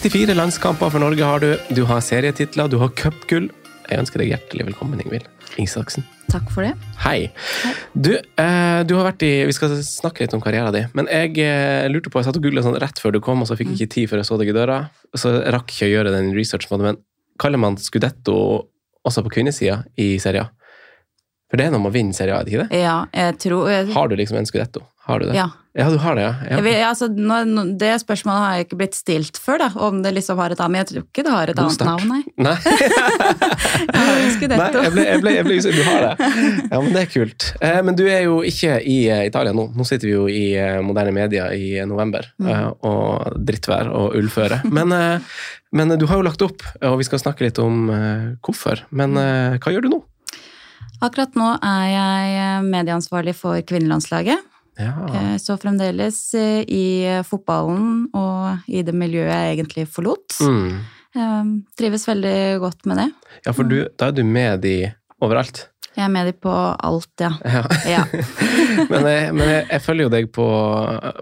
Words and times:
64 0.00 0.32
landskamper 0.32 0.88
for 0.88 1.02
Norge 1.02 1.26
har 1.28 1.42
du. 1.42 1.50
Du 1.76 1.82
har 1.84 2.00
serietitler, 2.00 2.70
du 2.72 2.78
har 2.80 2.88
cupgull. 2.96 3.50
Jeg 3.84 4.00
ønsker 4.00 4.22
deg 4.22 4.30
hjertelig 4.30 4.64
velkommen, 4.70 5.02
Ingvild 5.02 5.26
Isaksen. 5.60 6.06
Takk 6.32 6.48
for 6.54 6.64
det. 6.64 6.70
Hei. 7.02 7.28
Du, 7.92 8.14
eh, 8.16 8.80
du 8.88 8.94
har 8.96 9.10
vært 9.10 9.26
i 9.26 9.44
Vi 9.44 9.52
skal 9.52 9.74
snakke 9.84 10.24
litt 10.24 10.32
om 10.32 10.40
karrieren 10.40 10.72
din, 10.72 10.88
men 10.96 11.10
jeg 11.12 11.36
eh, 11.44 11.84
lurte 11.92 12.08
på 12.08 12.22
Jeg 12.22 12.30
satt 12.30 12.40
og 12.40 12.48
googla 12.48 12.64
sånn 12.64 12.80
rett 12.80 12.96
før 12.96 13.12
du 13.12 13.20
kom, 13.20 13.44
og 13.44 13.50
så 13.50 13.58
fikk 13.60 13.74
jeg 13.74 13.80
ikke 13.82 13.94
tid 13.98 14.08
før 14.08 14.22
jeg 14.22 14.30
så 14.30 14.40
deg 14.40 14.54
i 14.54 14.56
døra. 14.56 14.80
Så 15.12 15.34
rakk 15.52 15.68
ikke 15.68 15.90
å 15.90 15.92
gjøre 15.92 16.16
den 16.16 16.32
researchen 16.32 16.72
på 16.72 16.80
det, 16.80 16.88
men 16.88 17.02
kaller 17.36 17.60
man 17.60 17.76
Scudetto 17.76 18.38
også 19.04 19.26
på 19.26 19.36
kvinnesida 19.36 19.82
i 20.00 20.14
serien? 20.22 20.48
For 21.52 21.60
det 21.60 21.68
er 21.68 21.76
når 21.76 21.84
man 21.90 21.92
vinner 21.92 22.16
serien, 22.16 22.40
er 22.40 22.48
det 22.48 22.54
ikke 22.54 22.70
det? 22.70 22.80
Ja, 22.86 23.02
jeg 23.12 23.36
tror 23.44 23.68
jeg, 23.68 23.92
Har 23.92 24.08
du 24.08 24.16
liksom 24.16 24.40
en 24.40 24.48
Scudetto? 24.48 24.86
Har 25.04 25.20
du 25.20 25.28
det? 25.28 25.36
Ja. 25.36 25.50
Ja, 25.78 25.86
du 25.86 26.00
har 26.02 26.16
det, 26.18 26.22
ja. 26.24 26.34
Ja. 26.50 26.56
vil, 26.66 26.76
altså, 26.82 27.06
nå, 27.06 27.36
det 27.78 27.92
spørsmålet 28.02 28.42
har 28.42 28.54
jeg 28.58 28.66
ikke 28.66 28.78
blitt 28.80 28.96
stilt 28.98 29.38
før, 29.38 29.60
da, 29.62 29.68
om 29.86 30.00
det 30.02 30.10
liksom 30.16 30.40
har 30.42 30.50
et 30.50 30.58
annet 30.58 30.72
Men 30.74 30.80
jeg 30.80 30.88
tror 30.88 31.04
ikke 31.04 31.24
det 31.26 31.34
har 31.34 31.52
et 31.52 31.60
annet 31.62 31.84
navn, 31.86 32.10
nei. 32.10 32.22
Nei. 32.42 32.56
Jeg 33.90 34.00
har 34.00 34.16
jo 34.18 34.48
Nei, 34.50 34.66
jeg 34.72 34.92
ble, 34.94 35.04
jeg, 35.04 35.20
ble, 35.22 35.32
jeg 35.34 35.44
ble 35.46 35.56
usikker. 35.60 35.78
Du 35.78 35.86
har 35.86 36.02
det. 36.04 36.28
Ja, 36.70 36.80
men 36.80 36.90
det 36.94 37.00
er 37.02 37.08
kult. 37.12 37.46
Eh, 37.64 37.78
men 37.86 37.96
du 37.98 38.02
er 38.08 38.24
jo 38.24 38.40
ikke 38.46 38.76
i 38.82 38.96
eh, 39.12 39.22
Italia 39.28 39.52
nå. 39.56 39.66
Nå 39.76 39.86
sitter 39.88 40.08
vi 40.08 40.12
jo 40.14 40.26
i 40.30 40.42
eh, 40.58 40.78
moderne 40.84 41.12
media 41.14 41.48
i 41.54 41.72
eh, 41.78 41.86
november, 41.88 42.26
eh, 42.44 42.66
og 42.86 43.38
drittvær 43.46 43.90
og 43.94 44.16
ullføre. 44.18 44.62
Men, 44.72 44.94
eh, 44.96 45.40
men 45.76 45.94
du 46.00 46.06
har 46.10 46.20
jo 46.20 46.26
lagt 46.26 46.44
opp, 46.46 46.64
og 46.82 46.98
vi 47.00 47.06
skal 47.08 47.22
snakke 47.22 47.46
litt 47.46 47.60
om 47.62 47.88
hvorfor. 48.44 48.84
Men 48.90 49.18
eh, 49.20 49.58
hva 49.62 49.74
gjør 49.74 49.86
du 49.86 49.92
nå? 49.94 50.00
Akkurat 51.00 51.36
nå 51.38 51.52
er 51.64 51.84
jeg 51.94 52.64
medieansvarlig 52.68 53.36
for 53.38 53.60
kvinnelandslaget. 53.66 54.49
Ja. 54.80 54.94
Eh, 55.14 55.34
Så 55.42 55.56
fremdeles 55.60 56.18
eh, 56.38 56.62
i 56.66 56.84
fotballen 57.28 58.06
og 58.16 58.70
i 58.70 58.82
det 58.86 58.94
miljøet 58.96 59.30
jeg 59.32 59.58
egentlig 59.58 59.86
forlot. 59.92 60.38
Mm. 60.40 60.80
Eh, 61.16 61.50
Trives 61.78 62.06
veldig 62.08 62.38
godt 62.62 62.86
med 62.90 63.02
det. 63.04 63.10
ja, 63.46 63.52
for 63.52 63.68
du, 63.68 63.82
da 63.98 64.08
er 64.10 64.16
du 64.16 64.24
med 64.24 64.64
de 64.64 64.76
overalt. 65.20 65.66
Jeg 65.96 66.04
er 66.06 66.12
med 66.14 66.28
de 66.30 66.32
på 66.38 66.50
alt, 66.54 67.10
ja. 67.20 67.32
Ja. 67.44 67.62
ja. 67.90 68.02
men 68.92 69.06
jeg, 69.10 69.32
men 69.34 69.46
jeg, 69.48 69.66
jeg 69.72 69.82
følger 69.84 70.06
jo 70.06 70.12
deg 70.16 70.28
på, 70.32 70.48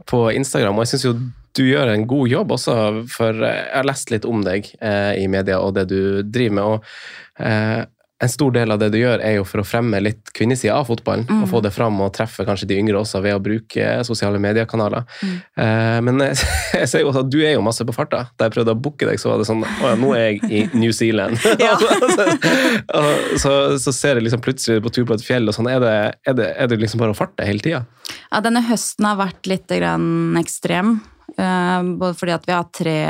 på 0.06 0.25
Instagram, 0.36 0.77
og 0.79 0.84
jeg 0.84 0.92
syns 0.95 1.06
jo 1.09 1.14
du 1.59 1.64
gjør 1.64 1.91
en 1.91 2.05
god 2.06 2.29
jobb 2.31 2.53
også, 2.55 2.75
for 3.11 3.41
jeg 3.42 3.62
har 3.73 3.86
lest 3.89 4.12
litt 4.12 4.27
om 4.29 4.45
deg 4.47 4.69
eh, 4.79 5.17
i 5.19 5.25
media 5.33 5.56
og 5.64 5.73
det 5.75 5.89
du 5.91 6.20
driver 6.23 6.55
med. 6.55 6.64
og 6.69 7.42
eh, 7.42 7.81
en 8.20 8.28
stor 8.28 8.50
del 8.52 8.72
av 8.74 8.80
det 8.80 8.88
du 8.91 8.98
gjør, 8.98 9.20
er 9.22 9.36
jo 9.36 9.44
for 9.47 9.62
å 9.62 9.66
fremme 9.66 10.00
litt 10.02 10.33
kvinnesida 10.34 10.74
av 10.74 10.88
fotballen. 10.88 11.28
Og 11.38 11.47
få 11.52 11.61
det 11.62 11.70
fram 11.74 12.00
og 12.02 12.11
treffe 12.16 12.42
kanskje 12.47 12.66
de 12.72 12.78
yngre 12.80 12.98
også 12.98 13.20
ved 13.22 13.36
å 13.36 13.42
bruke 13.42 13.92
sosiale 14.06 14.41
mediekanaler. 14.42 15.06
Eh, 15.22 15.98
men 16.02 16.24
jeg, 16.27 16.41
jeg 16.80 16.91
ser 16.91 17.05
jo 17.05 17.12
også 17.12 17.22
at 17.22 17.30
du 17.30 17.39
er 17.44 17.55
jo 17.55 17.62
masse 17.62 17.86
på 17.86 17.94
farta. 17.94 18.24
Da 18.34 18.48
jeg 18.48 18.56
prøvde 18.56 18.74
å 18.74 18.80
booke 18.89 19.06
deg, 19.06 19.22
så 19.22 19.30
var 19.30 19.39
det 19.39 19.46
sånn 19.46 19.62
Å 19.62 19.92
ja, 19.92 19.94
nå 20.02 20.11
er 20.19 20.27
jeg 20.27 20.50
i 20.50 20.64
New 20.74 20.91
Zealand. 20.96 21.39
så, 22.92 23.05
så, 23.39 23.55
så 23.86 23.94
ser 23.94 24.19
jeg 24.19 24.27
liksom 24.27 24.42
plutselig 24.42 24.83
på 24.83 24.94
tur 24.98 25.06
på 25.06 25.14
et 25.14 25.24
fjell, 25.24 25.46
og 25.46 25.55
sånn. 25.55 25.70
Er 25.70 25.84
det, 25.84 25.96
er 26.27 26.39
det, 26.41 26.52
er 26.58 26.72
det 26.72 26.83
liksom 26.83 27.05
bare 27.05 27.14
å 27.14 27.19
farte 27.19 27.46
hele 27.46 27.62
tida? 27.62 27.84
Ja, 28.33 28.42
denne 28.42 28.64
høsten 28.66 29.06
har 29.06 29.20
vært 29.20 29.46
litt 29.46 29.70
grann 29.70 30.34
ekstrem. 30.41 30.96
Uh, 31.39 31.94
Både 32.00 32.16
fordi 32.19 32.34
at 32.34 32.48
vi 32.48 32.56
har 32.56 32.64
hatt 32.64 32.74
tre 32.74 33.00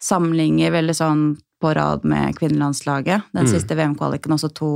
samlinger 0.00 0.72
veldig 0.72 0.96
sånn 0.96 1.26
på 1.62 1.72
rad 1.74 2.04
med 2.04 2.36
kvinnelandslaget. 2.38 3.30
Den 3.32 3.48
siste 3.48 3.76
VM-kvaliken 3.78 4.34
også 4.36 4.50
to. 4.54 4.70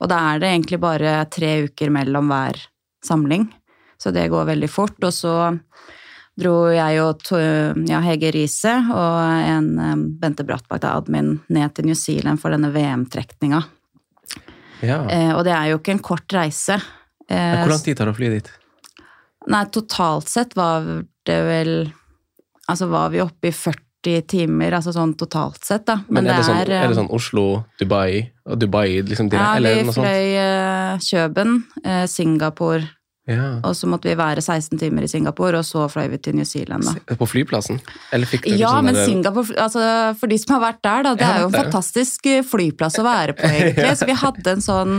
Og 0.00 0.08
da 0.08 0.18
er 0.30 0.40
det 0.40 0.50
egentlig 0.50 0.80
bare 0.80 1.24
tre 1.32 1.50
uker 1.68 1.92
mellom 1.92 2.30
hver 2.32 2.60
samling. 3.04 3.48
Så 4.00 4.12
det 4.16 4.30
går 4.32 4.48
veldig 4.48 4.70
fort. 4.72 4.96
Og 5.04 5.12
så 5.12 5.34
dro 6.40 6.54
jeg 6.72 7.02
og 7.02 7.26
ja, 7.88 8.00
Hege 8.04 8.30
Riise 8.32 8.72
og 8.94 9.18
en 9.44 10.06
Bente 10.20 10.46
Brattbakk, 10.46 10.86
admin, 10.88 11.36
ned 11.52 11.76
til 11.76 11.90
New 11.90 11.98
Zealand 11.98 12.40
for 12.40 12.54
denne 12.54 12.72
VM-trekninga. 12.72 13.60
Ja. 14.80 15.02
Eh, 15.12 15.34
og 15.34 15.44
det 15.44 15.52
er 15.52 15.70
jo 15.72 15.80
ikke 15.80 15.98
en 15.98 16.04
kort 16.04 16.32
reise. 16.32 16.78
Eh, 17.28 17.60
Hvor 17.60 17.74
lang 17.74 17.84
tid 17.84 17.98
tar 17.98 18.08
det 18.08 18.14
å 18.14 18.18
fly 18.18 18.32
dit? 18.32 18.50
Nei, 19.50 19.64
totalt 19.72 20.28
sett 20.32 20.56
var 20.56 20.84
det 21.28 21.40
vel 21.46 21.72
Altså 22.70 22.86
var 22.86 23.08
vi 23.10 23.18
oppe 23.18 23.48
i 23.48 23.50
40 23.50 23.89
timer, 24.02 24.72
altså 24.78 24.92
sånn 24.94 25.12
totalt 25.20 25.64
sett, 25.64 25.84
da. 25.86 25.98
Men, 26.08 26.26
er, 26.26 26.36
det 26.40 26.44
sånn, 26.46 26.60
er, 26.62 26.70
er 26.72 26.88
det 26.88 26.96
sånn 26.96 27.10
Oslo, 27.12 27.64
Dubai 27.80 28.30
og 28.46 28.56
Dubai 28.62 29.02
liksom 29.02 29.28
Ja, 29.28 29.34
direkte, 29.34 29.50
vi 29.50 29.68
eller 29.68 29.84
noe 29.84 29.92
sånt? 29.92 30.06
fløy 30.06 30.30
eh, 30.40 31.04
Kjøben, 31.04 31.52
eh, 31.84 32.06
Singapore, 32.08 32.88
Ja. 33.30 33.60
og 33.62 33.74
så 33.76 33.86
måtte 33.86 34.08
vi 34.08 34.14
være 34.16 34.40
16 34.42 34.78
timer 34.80 35.04
i 35.04 35.10
Singapore, 35.12 35.58
og 35.60 35.64
så 35.68 35.84
fløy 35.92 36.08
vi 36.10 36.18
til 36.18 36.34
New 36.34 36.44
Zealand, 36.48 36.82
da. 36.88 37.14
På 37.20 37.28
flyplassen? 37.28 37.78
Eller 38.12 38.26
fikk 38.26 38.48
dere 38.48 38.58
Ja, 38.58 38.72
sånn 38.78 38.88
men 38.88 38.96
Singapore, 39.04 39.54
altså 39.60 39.84
for 40.18 40.26
de 40.32 40.38
som 40.40 40.56
har 40.56 40.64
vært 40.72 40.80
der, 40.82 41.02
da, 41.04 41.14
det 41.14 41.26
ja, 41.28 41.34
er 41.36 41.40
jo 41.44 41.50
en 41.50 41.52
vært 41.52 41.68
fantastisk 41.68 42.26
eh, 42.26 42.40
flyplass 42.42 42.96
å 42.98 43.04
være 43.04 43.36
på, 43.36 43.44
egentlig. 43.60 43.92
Så 44.00 44.08
vi 44.08 44.16
hadde 44.24 44.56
en 44.56 44.64
sånn 44.64 44.96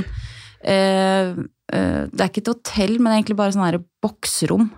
eh, 0.63 1.33
eh, 1.73 2.03
Det 2.13 2.21
er 2.21 2.29
ikke 2.29 2.43
et 2.45 2.53
hotell, 2.53 2.99
men 3.01 3.17
egentlig 3.17 3.35
bare 3.41 3.55
sånn 3.55 3.65
her 3.65 3.81
boksrom. 4.03 4.69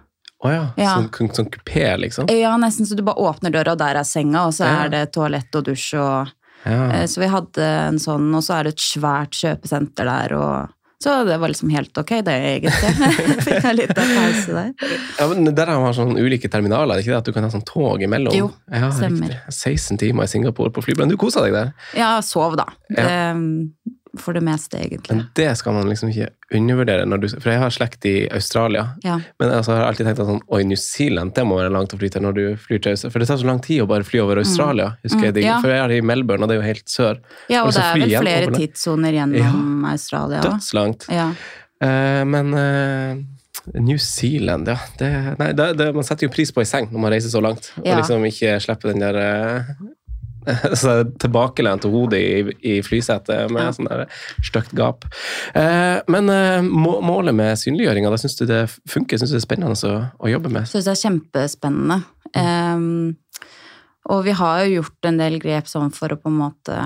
Å 0.44 0.52
ja. 0.52 0.64
Ja. 0.78 0.96
Sånn, 1.00 1.30
sånn 1.34 1.50
kupé, 1.54 1.86
liksom? 2.02 2.28
Ja, 2.30 2.56
nesten 2.60 2.86
så 2.86 2.96
du 3.00 3.04
bare 3.08 3.16
åpner 3.24 3.52
døra, 3.54 3.72
og 3.72 3.78
der 3.80 3.96
er 4.02 4.04
senga, 4.04 4.46
og 4.48 4.54
så 4.54 4.66
Ja. 4.68 4.84
er 4.86 4.90
det 4.90 5.04
toalett 5.16 5.56
og 5.56 5.64
dusj 5.66 5.94
og 6.00 6.32
Ja. 6.66 6.92
eh, 6.92 7.06
Så 7.08 7.20
vi 7.20 7.28
hadde 7.28 7.58
en 7.88 7.98
sånn, 8.00 8.34
og 8.36 8.42
så 8.44 8.60
er 8.60 8.64
det 8.64 8.74
et 8.74 8.80
svært 8.80 9.32
kjøpesenter 9.36 10.06
der, 10.06 10.34
og 10.36 10.70
Så 11.04 11.26
det 11.28 11.38
var 11.38 11.50
liksom 11.50 11.70
helt 11.70 11.98
ok, 11.98 12.22
det, 12.24 12.62
egentlig. 12.64 12.72
Fikk 13.44 13.66
en 13.66 13.76
liten 13.76 14.12
pause 14.16 14.48
der. 14.56 14.70
ja, 15.20 15.28
men 15.28 15.54
Der 15.54 15.66
har 15.66 15.82
man 15.82 15.92
sånn 15.94 16.16
ulike 16.16 16.48
terminaler, 16.50 16.96
er 16.96 17.00
ikke 17.04 17.12
det? 17.12 17.18
At 17.18 17.26
du 17.26 17.34
kan 17.34 17.44
ha 17.44 17.50
sånn 17.50 17.66
tog 17.66 18.00
imellom? 18.00 18.32
Jo, 18.34 18.52
ja, 18.72 18.90
stemmer. 18.90 19.28
riktig. 19.28 19.52
16 19.52 19.98
timer 20.00 20.24
i 20.24 20.28
Singapore 20.32 20.70
på 20.72 20.82
flyplassen. 20.82 21.10
Du 21.10 21.18
kosa 21.18 21.42
deg 21.44 21.52
der? 21.52 21.74
Ja, 21.94 22.22
sov, 22.22 22.56
da. 22.56 22.66
Ja. 22.90 23.04
Det, 23.04 23.50
for 24.20 24.34
det 24.34 24.44
meste, 24.46 24.78
egentlig. 24.78 25.16
Men 25.16 25.26
det 25.36 25.48
skal 25.58 25.74
man 25.74 25.90
liksom 25.90 26.12
ikke 26.12 26.28
undervurdere. 26.54 27.06
Du, 27.18 27.28
for 27.34 27.50
jeg 27.50 27.62
har 27.64 27.74
slekt 27.74 28.06
i 28.06 28.14
Australia. 28.34 28.86
Ja. 29.04 29.16
Men 29.42 29.54
altså, 29.56 29.74
jeg 29.74 29.82
har 29.82 29.90
alltid 29.90 30.10
tenkt 30.10 30.22
at 30.22 30.30
sånn, 30.30 30.44
oi, 30.54 30.62
New 30.70 30.80
Zealand, 30.80 31.34
det 31.34 31.46
må 31.50 31.58
være 31.58 31.74
langt 31.74 31.96
å 31.96 32.00
fly 32.02 32.12
til 32.14 32.26
når 32.26 32.38
du 32.38 32.44
flyr 32.62 32.84
til 32.84 32.94
Australia. 32.94 33.16
For 33.16 33.24
det 33.24 33.30
tar 33.32 33.42
så 33.42 33.50
lang 33.50 33.62
tid 33.66 33.82
å 33.82 33.90
bare 33.90 34.06
fly 34.08 34.22
over 34.22 34.42
Australia. 34.44 34.92
husker 35.02 35.30
jeg. 35.30 35.38
Det, 35.40 35.46
ja. 35.48 35.58
For 35.64 35.74
jeg 35.74 35.82
er 35.82 35.96
i 35.98 36.02
Melbourne, 36.06 36.46
og 36.46 36.52
det 36.52 36.58
er 36.58 36.62
jo 36.62 36.68
helt 36.70 36.94
sør. 36.94 37.22
ja, 37.50 37.64
Og 37.64 37.72
og 37.72 37.78
det 37.78 37.86
er 37.88 38.02
vel 38.04 38.18
flere 38.28 38.54
tidssoner 38.58 39.18
gjennom 39.18 39.88
Australia. 39.90 40.44
Dødslangt. 40.46 41.10
Ja. 41.10 41.32
Uh, 41.84 42.22
men 42.30 42.54
uh, 42.54 43.24
New 43.74 43.98
Zealand, 43.98 44.68
ja. 44.68 44.78
Det, 44.98 45.10
nei, 45.40 45.50
det, 45.58 45.74
det, 45.80 45.90
man 45.96 46.06
setter 46.06 46.28
jo 46.28 46.34
pris 46.34 46.52
på 46.54 46.62
ei 46.64 46.68
seng 46.68 46.90
når 46.92 47.06
man 47.06 47.14
reiser 47.16 47.32
så 47.32 47.42
langt. 47.44 47.72
Og 47.80 47.90
liksom 47.90 48.26
ikke 48.28 48.58
slipper 48.62 48.92
den 48.92 49.04
der 49.04 49.20
eh, 49.22 49.70
så 50.82 50.96
tilbakelent 51.22 51.86
hodet 51.94 52.20
i, 52.20 52.56
i 52.74 52.76
flysetet 52.86 53.52
med 53.54 53.64
Ja. 53.68 53.72
sånn 53.76 53.90
stygt 54.44 54.74
gap. 54.78 55.08
Eh, 55.56 56.00
men 56.12 56.30
eh, 56.30 56.62
må, 56.64 56.98
målet 57.06 57.36
med 57.36 57.60
synliggjøringa, 57.62 58.12
da 58.14 58.20
syns 58.22 58.38
du 58.40 58.46
det 58.50 58.62
funker? 58.90 59.20
Syns 59.20 59.32
du 59.34 59.38
det 59.38 59.42
er 59.44 59.48
spennende 59.48 59.90
å, 59.90 59.98
å 60.20 60.32
jobbe 60.32 60.52
med? 60.54 60.70
Syns 60.70 60.90
det 60.90 60.96
er 60.96 61.04
kjempespennende. 61.04 62.00
Um, 62.34 63.16
og 64.12 64.24
vi 64.26 64.34
har 64.36 64.64
jo 64.64 64.80
gjort 64.80 65.08
en 65.08 65.20
del 65.22 65.38
grep 65.42 65.70
sånn 65.70 65.94
for 65.96 66.12
å 66.12 66.20
på 66.20 66.32
en 66.32 66.40
måte 66.42 66.80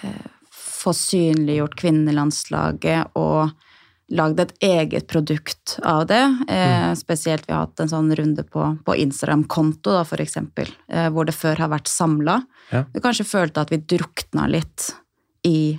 uh, 0.00 0.28
få 0.54 0.94
synliggjort 0.96 1.76
kvinnelandslaget 1.80 3.18
og 3.20 3.50
lagd 4.10 4.40
et 4.42 4.52
eget 4.66 5.06
produkt 5.06 5.76
av 5.86 6.06
det. 6.10 6.22
Eh, 6.48 6.94
Spesielt 6.98 7.46
vi 7.48 7.52
har 7.54 7.66
hatt 7.66 7.80
en 7.80 7.88
sånn 7.92 8.10
runde 8.18 8.42
på, 8.42 8.64
på 8.84 8.96
Instagram-konto, 8.96 9.92
da, 9.94 10.04
eksempel, 10.18 10.68
eh, 10.88 11.08
hvor 11.14 11.24
det 11.28 11.34
før 11.36 11.56
har 11.62 11.70
vært 11.70 11.88
samla. 11.88 12.40
Ja. 12.72 12.84
Vi 12.92 13.00
kanskje 13.04 13.24
følte 13.28 13.60
at 13.62 13.70
vi 13.70 13.78
drukna 13.78 14.48
litt 14.50 14.90
i 15.46 15.78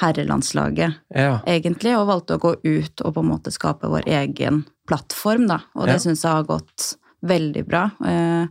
herrelandslaget 0.00 0.94
Ja. 1.14 1.40
egentlig, 1.46 1.94
og 1.96 2.08
valgte 2.08 2.36
å 2.36 2.40
gå 2.40 2.54
ut 2.64 3.00
og 3.04 3.14
på 3.14 3.20
en 3.24 3.30
måte 3.30 3.52
skape 3.52 3.88
vår 3.88 4.04
egen 4.06 4.64
plattform, 4.88 5.46
da. 5.48 5.60
Og 5.74 5.86
det 5.86 5.94
Ja. 5.96 5.98
syns 5.98 6.22
jeg 6.22 6.32
har 6.32 6.44
gått 6.44 6.96
veldig 7.24 7.66
bra. 7.66 7.90
Eh, 8.04 8.46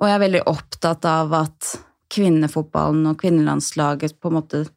Og 0.00 0.06
jeg 0.06 0.14
er 0.14 0.28
veldig 0.30 0.42
opptatt 0.46 1.04
av 1.04 1.32
at 1.34 1.74
kvinnefotballen 2.08 3.04
og 3.10 3.16
kvinnelandslaget 3.18 4.20
på 4.20 4.28
en 4.30 4.36
måte 4.36 4.68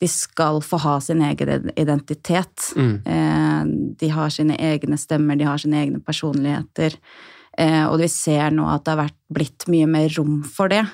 de 0.00 0.08
skal 0.08 0.60
få 0.62 0.78
ha 0.84 0.98
sin 1.02 1.22
egen 1.22 1.70
identitet. 1.76 2.70
Mm. 2.76 2.94
Eh, 3.06 3.64
De 3.98 4.08
har 4.14 4.30
sine 4.30 4.56
egne 4.56 4.98
stemmer, 4.98 5.36
de 5.36 5.44
har 5.48 5.58
sine 5.58 5.80
egne 5.82 6.00
personligheter. 6.00 6.94
Eh, 7.58 7.84
Og 7.88 7.98
vi 7.98 8.08
ser 8.08 8.50
nå 8.54 8.68
at 8.70 8.84
det 8.84 8.94
har 8.94 9.10
blitt 9.34 9.66
mye 9.66 9.86
mer 9.86 10.08
rom 10.14 10.42
for 10.44 10.68
det. 10.68 10.84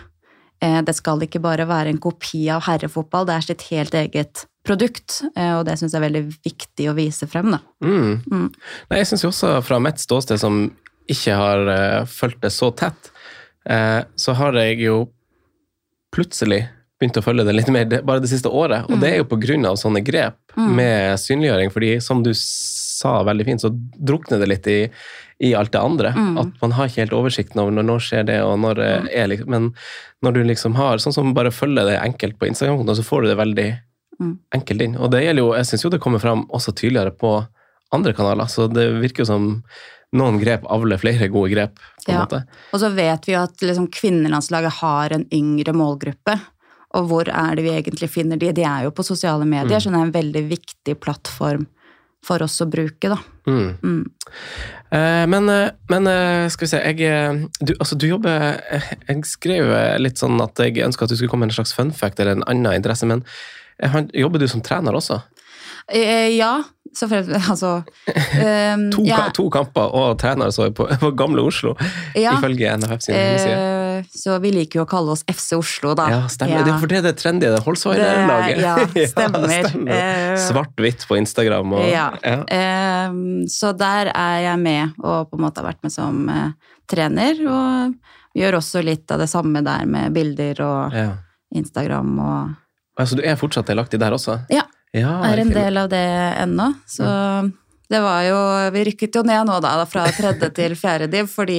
Eh, 0.62 0.80
Det 0.82 0.94
skal 0.96 1.20
ikke 1.20 1.42
bare 1.42 1.66
være 1.68 1.90
en 1.92 1.98
kopi 2.00 2.48
av 2.48 2.62
herrefotball, 2.64 3.26
det 3.26 3.34
er 3.34 3.40
sitt 3.40 3.62
helt 3.70 3.92
eget 3.94 4.46
produkt. 4.64 5.20
Og 5.36 5.66
det 5.66 5.76
syns 5.78 5.92
jeg 5.92 6.00
er 6.00 6.08
veldig 6.08 6.24
viktig 6.42 6.88
å 6.88 6.96
vise 6.96 7.26
frem, 7.28 7.50
da. 7.52 7.58
Mm. 7.84 8.22
Mm. 8.24 8.48
Nei, 8.90 8.98
jeg 9.02 9.06
syns 9.06 9.24
også 9.28 9.62
fra 9.62 9.78
mitt 9.78 10.00
ståsted, 10.00 10.40
som 10.40 10.72
ikke 11.06 11.34
har 11.36 11.68
uh, 11.68 12.06
fulgt 12.08 12.40
det 12.40 12.48
så 12.48 12.70
tett, 12.72 13.10
uh, 13.68 14.08
så 14.16 14.32
har 14.32 14.56
jeg 14.56 14.78
jo 14.86 15.02
plutselig 16.14 16.62
begynt 17.00 17.16
å 17.18 17.24
følge 17.24 17.44
det 17.44 17.54
litt 17.56 17.68
mer 17.74 17.84
bare 18.06 18.20
det 18.22 18.30
siste 18.30 18.48
året. 18.48 18.86
Og 18.88 19.00
det 19.02 19.08
er 19.12 19.16
jo 19.18 19.24
på 19.28 19.38
grunn 19.42 19.66
av 19.66 19.76
sånne 19.80 20.02
grep 20.06 20.36
Mm. 20.56 20.74
med 20.76 21.18
synliggjøring. 21.18 21.72
fordi 21.72 22.00
som 22.00 22.22
du 22.22 22.30
sa 22.32 23.24
veldig 23.24 23.44
fint, 23.44 23.60
så 23.60 23.70
drukner 23.74 24.38
det 24.38 24.46
litt 24.48 24.66
i, 24.70 24.88
i 25.42 25.52
alt 25.54 25.72
det 25.72 25.80
andre. 25.80 26.12
Mm. 26.14 26.38
At 26.38 26.60
man 26.62 26.70
har 26.76 26.86
ikke 26.86 27.02
helt 27.02 27.12
oversikten 27.18 27.58
over 27.60 27.72
når, 27.72 27.82
når 27.88 27.98
skjer 28.06 28.26
det, 28.26 28.40
og 28.46 28.58
når 28.62 28.78
eh, 28.78 29.08
er 29.22 29.26
liksom 29.26 29.48
Men 29.50 29.74
når 30.22 30.32
du 30.34 30.44
liksom 30.44 30.74
har 30.76 30.98
Sånn 31.02 31.12
som 31.12 31.34
bare 31.34 31.50
følger 31.50 31.84
det 31.90 31.98
enkelt 32.00 32.38
på 32.38 32.46
Instagram, 32.46 32.86
så 32.86 33.02
får 33.02 33.22
du 33.22 33.28
det 33.28 33.36
veldig 33.38 33.68
Mm. 34.20 34.38
enkelt 34.54 34.80
inn. 34.80 34.96
Og 34.96 35.10
det 35.10 35.24
gjelder 35.24 35.42
jo, 35.42 35.52
jeg 35.54 35.64
syns 35.66 35.82
jo 35.82 35.90
det 35.90 36.00
kommer 36.00 36.20
fram 36.20 36.46
også 36.54 36.70
tydeligere 36.72 37.10
på 37.18 37.48
andre 37.92 38.12
kanaler, 38.14 38.46
så 38.46 38.68
det 38.72 38.92
virker 39.02 39.24
jo 39.24 39.24
som 39.26 39.64
noen 40.14 40.38
grep 40.40 40.62
avler 40.70 40.96
flere 41.02 41.26
gode 41.28 41.50
grep, 41.50 41.74
på 42.06 42.12
en 42.12 42.14
Ja. 42.14 42.20
måte. 42.24 42.44
Og 42.72 42.78
så 42.78 42.94
vet 42.94 43.26
vi 43.26 43.32
jo 43.32 43.40
at 43.42 43.56
liksom, 43.58 43.88
kvinnelandslaget 43.90 44.70
har 44.78 45.12
en 45.12 45.24
yngre 45.32 45.74
målgruppe. 45.74 46.40
Og 46.94 47.08
hvor 47.10 47.28
er 47.28 47.56
det 47.58 47.64
vi 47.66 47.72
egentlig 47.74 48.08
finner 48.12 48.38
de? 48.40 48.52
De 48.54 48.64
er 48.66 48.86
jo 48.86 48.92
på 48.94 49.04
sosiale 49.06 49.46
medier, 49.48 49.80
så 49.82 49.90
det 49.90 49.98
er 49.98 50.06
en 50.08 50.14
veldig 50.14 50.44
viktig 50.50 50.94
plattform 51.02 51.66
for 52.24 52.40
oss 52.40 52.56
å 52.64 52.66
bruke, 52.70 53.10
da. 53.12 53.18
Mm. 53.50 53.74
Mm. 53.84 54.04
Eh, 54.96 55.24
men, 55.28 55.48
eh, 55.52 55.74
men 55.92 56.06
eh, 56.08 56.46
skal 56.48 56.64
vi 56.64 56.70
se 56.70 56.80
jeg, 56.80 57.02
eh, 57.04 57.42
du, 57.60 57.74
altså, 57.74 57.98
du 58.00 58.06
jobber 58.08 58.56
eh, 58.72 58.86
Jeg 59.10 59.26
skrev 59.28 59.68
litt 60.00 60.22
sånn 60.22 60.40
at 60.40 60.62
jeg 60.64 60.80
ønska 60.86 61.04
at 61.04 61.12
du 61.12 61.18
skulle 61.18 61.28
komme 61.32 61.44
med 61.44 61.52
en 61.52 61.58
slags 61.58 61.74
fun 61.76 61.92
fact 61.92 62.22
eller 62.22 62.38
en 62.38 62.46
annen 62.48 62.78
interesse, 62.78 63.04
men 63.10 63.20
jobber 64.14 64.40
du 64.40 64.48
som 64.48 64.62
trener 64.64 64.96
også? 64.96 65.20
Eh, 65.92 66.32
ja, 66.38 66.62
selvfølgelig. 66.96 67.42
Altså 67.52 67.72
um, 67.82 68.84
To, 68.94 69.04
ja, 69.04 69.26
to 69.36 69.48
kamper 69.52 69.92
og 69.92 70.16
trener 70.22 70.52
så 70.54 70.70
jeg 70.70 70.76
på, 70.78 70.88
på 71.04 71.10
Gamle 71.18 71.44
Oslo, 71.44 71.74
ja, 72.16 72.38
ifølge 72.38 72.72
NFF 72.80 73.04
sin 73.04 73.18
hjemmeside. 73.18 73.58
eh, 73.58 73.73
Så 74.14 74.36
vi 74.42 74.50
liker 74.54 74.80
jo 74.80 74.84
å 74.86 74.88
kalle 74.90 75.14
oss 75.14 75.22
FC 75.30 75.52
Oslo, 75.58 75.94
da. 75.98 76.06
Ja, 76.12 76.20
stemmer. 76.32 76.64
Det 76.64 76.72
er 76.74 76.78
for 76.82 76.90
det 76.92 76.98
er 77.00 77.06
det 77.08 77.14
trendy, 77.20 77.46
det 77.52 77.60
Holsweiler-laget. 77.66 78.58
Ja, 78.62 78.74
Det- 78.84 79.04
ja, 79.04 79.06
stemmer. 79.18 79.70
Eh, 79.98 80.34
Svart-hvitt 80.46 81.06
på 81.08 81.18
Instagram. 81.20 81.72
Og, 81.78 81.86
Ja. 81.90 82.10
ja. 82.22 82.40
Ehm, 82.48 83.44
så 83.48 83.72
der 83.76 84.10
er 84.14 84.40
jeg 84.48 84.58
med, 84.58 84.92
og 85.02 85.30
på 85.30 85.38
en 85.38 85.44
måte 85.46 85.62
har 85.62 85.70
vært 85.72 85.82
med 85.82 85.92
som 85.92 86.28
eh, 86.28 86.50
trener. 86.90 87.40
Og 87.46 87.94
gjør 88.34 88.58
også 88.58 88.82
litt 88.84 89.10
av 89.14 89.18
det 89.22 89.28
samme 89.30 89.62
der 89.64 89.86
med 89.86 90.12
bilder 90.12 90.60
og 90.66 90.92
Ja. 90.92 91.10
Instagram 91.54 92.18
og 92.18 92.54
Altså, 92.98 93.16
du 93.18 93.22
er 93.26 93.34
fortsatt 93.34 93.66
delaktig 93.66 93.98
der 93.98 94.14
også? 94.14 94.36
Ja, 94.54 94.62
ja 94.94 95.16
er 95.26 95.40
en 95.42 95.50
del 95.50 95.76
av 95.80 95.88
det 95.90 96.04
ennå. 96.38 96.68
Så 96.86 97.02
det 97.90 98.00
var 98.00 98.22
jo 98.22 98.36
Vi 98.70 98.84
rykket 98.86 99.16
jo 99.18 99.22
ned 99.26 99.46
nå, 99.48 99.60
da, 99.60 99.84
fra 99.84 100.04
tredje 100.14 100.50
til 100.54 100.76
fjerde 100.78 101.08
div, 101.10 101.26
fordi 101.26 101.58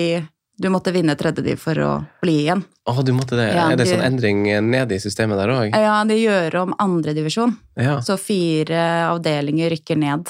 du 0.57 0.69
måtte 0.71 0.91
vinne 0.95 1.15
tredje 1.19 1.43
div 1.43 1.59
for 1.59 1.79
å 1.83 1.91
bli 2.23 2.37
igjen. 2.45 2.63
Oh, 2.87 3.01
du 3.03 3.11
måtte 3.13 3.35
det. 3.35 3.49
Ja, 3.55 3.67
er 3.73 3.79
det 3.79 3.87
sånn 3.89 4.03
endring 4.05 4.43
ned 4.69 4.91
i 4.95 4.99
systemet 5.03 5.37
der 5.41 5.51
òg? 5.51 5.75
Ja, 5.75 5.97
de 6.07 6.15
gjør 6.15 6.55
om 6.63 6.75
andredivisjon, 6.79 7.55
Ja. 7.75 7.97
så 8.01 8.15
fire 8.17 9.09
avdelinger 9.09 9.69
rykker 9.73 9.97
ned 9.99 10.29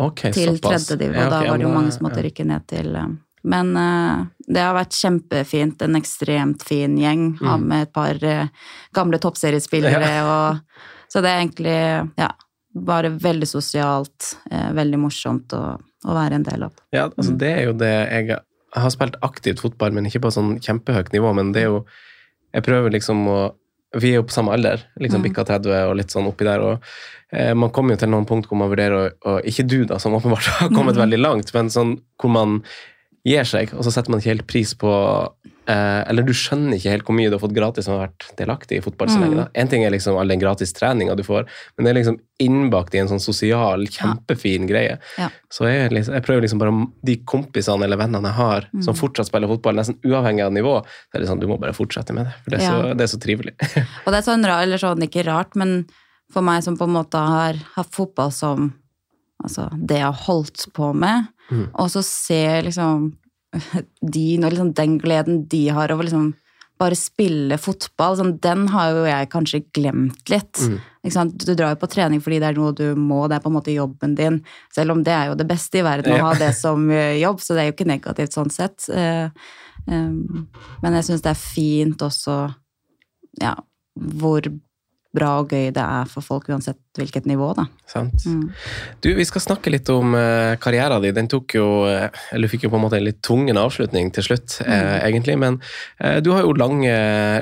okay, 0.00 0.32
til 0.32 0.56
såpass. 0.56 0.86
tredje 0.86 0.98
div, 1.02 1.10
og 1.10 1.16
Ja, 1.16 1.26
okay, 1.26 1.30
da 1.46 1.50
var 1.50 1.58
det 1.58 1.66
jo 1.66 1.74
mange 1.74 1.92
som 1.92 2.06
måtte 2.06 2.22
rykke 2.24 2.46
ned 2.46 2.66
til 2.70 2.96
eh, 2.96 3.08
Men 3.44 3.76
uh, 3.76 4.26
det 4.48 4.60
har 4.60 4.74
vært 4.74 4.96
kjempefint. 4.98 5.82
En 5.82 5.94
ekstremt 5.96 6.62
fin 6.66 6.96
gjeng. 6.98 7.38
Mm. 7.40 7.68
med 7.68 7.82
et 7.86 7.92
par 7.92 8.18
uh, 8.24 8.48
gamle 8.92 9.18
toppseriespillere 9.22 10.10
og 10.26 10.58
Så 11.08 11.22
det 11.22 11.30
er 11.30 11.38
egentlig 11.40 11.76
ja, 12.18 12.30
bare 12.74 13.08
veldig 13.14 13.46
sosialt, 13.48 14.34
uh, 14.52 14.72
veldig 14.76 14.98
morsomt 14.98 15.52
å, 15.56 15.78
å 16.04 16.14
være 16.14 16.34
en 16.34 16.42
del 16.42 16.62
av. 16.66 16.72
Ja, 16.92 17.06
altså 17.08 17.32
Mm. 17.32 17.38
det 17.38 17.52
er 17.52 17.64
jo 17.64 17.72
det 17.72 17.94
jeg 18.10 18.38
Jeg 18.74 18.82
har 18.84 18.90
spilt 18.90 19.16
aktivt 19.22 19.60
fotball, 19.60 19.92
men 19.92 20.04
ikke 20.06 20.20
på 20.20 20.30
sånn 20.34 20.58
kjempehøyt 20.60 21.12
nivå. 21.14 21.34
Men 21.34 21.52
det 21.52 21.62
er 21.62 21.70
jo 21.72 21.84
Jeg 22.54 22.62
prøver 22.64 22.90
liksom 22.90 23.26
å 23.28 23.54
Vi 23.96 24.10
er 24.10 24.16
jo 24.16 24.22
på 24.28 24.32
samme 24.32 24.52
alder, 24.52 24.82
liksom 25.00 25.22
Mm. 25.22 25.28
bikka 25.30 25.44
30 25.46 25.88
og 25.88 25.96
litt 25.96 26.08
sånn 26.12 26.26
oppi 26.28 26.44
der. 26.44 26.60
og 26.60 26.82
eh, 27.32 27.54
Man 27.54 27.70
kommer 27.70 27.92
jo 27.94 27.96
til 27.96 28.08
noen 28.10 28.26
punkt 28.26 28.46
hvor 28.48 28.58
man 28.58 28.68
vurderer 28.70 29.12
å, 29.24 29.40
Ikke 29.44 29.66
du, 29.66 29.84
da, 29.86 29.96
som 29.98 30.12
åpenbart 30.12 30.44
har 30.60 30.68
kommet 30.68 30.94
Mhm. 30.96 31.02
veldig 31.08 31.18
langt, 31.22 31.54
men 31.54 31.66
sånn 31.70 32.00
hvor 32.20 32.30
man 32.30 32.62
gir 33.24 33.44
seg, 33.44 33.72
og 33.74 33.82
så 33.84 33.90
setter 33.92 34.10
man 34.10 34.20
ikke 34.20 34.34
helt 34.36 34.46
pris 34.46 34.74
på 34.74 34.88
eh, 35.68 36.02
Eller 36.08 36.22
du 36.24 36.32
skjønner 36.32 36.78
ikke 36.78 36.90
helt 36.94 37.04
hvor 37.04 37.14
mye 37.14 37.28
du 37.28 37.36
har 37.36 37.42
fått 37.42 37.52
gratis 37.56 37.84
som 37.84 37.98
har 37.98 38.08
vært 38.08 38.24
delaktig 38.38 38.78
i 38.78 38.80
fotball 38.80 39.08
så 39.08 39.18
Mm. 39.18 39.22
lenge. 39.24 39.36
da. 39.36 39.48
En 39.54 39.68
ting 39.68 39.84
er 39.84 39.90
liksom 39.92 40.16
all 40.18 40.28
den 40.28 40.40
gratis 40.40 40.72
treninga 40.72 41.14
du 41.16 41.22
får, 41.22 41.44
men 41.76 41.84
det 41.84 41.90
er 41.90 41.98
liksom 42.00 42.18
innbakt 42.40 42.94
i 42.94 42.98
en 42.98 43.08
sånn 43.08 43.20
sosial, 43.20 43.84
kjempefin 43.86 44.66
greie. 44.68 44.98
Ja. 45.18 45.28
Så 45.50 45.66
jeg, 45.68 45.90
liksom, 45.92 46.14
jeg 46.14 46.22
prøver 46.24 46.42
liksom 46.42 46.58
bare 46.58 46.86
de 47.04 47.16
kompisene 47.18 47.84
eller 47.84 47.96
vennene 47.98 48.22
jeg 48.30 48.34
har 48.38 48.60
som 48.82 48.94
Mm. 48.94 49.00
fortsatt 49.00 49.26
spiller 49.26 49.48
fotball, 49.48 49.74
nesten 49.74 49.98
uavhengig 50.04 50.44
av 50.46 50.52
nivå, 50.52 50.82
så 50.84 51.14
er 51.14 51.18
det 51.20 51.28
sånn, 51.28 51.40
du 51.40 51.46
må 51.46 51.58
bare 51.60 51.72
fortsette 51.72 52.14
med 52.14 52.26
det. 52.26 52.34
For 52.44 52.50
det 52.50 52.60
er, 52.60 52.64
så, 52.70 52.86
Ja. 52.88 52.94
det 52.94 53.00
er 53.02 53.16
så 53.16 53.20
trivelig. 53.20 53.54
Og 54.06 54.12
det 54.12 54.18
er 54.18 54.30
sånn 54.30 54.44
rart, 54.46 54.62
eller 54.62 54.78
sånn 54.78 55.02
ikke 55.02 55.24
rart, 55.26 55.54
men 55.56 55.86
for 56.30 56.40
meg 56.42 56.62
som 56.62 56.76
på 56.76 56.84
en 56.84 56.94
måte 56.94 57.14
har 57.18 57.54
hatt 57.74 57.90
fotball 57.90 58.30
som 58.32 58.74
altså, 59.44 59.68
det 59.86 59.96
jeg 59.98 60.04
har 60.04 60.12
holdt 60.26 60.66
på 60.72 60.94
med, 60.94 61.28
Mm. 61.50 61.70
og 61.74 61.88
så 61.88 62.02
ser 62.04 62.62
liksom 62.62 63.14
de, 64.14 64.26
liksom 64.42 64.74
den 64.76 64.98
gleden 65.02 65.46
de 65.48 65.68
har 65.74 65.92
over 65.94 66.08
liksom 66.08 66.34
bare 66.78 66.94
spille 66.94 67.56
fotball, 67.58 68.14
sånn, 68.18 68.36
den 68.42 68.68
har 68.70 68.92
jo 68.94 69.06
jeg 69.08 69.28
kanskje 69.32 69.60
glemt 69.74 70.30
litt. 70.30 70.60
Mm. 70.62 71.32
Du 71.34 71.50
drar 71.56 71.72
jo 71.72 71.80
på 71.80 71.88
trening 71.90 72.22
fordi 72.22 72.38
det 72.42 72.52
er 72.52 72.58
noe 72.58 72.74
du 72.76 72.92
må, 72.94 73.24
det 73.26 73.38
er 73.38 73.42
på 73.42 73.50
en 73.50 73.56
måte 73.56 73.74
jobben 73.74 74.14
din. 74.18 74.38
Selv 74.74 74.94
om 74.94 75.02
det 75.02 75.14
er 75.14 75.32
jo 75.32 75.38
det 75.38 75.48
beste 75.48 75.80
i 75.80 75.86
verden 75.86 76.14
å 76.14 76.28
ha 76.28 76.36
det 76.38 76.52
som 76.58 76.86
eh, 76.94 77.18
jobb, 77.18 77.42
så 77.42 77.56
det 77.56 77.64
er 77.64 77.70
jo 77.70 77.74
ikke 77.74 77.88
negativt 77.90 78.36
sånn 78.36 78.52
sett. 78.54 78.86
Eh, 78.94 79.26
Men 79.88 80.98
jeg 80.98 81.08
syns 81.08 81.24
det 81.24 81.32
er 81.32 81.40
fint 81.40 82.02
også 82.04 82.38
ja, 83.42 83.54
hvor 84.20 84.46
bra 85.14 85.38
og 85.40 85.52
gøy 85.52 85.70
det 85.72 85.82
er 85.82 86.08
for 86.10 86.24
folk 86.24 86.50
uansett 86.52 86.78
hvilket 86.98 87.28
nivå, 87.30 87.52
da. 87.56 87.64
Sant? 87.88 88.24
Mm. 88.26 88.50
Du, 89.04 89.08
vi 89.16 89.24
skal 89.26 89.42
snakke 89.44 89.70
litt 89.72 89.88
om 89.92 90.12
uh, 90.16 90.56
karrieren 90.60 91.00
din. 91.04 91.14
Den 91.16 91.30
tok 91.30 91.54
jo, 91.56 91.68
eh, 91.88 92.08
eller 92.34 92.50
fikk 92.50 92.66
jo 92.66 92.72
på 92.72 92.78
en 92.78 92.84
måte 92.84 92.98
en 92.98 93.06
litt 93.06 93.20
tungen 93.24 93.60
avslutning 93.60 94.10
til 94.14 94.26
slutt, 94.26 94.58
eh, 94.66 94.98
egentlig. 95.06 95.38
Men 95.40 95.60
eh, 96.02 96.18
du 96.24 96.32
har 96.34 96.44
jo 96.44 96.56
lange, 96.58 96.92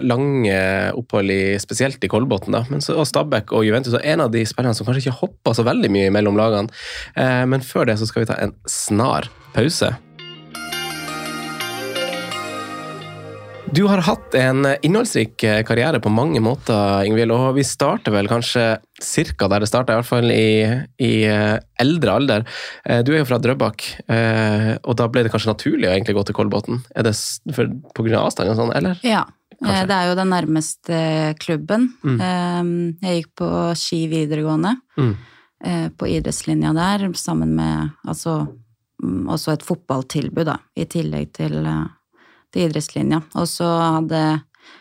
lange 0.05 0.57
opphold 0.97 1.33
i, 1.33 1.43
spesielt 1.63 2.05
i 2.05 2.13
Kolbotn, 2.13 2.55
da. 2.55 2.65
Men 2.71 2.85
så, 2.85 2.99
og 3.01 3.09
Stabæk 3.09 3.55
og 3.57 3.67
Juventus. 3.67 3.97
Og 3.97 4.05
en 4.05 4.27
av 4.27 4.35
de 4.35 4.45
spillerne 4.47 4.77
som 4.77 4.87
kanskje 4.87 5.07
ikke 5.07 5.21
hoppa 5.25 5.57
så 5.57 5.67
veldig 5.67 5.93
mye 5.97 6.13
mellom 6.15 6.39
lagene. 6.39 6.85
Eh, 7.17 7.45
men 7.49 7.65
før 7.65 7.89
det 7.91 7.99
så 8.01 8.09
skal 8.11 8.27
vi 8.27 8.31
ta 8.31 8.39
en 8.45 8.55
snar 8.71 9.31
pause. 9.57 9.97
Du 13.75 13.83
har 13.91 13.99
hatt 14.07 14.35
en 14.39 14.65
innholdsrik 14.83 15.43
eh, 15.45 15.61
karriere 15.67 15.99
på 16.01 16.11
mange 16.13 16.41
måter, 16.41 17.03
Ingvild, 17.05 17.33
og 17.35 17.57
vi 17.59 17.65
starter 17.67 18.15
vel 18.15 18.29
kanskje 18.31 18.63
cirka 19.03 19.49
der 19.53 19.65
det 19.65 19.69
starta, 19.69 19.93
i 19.93 19.99
hvert 19.99 20.09
fall 20.09 20.31
i, 20.33 20.65
i 21.03 21.11
eh, 21.29 21.57
eldre 21.83 22.15
alder. 22.15 22.47
Eh, 22.87 23.03
Du 23.05 23.13
er 23.13 23.21
jo 23.21 23.29
fra 23.29 23.41
Drøbak, 23.43 23.85
og 24.87 24.97
da 24.97 25.09
ble 25.13 25.27
det 25.27 25.33
kanskje 25.35 25.51
naturlig 25.53 25.91
å 25.91 25.95
egentlig 25.97 26.17
gå 26.17 26.25
til 26.29 26.37
Kolbotn? 26.39 26.81
Er 26.97 27.09
det 27.09 27.15
på 27.57 28.07
grunn 28.07 28.17
av 28.21 28.29
avstand 28.31 28.53
og 28.55 28.61
sånn, 28.63 28.73
eller? 28.79 29.01
Ja. 29.07 29.25
Kanskje. 29.57 29.87
Det 29.89 29.97
er 29.97 30.09
jo 30.11 30.17
den 30.19 30.29
nærmeste 30.35 30.97
klubben. 31.41 31.87
Mm. 32.05 32.19
Jeg 33.01 33.21
gikk 33.23 33.31
på 33.41 33.51
Ski 33.79 34.03
videregående, 34.13 34.75
Mm. 35.01 35.15
på 35.97 36.09
idrettslinja 36.13 36.73
der, 36.77 37.07
sammen 37.17 37.55
med 37.57 37.91
altså 38.07 38.35
mm, 39.03 39.27
også 39.33 39.55
et 39.57 39.65
fotballtilbud, 39.65 40.45
da, 40.49 40.59
i 40.77 40.85
tillegg 40.85 41.33
til, 41.37 41.57
til 42.55 42.69
idrettslinja. 42.69 43.23
Og 43.37 43.47
så 43.51 43.67
hadde 43.67 44.21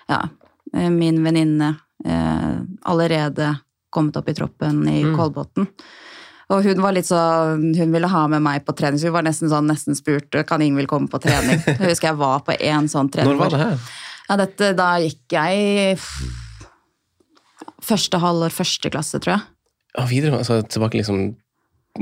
ja, 0.10 0.22
eh, 0.76 0.90
min 0.94 1.22
venninne 1.26 1.74
eh, 2.06 2.56
allerede 2.86 3.54
kommet 3.96 4.18
opp 4.20 4.28
i 4.30 4.36
troppen 4.36 4.84
i 4.92 5.04
Mm. 5.06 5.16
Kolbotn. 5.18 5.70
Og 6.54 6.62
hun 6.68 6.82
var 6.84 6.94
litt 6.94 7.08
så, 7.10 7.18
hun 7.58 7.94
ville 7.96 8.08
ha 8.12 8.28
med 8.30 8.44
meg 8.46 8.66
på 8.68 8.76
trening, 8.78 9.00
så 9.02 9.08
hun 9.10 9.16
var 9.16 9.24
nesten 9.26 9.50
sånn, 9.50 9.66
nesten 9.72 9.96
spurt 9.98 10.36
kan 10.46 10.62
Ingvild 10.62 10.88
komme 10.92 11.08
på 11.10 11.18
trening. 11.24 11.58
Jeg 11.66 11.80
husker 11.90 12.12
jeg 12.12 12.20
var 12.20 12.44
på 12.46 12.54
en 12.60 12.86
sånn 12.92 13.10
trening. 13.10 13.32
Når 13.34 13.40
var 13.40 13.50
det 13.56 13.62
her? 13.64 13.80
Ja, 14.30 14.36
dette, 14.42 14.70
da 14.78 14.90
gikk 15.02 15.34
jeg 15.34 16.10
første 17.86 18.20
halvår, 18.22 18.54
første 18.54 18.92
klasse, 18.94 19.20
tror 19.22 19.36
jeg. 19.38 19.44
Ja, 19.96 20.06
videre, 20.10 20.38
altså 20.42 20.60
tilbake 20.68 21.00
liksom 21.00 21.36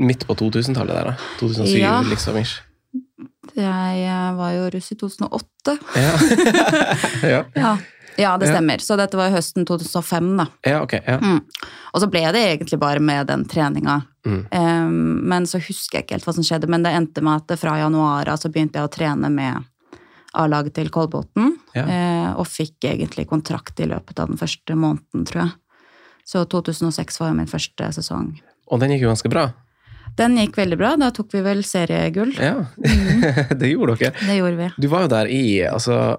midt 0.00 0.24
på 0.26 0.34
2000-tallet 0.40 0.96
der, 0.96 1.10
da. 1.12 1.16
2007, 1.40 1.78
Ja. 1.78 1.98
liksom. 2.02 2.36
ish. 2.40 2.60
Jeg 3.54 4.04
eh, 4.08 4.30
var 4.34 4.52
jo 4.56 4.70
russ 4.74 4.90
i 4.92 4.96
2008. 4.98 5.48
Ja. 5.96 6.12
ja. 7.34 7.40
Ja, 7.54 7.72
ja 8.16 8.32
det 8.38 8.46
Ja. 8.48 8.54
stemmer. 8.54 8.78
Så 8.84 8.96
dette 9.00 9.16
var 9.16 9.30
høsten 9.34 9.66
2005, 9.66 10.36
da. 10.36 10.46
ja, 10.66 10.82
ok. 10.84 10.92
Ja. 11.06 11.18
Mm. 11.22 11.40
Og 11.94 12.00
så 12.02 12.08
ble 12.10 12.24
det 12.32 12.42
egentlig 12.52 12.78
bare 12.82 13.00
med 13.00 13.26
den 13.26 13.44
treninga. 13.48 14.02
Mm. 14.26 14.46
Um, 14.50 15.28
men 15.28 15.46
så 15.46 15.58
husker 15.60 15.98
jeg 15.98 16.04
ikke 16.06 16.14
helt 16.18 16.24
hva 16.28 16.34
som 16.34 16.44
skjedde, 16.46 16.68
men 16.70 16.82
det 16.86 16.92
endte 16.96 17.22
med 17.24 17.42
at 17.44 17.58
fra 17.60 17.76
januar 17.78 18.30
så 18.40 18.48
begynte 18.52 18.78
jeg 18.80 18.88
å 18.88 18.92
trene 18.92 19.30
med 19.30 19.64
A-laget 20.34 20.74
til 20.74 20.88
Kolbotn, 20.90 21.52
Ja. 21.74 21.84
Uh, 21.86 22.30
og 22.40 22.46
fikk 22.50 22.84
egentlig 22.88 23.28
kontrakt 23.30 23.78
i 23.80 23.86
løpet 23.86 24.18
av 24.18 24.28
den 24.28 24.38
første 24.40 24.74
måneden, 24.74 25.24
tror 25.28 25.44
jeg. 25.44 25.52
Så 26.26 26.44
2006 26.48 27.20
var 27.20 27.28
jo 27.30 27.34
min 27.36 27.46
første 27.50 27.90
sesong. 27.92 28.32
Og 28.72 28.80
den 28.80 28.90
gikk 28.94 29.04
jo 29.04 29.10
ganske 29.12 29.28
bra. 29.30 29.52
Den 30.18 30.36
gikk 30.38 30.56
veldig 30.60 30.78
bra. 30.78 30.92
Da 31.00 31.08
tok 31.14 31.32
vi 31.34 31.40
vel 31.44 31.64
seriegull. 31.66 32.34
Ja, 32.38 32.66
Mm. 32.78 33.24
det 33.60 33.70
gjorde 33.72 33.96
dere. 34.00 34.12
Det 34.20 34.36
gjorde 34.38 34.56
vi. 34.60 34.68
Du 34.78 34.88
var 34.92 35.04
jo 35.06 35.10
der 35.14 35.30
i 35.32 35.42
altså, 35.66 36.16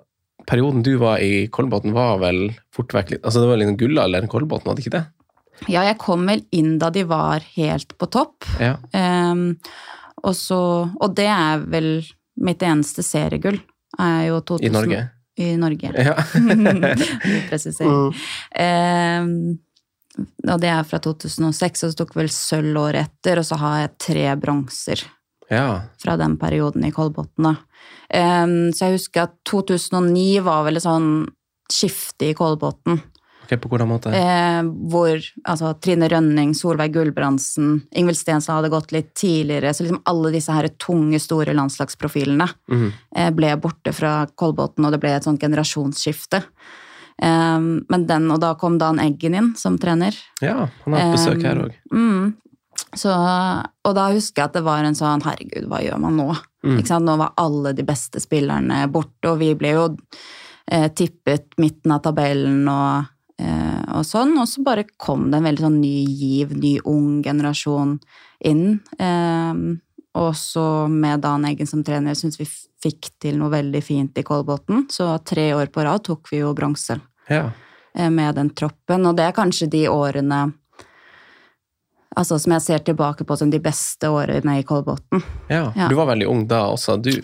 Perioden 0.47 0.83
du 0.85 0.95
var 1.01 1.21
i 1.23 1.47
Kolbotn, 1.47 1.93
var 1.95 2.19
vel 2.21 2.49
fort 2.75 2.91
vekk 2.93 3.15
altså 3.23 3.41
Det 3.41 3.47
var 3.49 3.57
liksom 3.61 3.77
gullalderen 3.79 4.27
Kolbotn, 4.29 4.65
var 4.67 4.75
det 4.77 4.83
ikke 4.85 4.97
det? 4.97 5.05
Ja, 5.71 5.85
jeg 5.87 5.97
kom 6.01 6.25
vel 6.27 6.43
inn 6.53 6.75
da 6.81 6.89
de 6.91 7.05
var 7.07 7.41
helt 7.55 7.95
på 7.97 8.09
topp. 8.11 8.43
Ja. 8.59 8.75
Um, 8.91 9.55
og, 10.21 10.33
så, 10.35 10.59
og 10.99 11.13
det 11.15 11.29
er 11.31 11.63
vel 11.71 11.89
mitt 12.43 12.61
eneste 12.67 13.01
seriegull. 13.07 13.61
Er 13.97 14.25
jo 14.27 14.41
2000, 14.43 14.65
I 14.67 14.73
Norge. 14.75 14.99
I 15.39 15.47
Norge. 15.59 15.91
Ja. 15.95 16.17
Presisering. 17.49 18.11
Mm. 18.11 18.25
Ehm, 18.65 19.57
og 20.17 20.61
det 20.61 20.69
er 20.71 20.83
fra 20.87 20.99
2006, 21.03 21.83
og 21.83 21.91
så 21.93 21.99
tok 22.01 22.15
vel 22.15 22.29
sølv 22.33 22.77
året 22.81 23.07
etter, 23.09 23.41
og 23.41 23.45
så 23.47 23.57
har 23.61 23.79
jeg 23.83 23.95
tre 24.07 24.27
bronser 24.41 25.03
ja. 25.51 25.81
fra 26.01 26.15
den 26.17 26.37
perioden 26.41 26.85
i 26.87 26.91
Kolbotn. 26.95 27.55
Ehm, 28.09 28.71
så 28.73 28.87
jeg 28.89 28.99
husker 28.99 29.27
at 29.27 29.35
2009 29.49 30.39
var 30.45 30.63
vel 30.67 30.77
et 30.79 30.85
sånn 30.85 31.09
skifte 31.71 32.29
i 32.31 32.37
Kolbotn. 32.37 33.01
Ok, 33.45 33.51
på 33.61 33.69
hvordan 33.69 33.89
måte? 33.91 34.09
Eh, 34.09 34.63
hvor 34.89 35.19
altså, 35.45 35.69
Trine 35.77 36.07
Rønning, 36.09 36.55
Solveig 36.57 36.95
Gulbrandsen, 36.95 37.83
Ingvild 37.93 38.17
Stenstad 38.17 38.57
hadde 38.57 38.71
gått 38.73 38.89
litt 38.95 39.11
tidligere. 39.13 39.69
Så 39.69 39.85
liksom 39.85 40.01
alle 40.09 40.31
disse 40.33 40.53
her 40.55 40.65
tunge, 40.81 41.19
store 41.21 41.53
landslagsprofilene 41.53 42.47
Mhm. 42.71 42.87
eh, 43.15 43.29
ble 43.29 43.51
borte 43.61 43.93
fra 43.93 44.25
Kolbotn, 44.35 44.85
og 44.85 44.91
det 44.95 44.99
ble 44.99 45.13
et 45.13 45.23
sånt 45.23 45.39
generasjonsskifte. 45.39 46.41
Eh, 47.21 47.59
men 47.59 48.07
den, 48.07 48.31
og 48.31 48.41
da 48.43 48.53
kom 48.59 48.79
Dan 48.81 48.99
Eggen 49.03 49.37
inn 49.37 49.53
som 49.59 49.77
trener. 49.81 50.17
Ja, 50.43 50.67
han 50.83 50.97
har 50.97 51.07
hatt 51.07 51.17
besøk 51.19 51.45
her 51.45 51.63
òg. 51.67 51.77
Mm. 51.93 52.33
Og 52.95 53.91
da 53.95 54.09
husker 54.13 54.41
jeg 54.41 54.49
at 54.49 54.55
det 54.57 54.63
var 54.65 54.85
en 54.85 54.97
sånn 54.97 55.23
Herregud, 55.25 55.67
hva 55.71 55.81
gjør 55.83 55.99
man 56.01 56.19
nå? 56.19 56.29
Mm. 56.65 56.79
Nå 57.05 57.17
var 57.21 57.35
alle 57.39 57.73
de 57.77 57.85
beste 57.87 58.21
spillerne 58.23 58.85
borte, 58.91 59.31
og 59.31 59.39
vi 59.41 59.51
ble 59.57 59.75
jo 59.75 59.85
eh, 60.71 60.87
tippet 60.95 61.55
midten 61.61 61.93
av 61.93 62.03
tabellen 62.05 62.63
og, 62.71 63.11
eh, 63.41 63.81
og 63.95 64.05
sånn. 64.07 64.35
Og 64.41 64.47
så 64.49 64.63
bare 64.65 64.87
kom 64.97 65.29
det 65.29 65.39
en 65.39 65.49
veldig 65.49 65.65
sånn 65.67 65.81
ny 65.81 65.97
giv, 66.09 66.55
ny 66.57 66.77
ung 66.89 67.21
generasjon 67.25 67.97
inn. 68.45 68.79
Eh, 68.97 69.53
og 70.15 70.31
så 70.39 70.87
med 70.89 71.21
Dan 71.25 71.43
Eggen 71.49 71.67
som 71.67 71.83
trener 71.83 72.15
syns 72.15 72.37
vi 72.39 72.45
fikk 72.47 73.09
til 73.19 73.37
noe 73.39 73.49
veldig 73.51 73.81
fint 73.83 74.17
i 74.17 74.23
Kolbotn. 74.23 74.85
Så 74.91 75.09
tre 75.27 75.49
år 75.57 75.67
på 75.73 75.83
rad 75.83 76.03
tok 76.07 76.29
vi 76.31 76.39
jo 76.43 76.53
bronse 76.55 76.99
Ja. 77.29 77.49
eh, 77.95 78.09
med 78.09 78.35
den 78.35 78.49
troppen. 78.55 79.05
Og 79.09 79.15
det 79.17 79.25
er 79.27 79.35
kanskje 79.35 79.67
de 79.69 79.85
årene 79.91 80.53
altså 82.15 82.37
som 82.39 82.53
jeg 82.55 82.61
ser 82.63 82.79
tilbake 82.87 83.25
på 83.27 83.35
som 83.37 83.49
de 83.51 83.59
beste 83.59 84.07
årene 84.07 84.59
i 84.61 84.63
Kolbotn. 84.63 85.21
ja. 85.49 85.71
Ja. 85.75 85.87
Du 85.91 85.95
var 85.95 86.05
veldig 86.13 86.27
ung 86.31 86.45
da 86.47 86.61
også, 86.71 86.95
du. 87.01 87.21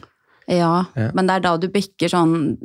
Ja, 0.51 0.86
Ja. 0.98 1.12
men 1.13 1.27
det 1.27 1.36
er 1.36 1.39
da 1.45 1.55
du 1.57 1.67
bikker 1.69 2.10
sånn 2.10 2.57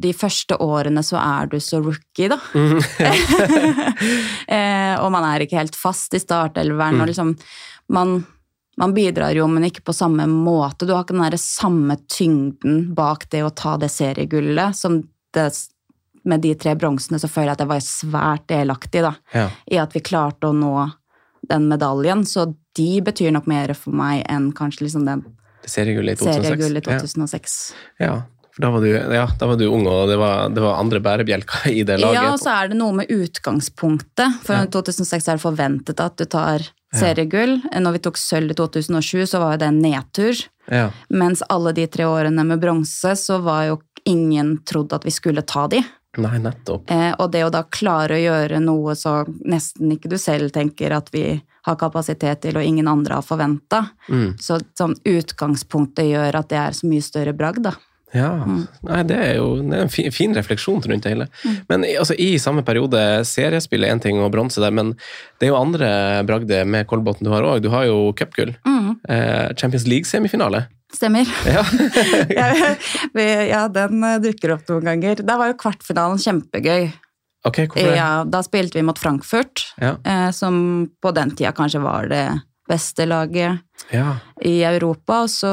De 0.00 0.12
første 0.16 0.56
årene 0.58 1.04
så 1.04 1.20
er 1.20 1.46
du 1.46 1.58
så 1.60 1.78
rookie, 1.84 2.28
da. 2.32 2.38
Mm, 2.54 2.80
eh, 4.48 4.94
og 5.02 5.12
man 5.12 5.24
er 5.28 5.44
ikke 5.44 5.58
helt 5.60 5.76
fast 5.76 6.14
i 6.14 6.20
startelveren. 6.22 6.96
Mm. 6.96 7.02
Og 7.04 7.08
liksom 7.10 7.34
man, 7.94 8.24
man 8.78 8.94
bidrar 8.94 9.34
jo, 9.36 9.46
men 9.50 9.64
ikke 9.68 9.82
på 9.88 9.94
samme 9.96 10.26
måte. 10.30 10.86
Du 10.86 10.92
har 10.94 11.02
ikke 11.04 11.16
den 11.16 11.24
der 11.30 11.36
samme 11.42 11.96
tyngden 12.10 12.94
bak 12.94 13.26
det 13.32 13.42
å 13.46 13.50
ta 13.54 13.76
det 13.80 13.90
seriegullet 13.90 14.76
som 14.78 15.00
det 15.34 15.48
med 16.28 16.42
de 16.44 16.52
tre 16.60 16.74
bronsene 16.76 17.18
så 17.20 17.28
føler 17.30 17.52
jeg 17.52 17.56
at 17.58 17.62
jeg 17.64 17.70
var 17.70 17.84
svært 17.84 18.46
delaktig 18.50 19.02
da, 19.04 19.14
Ja. 19.34 19.48
i 19.70 19.78
at 19.80 19.94
vi 19.96 20.00
klarte 20.04 20.50
å 20.50 20.54
nå 20.56 20.90
den 21.48 21.68
medaljen. 21.70 22.24
Så 22.28 22.54
de 22.76 23.00
betyr 23.00 23.32
nok 23.32 23.46
mer 23.50 23.72
for 23.74 23.94
meg 23.96 24.24
enn 24.28 24.50
kanskje 24.52 24.84
liksom 24.88 25.06
den 25.08 25.24
Seriegullet 25.68 26.16
i 26.20 26.24
2006. 26.24 26.44
seriegullet 26.44 26.86
i 26.86 26.98
2006. 26.98 27.54
Ja. 28.00 28.06
ja. 28.06 28.22
Da 28.58 28.70
var, 28.74 28.80
du, 28.82 28.88
ja, 28.90 29.26
da 29.38 29.46
var 29.46 29.56
du 29.56 29.66
ung, 29.70 29.84
og 29.86 30.08
det 30.10 30.16
var, 30.18 30.48
det 30.50 30.62
var 30.64 30.80
andre 30.80 30.98
bærebjelker 31.00 31.68
i 31.70 31.84
det 31.86 32.00
laget. 32.00 32.16
Ja, 32.18 32.32
og 32.32 32.40
så 32.42 32.50
er 32.50 32.72
det 32.72 32.78
noe 32.80 32.92
med 32.98 33.06
utgangspunktet. 33.14 34.40
For 34.42 34.54
Ja. 34.58 34.66
2006 34.66 35.28
er 35.28 35.38
det 35.38 35.44
forventet 35.44 36.00
at 36.02 36.16
du 36.18 36.24
tar 36.26 36.64
seriegull. 36.94 37.58
Når 37.72 37.96
vi 37.96 38.04
tok 38.06 38.20
sølv 38.20 38.54
i 38.54 38.56
2007, 38.58 39.26
så 39.26 39.42
var 39.42 39.56
jo 39.56 39.62
det 39.62 39.68
en 39.72 39.82
nedtur. 39.82 40.46
Ja. 40.68 40.88
Mens 41.08 41.42
alle 41.48 41.72
de 41.76 41.86
tre 41.90 42.08
årene 42.08 42.44
med 42.44 42.60
bronse, 42.60 43.14
så 43.16 43.38
var 43.44 43.64
jo 43.68 43.78
ingen 44.08 44.58
trodd 44.64 44.92
at 44.96 45.06
vi 45.06 45.12
skulle 45.12 45.44
ta 45.44 45.66
de. 45.68 45.82
Nei, 46.18 46.38
nettopp. 46.42 46.90
Eh, 46.90 47.12
og 47.20 47.30
det 47.32 47.44
å 47.44 47.52
da 47.52 47.62
klare 47.68 48.16
å 48.16 48.22
gjøre 48.22 48.60
noe 48.64 48.94
så 48.98 49.20
nesten 49.46 49.92
ikke 49.94 50.10
du 50.10 50.16
selv 50.18 50.50
tenker 50.54 50.94
at 50.96 51.12
vi 51.14 51.36
har 51.68 51.76
kapasitet 51.76 52.42
til, 52.42 52.56
og 52.56 52.64
ingen 52.64 52.88
andre 52.88 53.18
har 53.18 53.26
forventa. 53.26 53.84
Mm. 54.08 54.38
Så 54.40 54.60
sånn 54.78 54.96
utgangspunktet 55.04 56.08
gjør 56.08 56.40
at 56.40 56.48
det 56.50 56.60
er 56.62 56.76
så 56.76 56.88
mye 56.88 57.04
større 57.04 57.34
bragd, 57.36 57.66
da. 57.68 57.74
Ja, 58.14 58.30
Mm. 58.44 58.62
Nei, 58.88 59.02
det 59.04 59.16
er 59.20 59.34
jo 59.36 59.48
det 59.60 59.76
er 59.76 59.82
en 59.84 59.90
fin, 59.92 60.10
fin 60.10 60.32
refleksjon 60.34 60.80
rundt 60.80 61.02
det 61.04 61.10
hele. 61.12 61.26
Men 61.68 61.84
i- 61.84 61.96
altså, 62.00 62.14
i 62.18 62.38
samme 62.40 62.62
periode, 62.64 62.96
seriespill 63.28 63.84
er 63.84 63.92
én 63.94 64.00
ting 64.00 64.16
og 64.18 64.32
bronse 64.32 64.60
der, 64.64 64.70
men 64.72 64.94
det 65.38 65.48
er 65.48 65.52
jo 65.52 65.58
andre 65.60 66.24
bragder 66.24 66.64
med 66.64 66.86
Kolbotn 66.88 67.22
du 67.24 67.30
har 67.30 67.42
òg. 67.42 67.60
Du 67.62 67.68
har 67.68 67.84
jo 67.84 68.12
cupgull. 68.16 68.54
Mm, 68.66 68.96
Eh, 69.08 69.52
Champions 69.56 69.84
League-semifinale. 69.86 70.66
stemmer. 70.92 71.26
Ja. 71.46 71.62
ja, 73.52 73.68
den 73.68 74.02
eh, 74.04 74.18
dukker 74.24 74.54
opp 74.56 74.68
noen 74.72 74.84
ganger. 74.88 75.20
Der 75.22 75.36
var 75.38 75.50
jo 75.52 75.58
kvartfinalen 75.60 76.18
kjempegøy. 76.22 76.88
ok, 77.44 77.56
hvorfor 77.68 77.90
det? 77.92 77.96
Ja, 77.96 78.24
da 78.24 78.40
spilte 78.42 78.74
vi 78.80 78.82
mot 78.88 78.98
Frankfurt, 78.98 79.66
Ja. 79.80 79.96
eh, 80.04 80.30
som 80.32 80.90
på 81.02 81.12
den 81.14 81.30
tida 81.36 81.52
kanskje 81.52 81.82
var 81.82 82.08
det 82.08 82.24
beste 82.68 83.06
laget 83.06 83.60
ja. 83.92 84.16
i 84.44 84.62
Europa. 84.64 85.22
Og 85.22 85.28
så 85.28 85.52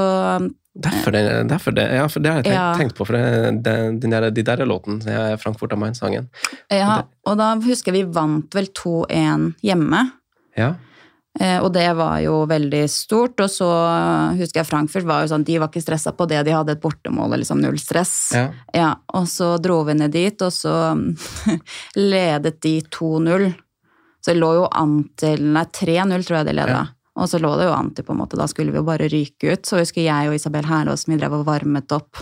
Derfor, 0.76 1.12
det, 1.16 1.22
derfor 1.48 1.72
det, 1.72 1.86
ja, 1.96 2.08
for 2.12 2.20
det 2.20 2.30
har 2.34 2.42
jeg 2.42 2.46
tenkt, 2.50 2.56
Ja. 2.58 2.74
tenkt 2.76 2.96
på, 2.98 3.06
for 3.08 3.16
det, 3.16 3.64
det, 3.64 3.76
den 4.04 4.12
der, 4.12 4.30
de 4.30 4.44
der 4.44 4.66
låten, 4.68 4.98
Frankfurt 5.40 5.72
av 5.72 5.80
Main-sangen. 5.80 6.28
Ja, 6.70 7.04
og 7.26 7.38
da 7.40 7.54
husker 7.64 7.94
jeg 7.96 8.06
vi 8.06 8.12
vant 8.18 8.52
vel 8.58 8.68
2-1 8.76 9.54
hjemme. 9.64 10.02
Ja. 10.58 10.74
Eh, 11.40 11.60
Og 11.64 11.72
det 11.76 11.88
var 11.96 12.20
jo 12.24 12.46
veldig 12.48 12.84
stort. 12.90 13.40
Og 13.44 13.50
så 13.52 13.68
husker 14.36 14.62
jeg 14.62 14.68
Frankfurt 14.68 15.04
var 15.08 15.24
jo 15.24 15.32
sånn, 15.34 15.44
de 15.48 15.58
var 15.60 15.68
ikke 15.72 15.84
stressa 15.84 16.12
på 16.16 16.28
det, 16.28 16.44
de 16.48 16.52
hadde 16.56 16.72
et 16.76 16.82
bortemål, 16.84 17.38
liksom 17.40 17.60
null 17.64 17.80
stress. 17.80 18.32
ja. 18.36 18.50
Ja, 18.74 18.96
og 19.14 19.28
så 19.32 19.58
dro 19.64 19.82
vi 19.88 19.94
ned 19.96 20.12
dit, 20.12 20.42
og 20.42 20.52
så 20.52 20.76
ledet 21.96 22.62
de 22.62 22.82
2-0. 22.82 23.54
Så 24.26 24.34
det 24.34 24.40
lå 24.42 24.52
jo 24.58 24.68
an 24.74 25.04
til 25.20 25.44
Nei, 25.54 25.64
3-0 25.72 26.24
tror 26.26 26.40
jeg 26.42 26.48
de 26.50 26.54
leda. 26.58 26.80
Ja. 26.80 26.86
Og 27.16 27.30
så 27.32 27.40
lå 27.40 27.54
det 27.56 27.70
jo 27.70 27.74
an 27.76 27.94
til, 27.96 28.04
på 28.04 28.12
en 28.12 28.20
måte, 28.20 28.36
da 28.36 28.48
skulle 28.52 28.74
vi 28.74 28.82
jo 28.82 28.88
bare 28.88 29.08
ryke 29.12 29.54
ut. 29.54 29.66
Så 29.68 29.80
husker 29.80 30.04
jeg 30.04 30.30
og 30.30 30.36
Isabel 30.36 30.68
Herlås 30.68 31.08
vi 31.08 31.16
drev 31.16 31.38
og 31.38 31.46
varmet 31.48 31.92
opp 31.96 32.20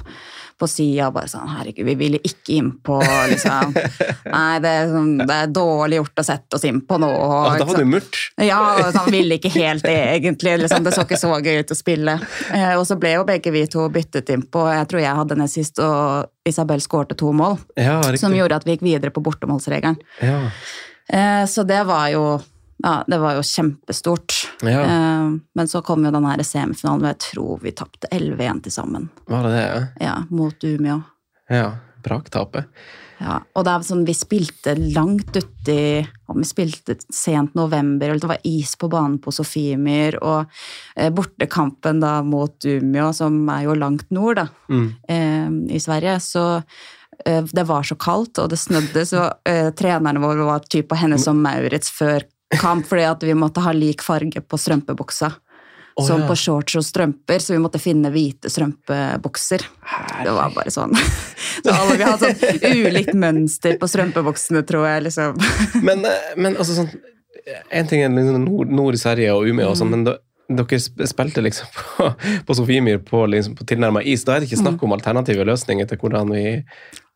på 0.62 0.68
sida 0.70 1.08
og 1.10 1.16
bare 1.16 1.30
sånn 1.32 1.50
Herregud, 1.50 1.86
vi 1.88 1.96
ville 1.98 2.20
ikke 2.22 2.54
innpå, 2.60 3.00
liksom. 3.32 3.74
Nei, 4.36 4.60
det 4.62 4.74
sånn, 4.92 5.10
det 5.24 5.38
er 5.40 5.50
dårlig 5.56 5.98
gjort 5.98 6.22
å 6.22 6.26
sette 6.28 6.60
oss 6.60 6.68
innpå 6.70 7.00
nå. 7.02 7.10
Ah, 7.10 7.58
da 7.58 7.66
var 7.66 7.82
det 7.82 7.88
mørkt. 7.90 8.20
murt. 8.20 8.22
Ja, 8.52 8.60
og 8.78 8.94
sånn, 8.94 9.10
ville 9.14 9.40
ikke 9.40 9.52
helt 9.56 9.86
det, 9.88 9.98
egentlig. 10.20 10.56
Liksom, 10.62 10.86
det 10.86 10.94
så 10.94 11.08
ikke 11.08 11.20
så 11.20 11.34
gøy 11.40 11.64
ut 11.64 11.74
å 11.74 11.80
spille. 11.80 12.18
Eh, 12.54 12.76
og 12.78 12.86
så 12.88 13.00
ble 13.02 13.16
jo 13.18 13.26
begge 13.28 13.54
vi 13.56 13.66
to 13.72 13.88
byttet 13.94 14.30
innpå. 14.36 14.68
Jeg 14.78 14.90
tror 14.94 15.04
jeg 15.04 15.20
hadde 15.24 15.40
nest 15.42 15.58
sist, 15.58 15.82
og 15.82 16.30
Isabel 16.48 16.86
skårte 16.86 17.18
to 17.18 17.34
mål. 17.34 17.58
Ja. 17.80 17.98
Som 18.22 18.38
gjorde 18.38 18.62
at 18.62 18.70
vi 18.70 18.78
gikk 18.78 18.86
videre 18.86 19.14
på 19.16 19.26
bortemålsregelen. 19.26 19.98
Ja. 20.22 20.40
Eh, 21.10 21.44
så 21.50 21.66
det 21.68 21.82
var 21.90 22.12
jo 22.14 22.26
ja, 22.84 22.94
det 23.08 23.18
var 23.24 23.38
jo 23.38 23.44
kjempestort. 23.48 24.36
Ja. 24.68 24.82
Eh, 24.84 25.30
men 25.56 25.68
så 25.72 25.82
kom 25.86 26.04
jo 26.06 26.12
den 26.12 26.28
her 26.28 26.44
semifinalen, 26.44 27.06
og 27.08 27.14
jeg 27.14 27.22
tror 27.30 27.62
vi 27.64 27.72
tapte 27.80 28.12
11-1 28.12 28.64
til 28.68 28.76
sammen. 28.76 29.10
Var 29.32 29.48
det 29.48 29.56
det? 29.56 29.64
ja? 29.70 29.82
Ja, 30.10 30.18
mot 30.30 30.64
Umeå. 30.68 31.02
Ja. 31.50 31.72
Braktapet. 32.04 32.66
Ja, 33.24 33.38
og 33.56 33.64
det 33.64 33.72
er 33.72 33.84
sånn, 33.88 34.02
vi 34.04 34.12
spilte 34.18 34.74
langt 34.92 35.38
uti 35.38 36.02
om 36.28 36.42
Vi 36.42 36.48
spilte 36.50 36.98
sent 37.14 37.54
november, 37.56 38.12
og 38.12 38.20
det 38.20 38.28
var 38.28 38.42
is 38.44 38.74
på 38.76 38.90
banen 38.92 39.16
på 39.24 39.32
Sofiemyr. 39.32 40.18
Og 40.20 40.50
eh, 40.98 41.08
bortekampen 41.16 42.02
da 42.04 42.18
mot 42.28 42.68
Umeå, 42.68 43.14
som 43.16 43.38
er 43.54 43.64
jo 43.70 43.78
langt 43.80 44.12
nord 44.12 44.42
da, 44.42 44.48
Mm. 44.68 44.90
eh, 45.08 45.76
i 45.78 45.80
Sverige, 45.80 46.18
så 46.20 46.44
eh, 47.26 47.44
det 47.54 47.64
var 47.70 47.88
så 47.88 47.96
kaldt, 47.96 48.40
og 48.44 48.50
det 48.52 48.60
snødde, 48.60 49.06
så 49.08 49.30
uh, 49.32 49.70
trenerne 49.72 50.20
våre 50.20 50.44
var 50.44 50.60
typ 50.68 50.90
på 50.92 50.98
henne 51.00 51.16
som 51.22 51.40
Maurits 51.40 51.94
før 51.94 52.26
kamp, 52.62 52.88
fordi 52.90 53.08
at 53.08 53.24
vi 53.26 53.36
måtte 53.38 53.64
ha 53.64 53.74
lik 53.76 54.04
farge 54.06 54.42
på 54.42 54.60
strømpebuksa. 54.60 55.32
Oh, 55.96 56.08
som 56.08 56.24
ja. 56.24 56.28
på 56.28 56.36
shorts 56.36 56.74
og 56.80 56.82
strømper, 56.86 57.38
så 57.38 57.54
vi 57.54 57.60
måtte 57.62 57.78
finne 57.78 58.10
hvite 58.10 58.50
strømpebukser. 58.50 59.62
Det 60.26 60.34
var 60.34 60.54
bare 60.56 60.74
sånn. 60.74 60.96
Så 61.64 61.70
alle 61.70 61.98
vi 62.00 62.08
hadde 62.08 62.32
sånn 62.34 62.80
ulikt 62.82 63.14
mønster 63.14 63.78
på 63.78 63.90
strømpebuksene, 63.92 64.64
tror 64.66 64.88
jeg. 64.90 65.04
liksom. 65.06 65.38
Men, 65.88 66.02
eh, 66.10 66.32
men 66.36 66.58
altså 66.58 66.80
sånn 66.80 66.90
En 67.70 67.88
ting 67.90 68.02
er 68.02 68.10
liksom 68.10 68.42
nord, 68.48 68.72
nord 68.74 68.98
i 68.98 69.02
Sverige 69.02 69.36
og 69.36 69.46
Umeå, 69.46 69.70
og 69.70 69.78
sånn, 69.78 69.92
men 69.92 70.06
da, 70.08 70.14
dere 70.48 70.80
spilte 70.80 71.44
liksom 71.44 71.70
på, 71.78 72.10
på 72.48 72.56
Sofiemyr 72.58 73.02
på, 73.06 73.26
liksom, 73.30 73.58
på 73.60 73.68
tilnærma 73.70 74.02
is. 74.02 74.26
Da 74.26 74.36
er 74.36 74.42
det 74.42 74.50
ikke 74.50 74.64
snakk 74.64 74.84
om 74.84 74.96
alternative 74.96 75.46
løsninger 75.48 75.90
til 75.90 76.00
hvordan 76.02 76.32
vi 76.34 76.46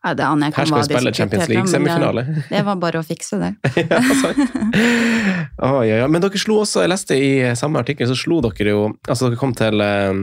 Ja, 0.04 0.12
det 0.14 0.24
aner 0.24 0.46
jeg 0.46 0.54
ikke 0.54 0.64
hva 0.70 0.78
vi 0.78 0.86
spille 0.86 1.12
Champions 1.14 1.48
League-semifinale. 1.50 2.22
Det 2.46 2.60
var 2.68 2.76
bare 2.78 3.00
å 3.00 3.06
fikse 3.06 3.38
det. 3.40 3.50
ja, 3.90 4.02
oh, 5.66 5.80
ja, 5.82 6.04
ja. 6.04 6.06
Men 6.06 6.22
dere 6.22 6.38
slo 6.38 6.60
også, 6.62 6.84
jeg 6.84 6.92
leste 6.92 7.18
i 7.18 7.32
samme 7.58 7.82
artikkel, 7.82 8.06
så 8.10 8.14
slo 8.18 8.38
dere 8.46 8.76
jo 8.76 8.84
Altså, 9.08 9.26
dere 9.26 9.40
kom 9.40 9.56
til 9.58 9.82
eh, 9.82 10.20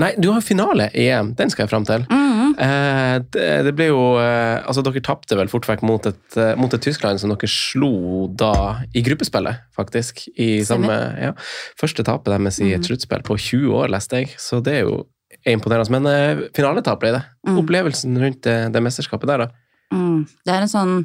Nei, 0.00 0.14
du 0.18 0.30
har 0.32 0.40
jo 0.40 0.46
finale 0.46 0.88
i 0.96 1.04
EM. 1.12 1.34
Den 1.38 1.52
skal 1.52 1.66
jeg 1.66 1.72
fram 1.74 1.84
til. 1.88 2.06
Mhm. 2.08 2.54
Eh, 2.58 3.16
det, 3.30 3.44
det 3.68 3.72
ble 3.78 3.90
jo 3.90 4.00
eh, 4.18 4.58
Altså, 4.64 4.82
dere 4.82 5.02
tapte 5.04 5.36
vel 5.38 5.50
fort 5.52 5.68
vekk 5.68 5.84
mot 5.86 6.08
et, 6.10 6.24
eh, 6.40 6.56
mot 6.58 6.72
et 6.74 6.82
Tyskland 6.82 7.20
som 7.22 7.30
dere 7.30 7.50
slo 7.52 8.26
da 8.32 8.80
i 8.96 9.04
gruppespillet, 9.06 9.68
faktisk. 9.76 10.24
I 10.40 10.64
samme, 10.66 10.96
ja, 11.20 11.34
første 11.78 12.06
tapet 12.06 12.32
deres 12.34 12.58
i 12.64 12.72
et 12.74 12.88
sluttspill 12.88 13.22
på 13.26 13.38
20 13.38 13.78
år, 13.82 13.92
leste 13.94 14.22
jeg. 14.22 14.34
Så 14.40 14.62
det 14.64 14.80
er 14.80 14.88
jo 14.88 15.04
imponerende. 15.48 15.92
Men 15.94 16.08
uh, 16.08 16.44
finaletap 16.56 17.00
ble 17.02 17.14
det. 17.16 17.24
Mm. 17.48 17.58
Opplevelsen 17.62 18.20
rundt 18.20 18.42
det, 18.46 18.58
det 18.74 18.84
mesterskapet 18.84 19.30
der, 19.30 19.46
da. 19.46 19.66
Mm. 19.94 20.24
Det 20.44 20.54
er 20.54 20.64
en 20.64 20.72
sånn 20.72 20.96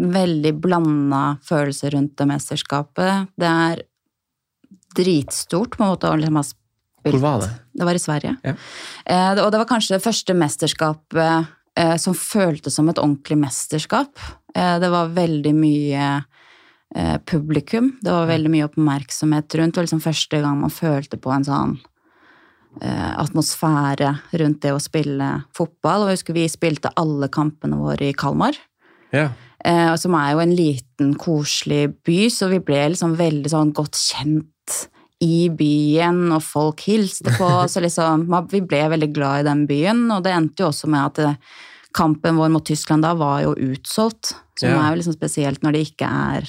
veldig 0.00 0.54
blanda 0.62 1.22
følelse 1.44 1.90
rundt 1.92 2.16
det 2.18 2.26
mesterskapet. 2.30 3.30
Det 3.36 3.50
er 3.50 3.84
dritstort 4.96 5.76
på 5.76 5.84
en 5.84 5.92
måte 5.92 6.10
å 6.10 6.18
liksom 6.18 6.40
ha 6.40 6.44
spilt. 6.46 6.58
Hvor 7.06 7.22
var 7.22 7.44
det? 7.44 7.50
Det 7.80 7.86
var 7.88 7.96
i 7.96 8.02
Sverige. 8.02 8.34
Ja. 8.44 8.54
Eh, 9.04 9.30
og 9.40 9.48
det 9.52 9.60
var 9.62 9.68
kanskje 9.68 9.96
det 9.96 10.04
første 10.04 10.36
mesterskapet 10.36 11.48
eh, 11.78 11.96
som 12.00 12.16
føltes 12.16 12.76
som 12.76 12.90
et 12.92 13.00
ordentlig 13.00 13.38
mesterskap. 13.40 14.20
Eh, 14.54 14.76
det 14.82 14.90
var 14.92 15.14
veldig 15.16 15.54
mye 15.56 16.08
eh, 16.96 17.16
publikum, 17.24 17.94
det 18.02 18.12
var 18.12 18.28
veldig 18.30 18.52
mye 18.52 18.68
oppmerksomhet 18.68 19.56
rundt. 19.60 19.74
Det 19.74 19.80
var 19.80 19.88
liksom 19.88 20.04
første 20.04 20.42
gang 20.44 20.60
man 20.60 20.74
følte 20.74 21.20
på 21.20 21.32
en 21.32 21.46
sånn 21.48 21.78
eh, 21.78 21.89
atmosfære 22.80 24.10
rundt 24.40 24.60
det 24.62 24.72
å 24.72 24.80
spille 24.80 25.30
fotball. 25.56 26.04
Og 26.04 26.10
jeg 26.12 26.20
husker 26.20 26.36
vi 26.36 26.46
spilte 26.48 26.92
alle 27.00 27.28
kampene 27.32 27.78
våre 27.80 28.10
i 28.10 28.16
Kalmar. 28.16 28.56
Ja. 29.12 29.30
Eh, 29.64 29.94
som 30.00 30.14
er 30.16 30.32
jo 30.32 30.38
en 30.44 30.54
liten, 30.56 31.14
koselig 31.20 31.90
by, 32.06 32.28
så 32.32 32.48
vi 32.48 32.60
ble 32.64 32.86
liksom 32.94 33.16
veldig 33.18 33.50
sånn 33.52 33.72
godt 33.76 33.98
kjent 33.98 34.86
i 35.20 35.50
byen, 35.52 36.30
og 36.32 36.40
folk 36.46 36.80
hilste 36.86 37.34
på 37.36 37.44
oss. 37.44 37.76
liksom, 37.76 38.24
vi 38.48 38.62
ble 38.64 38.86
veldig 38.94 39.10
glad 39.12 39.42
i 39.42 39.48
den 39.50 39.66
byen, 39.68 40.06
og 40.14 40.22
det 40.24 40.32
endte 40.32 40.64
jo 40.64 40.70
også 40.70 40.88
med 40.88 41.10
at 41.10 41.18
eh, 41.26 41.34
kampen 41.92 42.38
vår 42.40 42.48
mot 42.54 42.64
Tyskland 42.64 43.02
da 43.04 43.12
var 43.18 43.42
jo 43.42 43.52
utsolgt. 43.54 44.32
Som 44.56 44.70
Ja. 44.70 44.80
er 44.80 44.94
jo 44.94 45.02
liksom 45.02 45.16
spesielt 45.18 45.60
når 45.62 45.72
det 45.72 45.82
ikke 45.90 46.08
er 46.08 46.48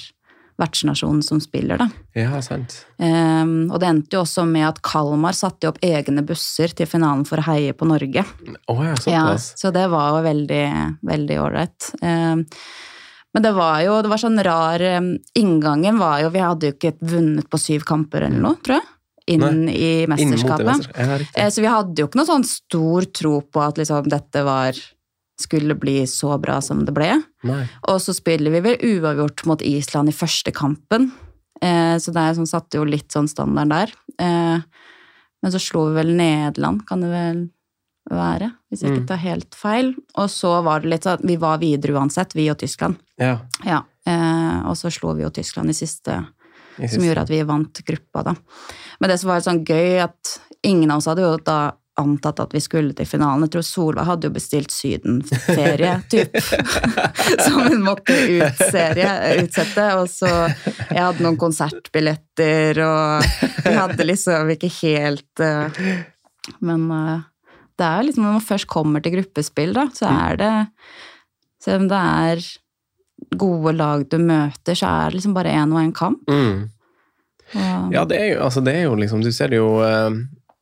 vertsnasjonen 0.62 1.20
som 1.26 1.40
spiller, 1.42 1.80
da. 1.82 1.88
ja, 2.16 2.38
sant. 2.44 2.78
Um, 3.02 3.66
og 3.72 3.80
det 3.82 3.90
endte 3.90 4.16
jo 4.16 4.22
også 4.22 4.46
med 4.48 4.68
at 4.70 4.80
Kalmar 4.86 5.34
satte 5.36 5.68
opp 5.72 5.82
egne 5.84 6.22
busser 6.26 6.72
til 6.78 6.88
finalen 6.88 7.26
for 7.28 7.42
å 7.42 7.46
heie 7.50 7.74
på 7.76 7.88
Norge. 7.90 8.24
Oh, 8.70 8.80
ja, 8.86 8.94
Ja, 9.10 9.26
så 9.38 9.74
det 9.74 9.88
var 9.92 10.14
jo 10.16 10.24
veldig, 10.30 10.64
veldig 11.10 11.38
ålreit. 11.42 11.90
Um, 12.00 12.46
men 13.32 13.44
det 13.46 13.52
var 13.56 13.78
jo 13.80 13.98
det 14.04 14.10
var 14.12 14.20
sånn 14.20 14.40
rar 14.44 14.82
um, 14.98 15.06
Inngangen 15.40 15.96
var 15.96 16.18
jo 16.20 16.26
Vi 16.34 16.40
hadde 16.44 16.68
jo 16.68 16.74
ikke 16.74 16.90
vunnet 17.00 17.46
på 17.48 17.56
syv 17.60 17.86
kamper 17.88 18.26
eller 18.26 18.42
noe, 18.44 18.58
tror 18.60 18.76
jeg. 18.76 18.88
Inn 19.32 19.68
i 19.70 20.02
Inn 20.02 20.10
mesterskapet. 20.10 20.66
mesterskapet. 20.66 21.28
Ja. 21.32 21.44
Eh, 21.46 21.48
Så 21.54 21.62
vi 21.64 21.70
hadde 21.70 22.02
jo 22.02 22.08
ikke 22.10 22.18
noe 22.20 22.28
sånn 22.28 22.44
stor 22.44 23.06
tro 23.14 23.36
på 23.46 23.62
at 23.64 23.78
liksom 23.80 24.08
dette 24.12 24.42
var 24.44 24.76
skulle 25.42 25.74
bli 25.78 26.00
så 26.10 26.36
bra 26.42 26.60
som 26.64 26.84
det 26.86 26.94
ble. 26.96 27.10
Nei. 27.48 27.64
Og 27.90 27.98
så 28.02 28.14
spiller 28.16 28.54
vi 28.54 28.60
vel 28.64 28.78
uavgjort 28.94 29.44
mot 29.50 29.62
Island 29.66 30.08
i 30.12 30.16
første 30.16 30.54
kampen. 30.54 31.10
Eh, 31.62 31.96
så 32.02 32.14
det 32.14 32.22
er 32.22 32.38
sånn, 32.38 32.48
satte 32.50 32.78
jo 32.80 32.86
litt 32.88 33.12
sånn 33.14 33.28
standard 33.30 33.70
der. 33.74 33.92
Eh, 34.18 34.62
men 35.42 35.52
så 35.54 35.58
slo 35.62 35.88
vi 35.90 35.98
vel 36.00 36.14
Nederland, 36.18 36.84
kan 36.86 37.02
det 37.02 37.10
vel 37.12 37.42
være, 38.10 38.48
hvis 38.70 38.80
jeg 38.82 38.90
Mm. 38.90 38.96
ikke 38.98 39.08
tar 39.12 39.20
helt 39.22 39.54
feil. 39.54 39.94
Og 40.18 40.28
så 40.30 40.62
var 40.64 40.80
det 40.82 40.90
litt 40.90 41.02
sånn 41.06 41.18
at 41.20 41.26
vi 41.26 41.36
var 41.36 41.58
videre 41.58 41.94
uansett, 41.98 42.34
vi 42.34 42.48
og 42.50 42.58
Tyskland. 42.58 42.96
Ja. 43.18 43.38
Ja. 43.64 43.82
Eh, 44.06 44.62
og 44.66 44.74
så 44.74 44.90
slo 44.90 45.14
vi 45.14 45.22
jo 45.22 45.30
Tyskland 45.30 45.70
i 45.70 45.72
siste, 45.78 46.26
i 46.78 46.88
som 46.88 47.02
gjorde 47.04 47.22
at 47.22 47.28
vi 47.30 47.42
vant 47.46 47.72
gruppa, 47.86 48.24
da. 48.24 48.34
Men 49.00 49.10
det 49.10 49.20
som 49.20 49.28
var 49.30 49.40
sånn 49.40 49.64
gøy, 49.64 50.02
at 50.02 50.38
ingen 50.64 50.90
av 50.90 50.98
oss 50.98 51.06
hadde 51.06 51.22
jo 51.22 51.36
da 51.38 51.72
antatt 52.02 52.40
at 52.42 52.54
vi 52.54 52.60
skulle 52.62 52.94
til 52.96 53.08
finalen. 53.08 53.46
Jeg 53.46 53.54
tror 53.54 53.66
Solveig 53.66 54.08
hadde 54.08 54.28
jo 54.28 54.34
bestilt 54.36 54.74
sydenferie, 54.74 55.94
typ. 56.12 56.38
Som 57.44 57.60
hun 57.66 57.82
måtte 57.86 58.16
utserie, 58.18 59.12
utsette. 59.42 59.88
Og 60.00 60.10
så 60.10 60.30
Jeg 60.30 61.00
hadde 61.00 61.24
noen 61.24 61.40
konsertbilletter, 61.40 62.82
og 62.86 63.28
vi 63.64 63.76
hadde 63.76 64.08
liksom 64.08 64.52
ikke 64.54 64.70
helt 64.82 65.42
eh, 65.42 65.82
Men 66.64 66.88
eh, 66.92 67.22
det 67.78 67.86
er 67.86 68.00
jo 68.00 68.08
liksom 68.08 68.26
når 68.26 68.36
man 68.36 68.50
først 68.50 68.70
kommer 68.70 69.02
til 69.02 69.16
gruppespill, 69.16 69.72
da, 69.76 69.88
så 69.96 70.10
er 70.10 70.42
det 70.42 70.52
Selv 71.62 71.84
om 71.84 71.88
det 71.90 72.02
er 72.26 72.44
gode 73.38 73.72
lag 73.78 74.04
du 74.10 74.18
møter, 74.18 74.76
så 74.76 74.90
er 74.90 75.10
det 75.10 75.20
liksom 75.20 75.34
bare 75.36 75.52
én 75.54 75.72
og 75.72 75.78
én 75.78 75.92
kamp. 75.94 76.22
Mm. 76.30 76.70
Ja, 77.92 78.04
det 78.08 78.16
er 78.18 78.28
jo, 78.32 78.38
altså 78.46 78.62
det 78.64 78.72
er 78.78 78.86
jo 78.86 78.94
liksom 78.96 79.20
Du 79.20 79.28
ser 79.34 79.50
det 79.52 79.58
jo 79.58 79.74
eh, 79.84 80.14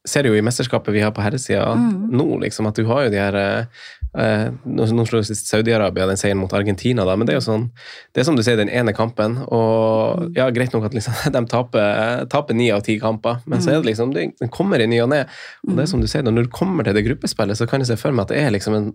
ser 0.09 0.25
jo 0.25 0.33
i 0.35 0.41
mesterskapet 0.43 0.95
vi 0.95 1.01
har 1.05 1.11
på 1.13 1.21
herresida 1.23 1.75
Mm. 1.77 2.09
nå, 2.17 2.39
liksom, 2.41 2.67
at 2.69 2.75
du 2.77 2.85
har 2.89 3.05
jo 3.05 3.11
de 3.13 3.19
her 3.21 3.37
eh, 3.37 4.51
Nå 4.67 4.87
slo 5.07 5.21
sist 5.23 5.47
Saudi-Arabia 5.53 6.07
den 6.09 6.17
seieren 6.19 6.39
mot 6.41 6.53
Argentina, 6.57 7.05
da, 7.05 7.15
men 7.17 7.27
det 7.29 7.35
er 7.35 7.39
jo 7.39 7.45
sånn 7.47 7.67
Det 8.15 8.23
er 8.23 8.25
som 8.27 8.35
du 8.35 8.43
sier, 8.43 8.57
den 8.57 8.69
ene 8.73 8.93
kampen, 8.97 9.37
og 9.47 10.21
Mm. 10.21 10.33
ja, 10.37 10.49
greit 10.51 10.73
nok 10.75 10.85
at 10.89 10.95
liksom, 10.97 11.15
de 11.37 11.43
taper 11.47 12.25
taper 12.33 12.55
ni 12.57 12.71
av 12.75 12.81
ti 12.83 12.99
kamper, 12.99 13.39
men 13.47 13.61
så 13.61 13.71
er 13.71 13.83
det 13.83 13.91
liksom 13.93 14.13
det, 14.15 14.33
Den 14.41 14.49
kommer 14.49 14.81
i 14.81 14.87
ny 14.91 14.99
og 15.05 15.11
ne. 15.13 15.21
Og 15.69 15.77
det 15.77 15.85
er 15.85 15.87
som 15.93 16.01
du 16.01 16.07
sier, 16.09 16.23
når 16.25 16.45
du 16.49 16.51
kommer 16.51 16.83
til 16.85 16.95
det 16.97 17.05
gruppespillet, 17.07 17.57
så 17.57 17.69
kan 17.69 17.81
jeg 17.81 17.87
se 17.93 17.97
for 18.01 18.11
meg 18.13 18.23
at 18.25 18.29
det 18.35 18.41
er 18.43 18.51
liksom 18.57 18.75
en 18.77 18.89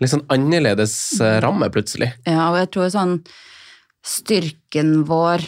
litt 0.00 0.10
sånn 0.10 0.24
annerledes 0.32 1.20
eh, 1.20 1.38
ramme, 1.44 1.68
plutselig. 1.70 2.12
Ja, 2.26 2.48
og 2.50 2.56
jeg 2.58 2.70
tror 2.72 2.90
sånn 2.90 3.20
Styrken 4.02 5.04
vår 5.04 5.42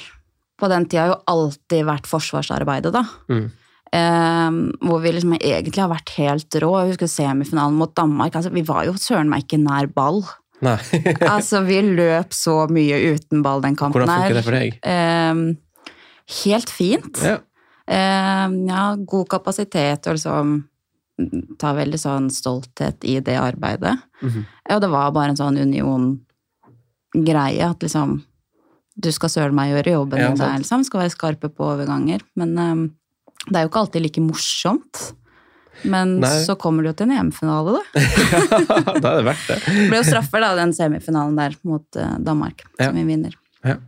på 0.60 0.68
den 0.68 0.84
tida 0.86 1.06
har 1.06 1.12
jo 1.14 1.20
alltid 1.32 1.86
vært 1.88 2.06
forsvarsarbeidet, 2.06 2.92
da. 2.94 3.02
Mm. 3.32 3.46
Eh, 3.92 4.50
hvor 4.88 5.02
vi 5.04 5.10
liksom 5.12 5.34
egentlig 5.36 5.82
har 5.82 5.90
vært 5.92 6.10
helt 6.16 6.56
rå. 6.62 6.70
Jeg 6.80 6.88
husker 6.94 7.08
semifinalen 7.12 7.76
mot 7.76 7.92
Danmark. 7.96 8.32
Altså, 8.38 8.50
vi 8.54 8.62
var 8.64 8.86
jo 8.88 8.94
søren 8.96 9.28
meg 9.28 9.40
ikke 9.44 9.60
nær 9.60 9.86
ball. 9.92 10.24
Altså, 11.34 11.60
vi 11.66 11.82
løp 11.84 12.32
så 12.36 12.66
mye 12.72 12.96
uten 13.12 13.42
ball 13.44 13.60
den 13.64 13.76
kampen 13.78 14.00
Hvordan 14.00 14.20
funker 14.22 14.36
det 14.38 14.44
for 14.46 14.54
deg? 14.56 14.68
Eh, 14.86 15.34
helt 16.44 16.70
fint. 16.70 17.16
Ja. 17.26 17.36
Eh, 17.86 18.48
ja, 18.70 18.96
god 18.96 19.28
kapasitet 19.30 20.06
og 20.06 20.14
liksom 20.18 20.46
Ta 21.60 21.72
veldig 21.76 21.98
sånn 22.00 22.30
stolthet 22.32 23.04
i 23.06 23.20
det 23.20 23.36
arbeidet. 23.38 23.98
Mm 24.22 24.30
-hmm. 24.30 24.44
Og 24.74 24.80
det 24.80 24.90
var 24.90 25.12
bare 25.12 25.28
en 25.30 25.36
sånn 25.36 25.58
union-greie, 25.60 27.70
at 27.70 27.82
liksom 27.82 28.22
Du 28.96 29.12
skal 29.12 29.28
søren 29.28 29.54
meg 29.54 29.70
gjøre 29.70 29.90
jobben 29.92 30.18
Ja, 30.18 30.28
din 30.28 30.38
der, 30.38 30.58
liksom. 30.58 30.84
Skal 30.84 31.00
være 31.00 31.10
skarpe 31.10 31.48
på 31.48 31.64
overganger. 31.64 32.20
Men 32.34 32.58
det 33.48 33.58
er 33.58 33.64
jo 33.66 33.70
ikke 33.72 33.82
alltid 33.82 34.04
like 34.06 34.22
morsomt. 34.24 35.02
Men 35.88 36.18
Nei. 36.22 36.30
så 36.46 36.54
kommer 36.60 36.84
det 36.84 36.92
jo 36.92 36.96
til 37.00 37.08
en 37.10 37.14
EM-finale, 37.18 37.72
da. 37.78 38.02
da 39.02 39.14
er 39.14 39.22
det 39.22 39.24
verdt 39.26 39.46
det. 39.48 39.56
Det 39.66 39.86
ble 39.90 39.98
jo 39.98 40.04
straffer, 40.06 40.44
da, 40.44 40.52
den 40.60 40.74
semifinalen 40.76 41.38
der 41.40 41.56
mot 41.66 41.98
eh, 41.98 42.12
Danmark, 42.22 42.62
Ja. 42.78 42.90
som 42.90 43.00
vi 43.00 43.06
vinner. 43.08 43.34
Ja. 43.66 43.78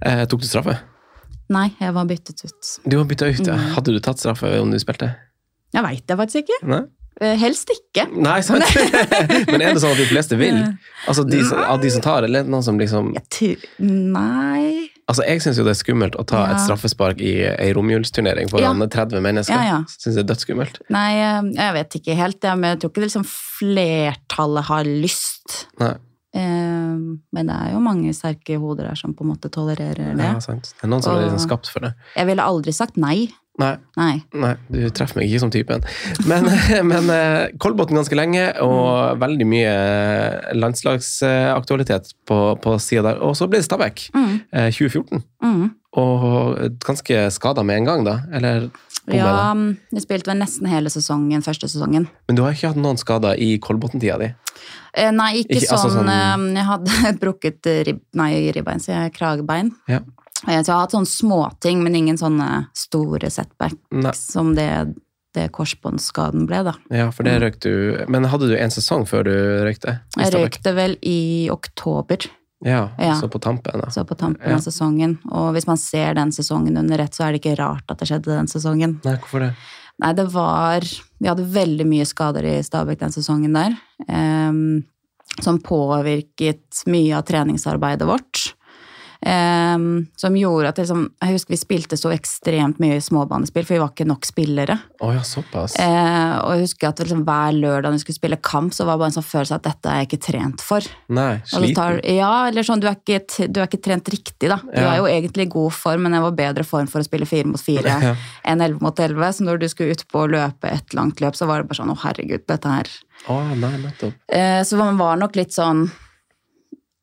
Eh, 0.00 0.22
tok 0.30 0.40
du 0.44 0.48
straffe? 0.48 0.78
Nei, 1.50 1.66
jeg 1.80 1.92
var 1.96 2.06
byttet 2.08 2.40
ut. 2.46 2.70
Du 2.86 2.96
var 2.96 3.10
bytta 3.10 3.28
ut, 3.28 3.42
ja. 3.42 3.58
Mm. 3.58 3.68
Hadde 3.74 3.96
du 3.96 4.00
tatt 4.00 4.22
straffe 4.22 4.54
om 4.62 4.72
du 4.72 4.78
spilte? 4.80 5.10
Jeg 5.74 5.84
veit 5.84 6.06
det 6.08 6.16
faktisk 6.22 6.46
ikke. 6.46 6.62
Nei, 6.70 6.82
Eh, 7.20 7.34
Helst 7.36 7.68
ikke. 7.68 8.06
Nei 8.16 8.38
sant? 8.40 8.64
Men 9.50 9.60
er 9.60 9.74
det 9.74 9.80
sånn 9.82 9.92
at 9.92 9.98
de 10.00 10.06
fleste 10.08 10.38
vil? 10.40 10.56
Altså 11.10 11.26
de, 11.28 11.42
Av 11.52 11.76
de 11.82 11.90
som 11.92 12.00
tar, 12.00 12.24
eller 12.24 12.46
er 12.46 12.48
noen 12.48 12.64
som 12.64 12.78
liksom 12.80 13.10
Nei 13.84 14.88
Altså 15.10 15.24
Jeg 15.26 15.42
syns 15.42 15.58
jo 15.58 15.64
det 15.66 15.72
er 15.74 15.80
skummelt 15.80 16.14
å 16.20 16.24
ta 16.24 16.44
Ja. 16.46 16.52
et 16.54 16.62
straffespark 16.62 17.20
i 17.20 17.32
ei 17.50 17.72
romjulsturnering 17.76 18.48
foran 18.52 18.78
30 18.86 19.20
mennesker. 19.24 19.58
Ja, 19.58 19.80
ja. 19.80 19.80
Syns 19.90 20.14
det 20.16 20.22
er 20.24 20.28
dødsskummelt. 20.30 20.78
Nei, 20.94 21.08
eh, 21.18 21.42
jeg 21.58 21.74
vet 21.80 21.98
ikke 22.00 22.16
helt, 22.16 22.38
ja, 22.46 22.54
men 22.54 22.76
jeg 22.76 22.80
tror 22.84 22.90
ikke 22.94 23.02
det 23.02 23.08
liksom 23.10 23.26
flertallet 23.28 24.64
har 24.70 24.84
lyst. 24.84 25.66
Nei, 25.82 25.96
Eh, 26.32 26.40
Men 27.34 27.46
det 27.48 27.54
er 27.56 27.72
jo 27.72 27.80
mange 27.82 28.12
sterke 28.14 28.54
hoder 28.62 28.86
her 28.86 28.94
som 28.94 29.12
på 29.18 29.24
en 29.26 29.32
måte 29.32 29.50
tolererer 29.50 30.14
det. 30.14 30.22
ja, 30.22 30.38
sant. 30.38 30.62
Det 30.78 30.84
er 30.86 30.90
noen 30.92 31.02
som 31.02 31.16
er 31.16 31.24
liksom 31.24 31.40
skapt 31.48 31.66
for 31.72 31.80
det. 31.80 31.90
Jeg 32.14 32.26
ville 32.28 32.44
aldri 32.46 32.70
sagt 32.72 32.96
nei. 32.96 33.32
Nei, 33.60 33.74
Nei. 34.00 34.14
nei, 34.40 34.54
du 34.72 34.78
treffer 34.96 35.20
meg 35.20 35.28
ikke 35.28 35.40
som 35.42 35.50
typen. 35.52 35.82
Men, 36.30 36.46
men 36.90 37.10
eh, 37.12 37.50
Kolbotn 37.60 37.98
ganske 37.98 38.16
lenge, 38.16 38.46
og 38.64 39.18
veldig 39.20 39.46
mye 39.50 39.74
landslagsaktualitet 40.56 42.12
på, 42.28 42.38
på 42.62 42.76
sida 42.82 43.02
der. 43.10 43.20
Og 43.24 43.36
så 43.38 43.48
ble 43.50 43.60
det 43.60 43.66
Stabæk, 43.68 44.06
Mm. 44.14 44.40
eh, 44.52 44.70
2014. 44.72 45.22
Mm. 45.44 45.70
Og 46.00 46.58
ganske 46.86 47.30
skada 47.34 47.62
med 47.66 47.76
en 47.80 47.84
gang, 47.90 48.04
da? 48.06 48.18
Eller 48.32 48.70
Ja, 49.10 49.54
med 49.54 49.76
jeg 49.92 50.02
spilte 50.04 50.30
vel 50.30 50.38
nesten 50.38 50.68
hele 50.70 50.90
sesongen, 50.92 51.42
første 51.42 51.66
sesongen. 51.68 52.06
Men 52.28 52.36
du 52.36 52.42
har 52.44 52.52
ikke 52.54 52.68
hatt 52.74 52.76
noen 52.80 52.98
skader 53.00 53.34
i 53.40 53.56
Kolbotn-tida 53.58 54.18
di? 54.20 54.28
Eh, 54.94 55.10
Nei, 55.12 55.42
ikke, 55.44 55.60
Ikke- 55.60 55.72
altså 55.76 55.90
sånn, 55.90 56.06
sånn- 56.08 56.54
eh, 56.54 56.54
Jeg 56.56 56.66
hadde 56.66 57.08
et 57.08 57.20
brukket 57.24 57.86
rib, 57.86 58.00
nei, 58.14 58.50
ribbein, 58.52 58.80
sier 58.80 59.04
jeg, 59.04 59.12
kragebein. 59.14 59.70
Ja. 59.88 60.00
Eh, 60.48 60.62
Så 60.62 60.66
jeg 60.66 60.74
har 60.74 60.80
hatt 60.86 60.92
sånne 60.92 61.06
småting, 61.06 61.82
men 61.82 61.94
ingen 61.94 62.16
sånne 62.16 62.66
store 62.74 63.28
setbacks 63.30 63.76
Nei. 63.92 64.12
som 64.12 64.54
det, 64.54 64.94
det 65.34 65.52
korsbåndsskaden 65.52 66.46
ble, 66.48 66.64
da. 66.64 66.72
Ja, 66.90 67.10
for 67.10 67.22
det 67.24 67.40
røyk 67.42 67.60
du 67.60 68.04
Men 68.08 68.24
hadde 68.24 68.48
du 68.48 68.56
en 68.56 68.70
sesong 68.70 69.06
før 69.06 69.24
du 69.24 69.34
røykte? 69.66 70.00
Jeg 70.16 70.32
røykte 70.32 70.74
vel 70.74 70.96
i 71.02 71.48
oktober, 71.52 72.26
Ja, 72.62 72.90
Ja. 72.98 73.14
så 73.14 73.28
på 73.30 73.40
tampen, 73.40 73.80
da. 73.80 73.86
så 73.88 74.04
på 74.04 74.14
tampen 74.18 74.46
Ja. 74.50 74.56
av 74.56 74.60
sesongen. 74.60 75.18
Og 75.32 75.54
hvis 75.54 75.66
man 75.66 75.76
ser 75.78 76.12
den 76.14 76.28
sesongen 76.30 76.76
under 76.76 76.98
ett, 77.00 77.12
så 77.12 77.24
er 77.28 77.32
det 77.32 77.40
ikke 77.42 77.56
rart 77.58 77.84
at 77.88 77.96
det 77.98 78.08
skjedde 78.08 78.24
den 78.36 78.46
sesongen. 78.48 79.00
Nei, 79.04 79.16
hvorfor 79.16 79.40
det? 79.40 79.54
Nei, 79.98 80.12
det 80.12 80.26
var 80.32 80.80
Vi 80.80 81.28
hadde 81.28 81.44
veldig 81.52 81.86
mye 81.86 82.04
skader 82.06 82.44
i 82.44 82.60
Stabæk 82.62 82.98
den 82.98 83.10
sesongen 83.12 83.52
der. 83.54 83.76
Em, 84.08 84.82
som 85.40 85.60
påvirket 85.62 86.82
mye 86.86 87.18
av 87.18 87.22
treningsarbeidet 87.28 88.08
vårt. 88.08 88.54
Em, 89.22 90.06
som 90.16 90.32
gjorde 90.36 90.68
at 90.70 90.78
liksom, 90.80 91.02
Jeg 91.20 91.34
husker 91.34 91.52
vi 91.52 91.58
spilte 91.60 91.96
så 92.00 92.08
ekstremt 92.14 92.78
mye 92.80 93.00
småbanespill, 93.04 93.66
for 93.68 93.74
vi 93.76 93.80
var 93.82 93.90
ikke 93.92 94.06
nok 94.08 94.24
spillere. 94.24 94.78
Oh, 95.04 95.10
ja, 95.12 95.20
såpass. 95.20 95.74
Eh, 95.78 96.38
og 96.40 96.54
jeg 96.56 96.62
husker 96.64 96.88
at 96.88 97.02
liksom, 97.04 97.24
hver 97.28 97.52
lørdag 97.52 97.90
når 97.90 97.98
vi 97.98 98.04
skulle 98.06 98.16
spille 98.20 98.38
kamp, 98.40 98.72
så 98.72 98.86
var 98.88 98.96
det 98.96 99.02
bare 99.04 99.12
en 99.12 99.16
sånn 99.18 99.28
følelse 99.28 99.58
at 99.58 99.66
dette 99.68 99.92
er 99.92 99.98
jeg 100.00 100.08
ikke 100.08 100.22
trent 100.24 100.64
for. 100.64 100.88
Nei, 101.12 101.34
sliten. 101.44 101.76
tar, 101.76 102.00
ja, 102.08 102.32
eller 102.48 102.62
sånn, 102.64 102.80
du 102.80 102.88
er, 102.88 102.96
ikke, 102.96 103.48
du 103.52 103.60
er 103.60 103.68
ikke 103.68 103.82
trent 103.84 104.08
riktig, 104.08 104.48
da. 104.48 104.56
Du 104.64 104.80
Ja. 104.80 104.94
er 104.94 104.96
jo 105.02 105.10
egentlig 105.12 105.46
i 105.48 105.52
god 105.52 105.72
form, 105.76 106.02
men 106.08 106.12
jeg 106.16 106.22
var 106.22 106.32
bedre 106.40 106.64
form 106.64 106.86
for 106.88 107.00
å 107.00 107.04
spille 107.04 107.26
fire 107.28 107.44
mot 107.52 107.60
fire 107.60 107.84
Ja. 108.00 108.14
enn 108.44 108.60
elleve 108.64 108.80
mot 108.80 108.96
elleve. 108.98 109.32
Så 109.36 109.44
når 109.44 109.60
du 109.60 109.68
skulle 109.68 109.92
ut 109.92 110.06
på 110.08 110.24
å 110.24 110.30
løpe 110.32 110.64
et 110.72 110.94
langt 110.96 111.20
løp, 111.20 111.36
så 111.36 111.46
var 111.46 111.60
det 111.60 111.68
bare 111.68 111.82
sånn 111.84 111.92
å 111.92 111.98
herregud, 112.00 112.46
dette 112.48 112.64
her 112.68 112.88
Oh, 113.28 113.52
nei, 113.54 113.76
nettopp. 113.76 114.14
eh, 114.32 114.62
Så 114.64 114.78
man 114.78 114.96
var 114.96 115.16
nok 115.20 115.36
litt 115.36 115.52
sånn 115.52 115.90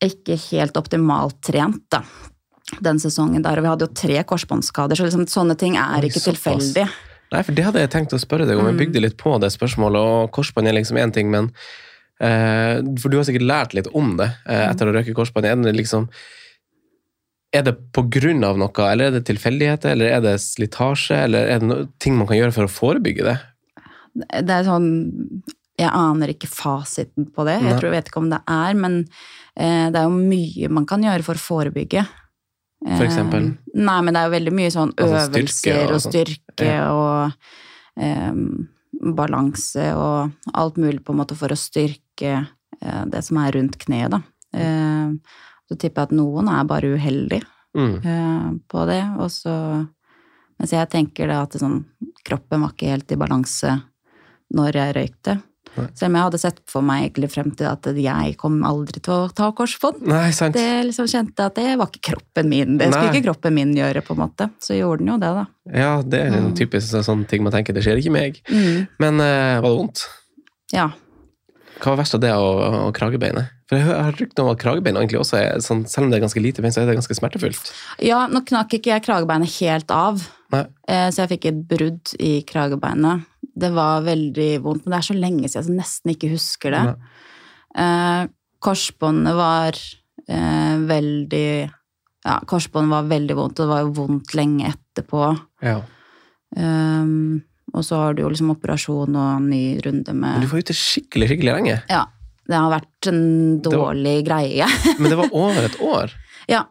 ikke 0.04 0.36
helt 0.50 0.76
optimalt 0.78 1.40
trent, 1.42 1.82
da. 1.90 2.02
Den 2.84 2.98
sesongen 3.00 3.42
der, 3.42 3.58
og 3.58 3.64
vi 3.64 3.70
hadde 3.72 3.86
jo 3.88 3.94
tre 3.96 4.22
korsbåndskader, 4.28 4.98
så 4.98 5.06
liksom, 5.08 5.24
sånne 5.30 5.56
ting 5.58 5.78
er 5.80 6.02
Oi, 6.04 6.10
ikke 6.10 6.20
tilfeldig. 6.26 6.84
Nei, 7.32 7.42
for 7.44 7.56
det 7.56 7.64
hadde 7.64 7.80
jeg 7.80 7.90
tenkt 7.92 8.14
å 8.16 8.20
spørre 8.20 8.46
deg 8.48 8.56
om. 8.60 8.66
Mm. 8.66 8.70
Jeg 8.74 8.80
bygde 8.82 9.02
litt 9.04 9.16
på 9.20 9.34
det 9.40 9.50
spørsmålet, 9.52 10.00
og 10.00 10.30
korsbånd 10.36 10.68
er 10.68 10.76
liksom 10.76 11.00
én 11.00 11.12
ting, 11.12 11.30
men 11.32 11.50
eh, 12.20 12.80
For 13.00 13.08
du 13.12 13.18
har 13.18 13.26
sikkert 13.28 13.46
lært 13.48 13.74
litt 13.76 13.88
om 13.96 14.16
det 14.20 14.30
eh, 14.46 14.64
Mm. 14.66 14.70
etter 14.72 14.88
å 14.88 14.94
røke 14.96 15.14
korsbånd. 15.16 15.48
Er 15.48 15.56
det 15.64 15.74
liksom 15.76 16.08
Er 17.52 17.62
det 17.64 17.74
på 17.96 18.04
grunn 18.12 18.44
av 18.44 18.58
noe, 18.60 18.84
eller 18.84 19.08
er 19.08 19.14
det 19.16 19.24
tilfeldigheter, 19.28 19.92
eller 19.96 20.12
er 20.12 20.20
det 20.20 20.34
slitasje, 20.44 21.16
eller 21.24 21.48
er 21.48 21.62
det 21.62 21.68
noe, 21.68 21.88
ting 21.98 22.16
man 22.18 22.28
kan 22.28 22.36
gjøre 22.36 22.52
for 22.52 22.68
å 22.68 22.72
forebygge 22.72 23.24
det? 23.24 23.38
Det 24.44 24.50
er 24.52 24.64
sånn 24.68 24.88
Jeg 25.78 25.88
aner 25.94 26.32
ikke 26.34 26.48
fasiten 26.50 27.28
på 27.32 27.44
det. 27.48 27.60
Jeg 27.62 27.78
tror, 27.78 27.92
vet 27.94 28.08
ikke 28.10 28.20
om 28.20 28.30
det 28.32 28.40
er, 28.50 28.74
men 28.74 29.04
det 29.58 29.98
er 29.98 30.06
jo 30.06 30.14
mye 30.14 30.68
man 30.70 30.86
kan 30.86 31.02
gjøre 31.02 31.24
for 31.26 31.34
å 31.38 31.42
forebygge. 31.42 32.04
For 32.86 33.02
eksempel? 33.08 33.48
Eh, 33.50 33.78
nei, 33.82 33.96
men 34.06 34.14
det 34.14 34.20
er 34.20 34.28
jo 34.28 34.34
veldig 34.36 34.52
mye 34.54 34.70
sånn 34.70 34.92
Altså 34.94 35.24
styrke 35.26 35.72
øvelser 35.74 35.88
og 35.88 35.94
og 35.96 36.02
styrke 36.04 36.52
styrke 36.54 36.74
og 36.94 37.32
eh, 37.98 38.32
balanse 39.18 39.86
og 39.98 40.52
alt 40.54 40.78
mulig 40.78 41.02
på 41.04 41.12
en 41.14 41.18
måte 41.20 41.36
for 41.38 41.50
å 41.54 41.58
styrke 41.58 42.32
eh, 42.80 43.04
det 43.10 43.22
som 43.26 43.40
er 43.42 43.52
rundt 43.58 43.78
kneet, 43.82 44.14
da. 44.14 44.20
Eh, 44.54 45.10
så 45.68 45.76
tipper 45.76 46.04
jeg 46.04 46.08
at 46.12 46.16
noen 46.16 46.48
er 46.54 46.64
bare 46.70 46.94
uheldig 46.96 47.42
Mm. 47.76 47.98
eh, 48.02 48.46
på 48.66 48.86
det, 48.88 49.02
og 49.20 49.28
så 49.30 49.52
Mens 50.58 50.72
jeg 50.72 50.88
tenker 50.90 51.28
da 51.30 51.42
at 51.44 51.52
det 51.54 51.60
sånn, 51.60 51.84
kroppen 52.26 52.64
var 52.64 52.72
ikke 52.72 52.88
helt 52.90 53.12
i 53.14 53.18
balanse 53.20 53.76
når 54.56 54.72
jeg 54.74 54.94
røykte. 54.96 55.34
Selv 55.94 56.10
om 56.10 56.16
jeg 56.18 56.26
hadde 56.28 56.40
sett 56.42 56.60
for 56.70 56.82
meg 56.82 57.04
egentlig 57.06 57.30
frem 57.32 57.50
til 57.58 57.66
at 57.70 57.88
jeg 57.94 58.36
kom 58.40 58.60
aldri 58.68 59.00
til 59.04 59.12
å 59.14 59.32
ta 59.34 59.50
korsbånd. 59.52 60.02
Nei, 60.10 60.30
sant. 60.36 60.54
Det 60.58 60.84
liksom 60.88 61.06
kjente 61.10 61.46
at 61.48 61.54
det 61.58 61.76
var 61.80 61.88
ikke 61.92 62.12
kroppen 62.12 62.48
min. 62.48 62.78
Det 62.78 62.90
skulle 62.92 63.08
Nei. 63.08 63.16
ikke 63.16 63.26
kroppen 63.30 63.54
min 63.54 63.74
gjøre, 63.76 64.02
på 64.06 64.14
en 64.16 64.22
måte. 64.24 64.50
Så 64.64 64.76
gjorde 64.78 64.98
den 65.04 65.12
jo 65.14 65.18
det, 65.22 65.32
da. 65.40 65.46
Ja, 65.72 65.92
det 66.02 66.20
er 66.20 66.32
en 66.38 66.48
Mm. 66.52 66.54
typisk 66.56 66.94
sånn 67.04 67.26
ting 67.28 67.42
man 67.42 67.52
tenker, 67.52 67.72
det 67.74 67.82
skjer 67.84 67.98
ikke 68.00 68.12
meg. 68.14 68.40
Mm. 68.50 68.88
Men 68.98 69.20
uh, 69.20 69.60
var 69.60 69.68
det 69.68 69.76
vondt? 69.82 70.06
Ja. 70.72 70.90
Hva 71.78 71.92
var 71.94 72.00
verst 72.02 72.14
av 72.16 72.20
det 72.24 72.32
og, 72.34 72.58
og 72.88 72.94
kragebeinet? 72.96 73.52
For 73.68 73.76
jeg 73.76 73.84
har 73.86 74.12
rykte 74.16 74.40
om 74.42 74.48
at 74.50 74.58
kragebein 74.62 74.96
egentlig 74.96 75.20
også 75.20 75.36
er 75.38 75.60
sånn, 75.60 75.82
selv 75.86 76.06
om 76.06 76.10
det 76.10 76.16
er 76.18 76.24
ganske 76.24 76.40
lite 76.40 76.62
bein, 76.64 76.72
så 76.72 76.80
er 76.82 76.86
det 76.88 76.96
ganske 76.96 77.14
smertefullt. 77.14 77.70
ja, 78.00 78.22
nå 78.32 78.40
knakk 78.48 78.72
ikke 78.78 78.94
jeg 78.94 79.04
kragebeinet 79.04 79.52
helt 79.60 79.90
av. 79.92 80.24
eh, 80.54 81.08
så 81.12 81.24
jeg 81.24 81.32
fikk 81.34 81.48
et 81.50 81.62
brudd 81.70 82.14
i 82.22 82.32
kragebeinet. 82.48 83.26
Det 83.58 83.70
var 83.74 84.06
veldig 84.06 84.50
vondt, 84.64 84.84
men 84.84 84.94
det 84.94 84.98
er 85.00 85.08
så 85.08 85.16
lenge 85.18 85.50
siden 85.50 85.74
jeg 85.74 85.80
nesten 85.82 86.14
ikke 86.14 86.32
husker 86.32 86.74
det. 86.76 86.84
Eh, 87.78 88.22
korsbåndet 88.64 89.36
var 89.38 89.76
eh, 90.28 90.76
veldig 90.88 91.50
Ja, 92.26 92.40
korsbåndet 92.48 92.92
var 92.92 93.10
veldig 93.10 93.36
vondt, 93.38 93.60
og 93.60 93.66
det 93.66 93.72
var 93.72 93.84
jo 93.84 93.92
vondt 94.00 94.34
lenge 94.36 94.72
etterpå. 94.72 95.30
Ja. 95.64 95.78
Um, 96.56 97.42
og 97.76 97.84
så 97.84 98.00
har 98.00 98.16
du 98.16 98.22
jo 98.24 98.30
liksom 98.32 98.50
operasjon 98.54 99.16
og 99.20 99.42
ny 99.44 99.78
runde 99.84 100.14
med 100.16 100.38
Men 100.38 100.44
du 100.46 100.48
var 100.50 100.64
ute 100.64 100.76
skikkelig, 100.76 101.28
skikkelig 101.30 101.54
lenge. 101.54 101.76
Ja. 101.92 102.06
Det 102.48 102.56
har 102.56 102.72
vært 102.72 103.08
en 103.10 103.22
dårlig 103.60 104.14
greie. 104.24 104.66
Men 104.96 105.12
det 105.12 105.18
var 105.20 105.34
over 105.44 105.68
et 105.68 105.80
år. 105.84 106.14
ja. 106.48 106.64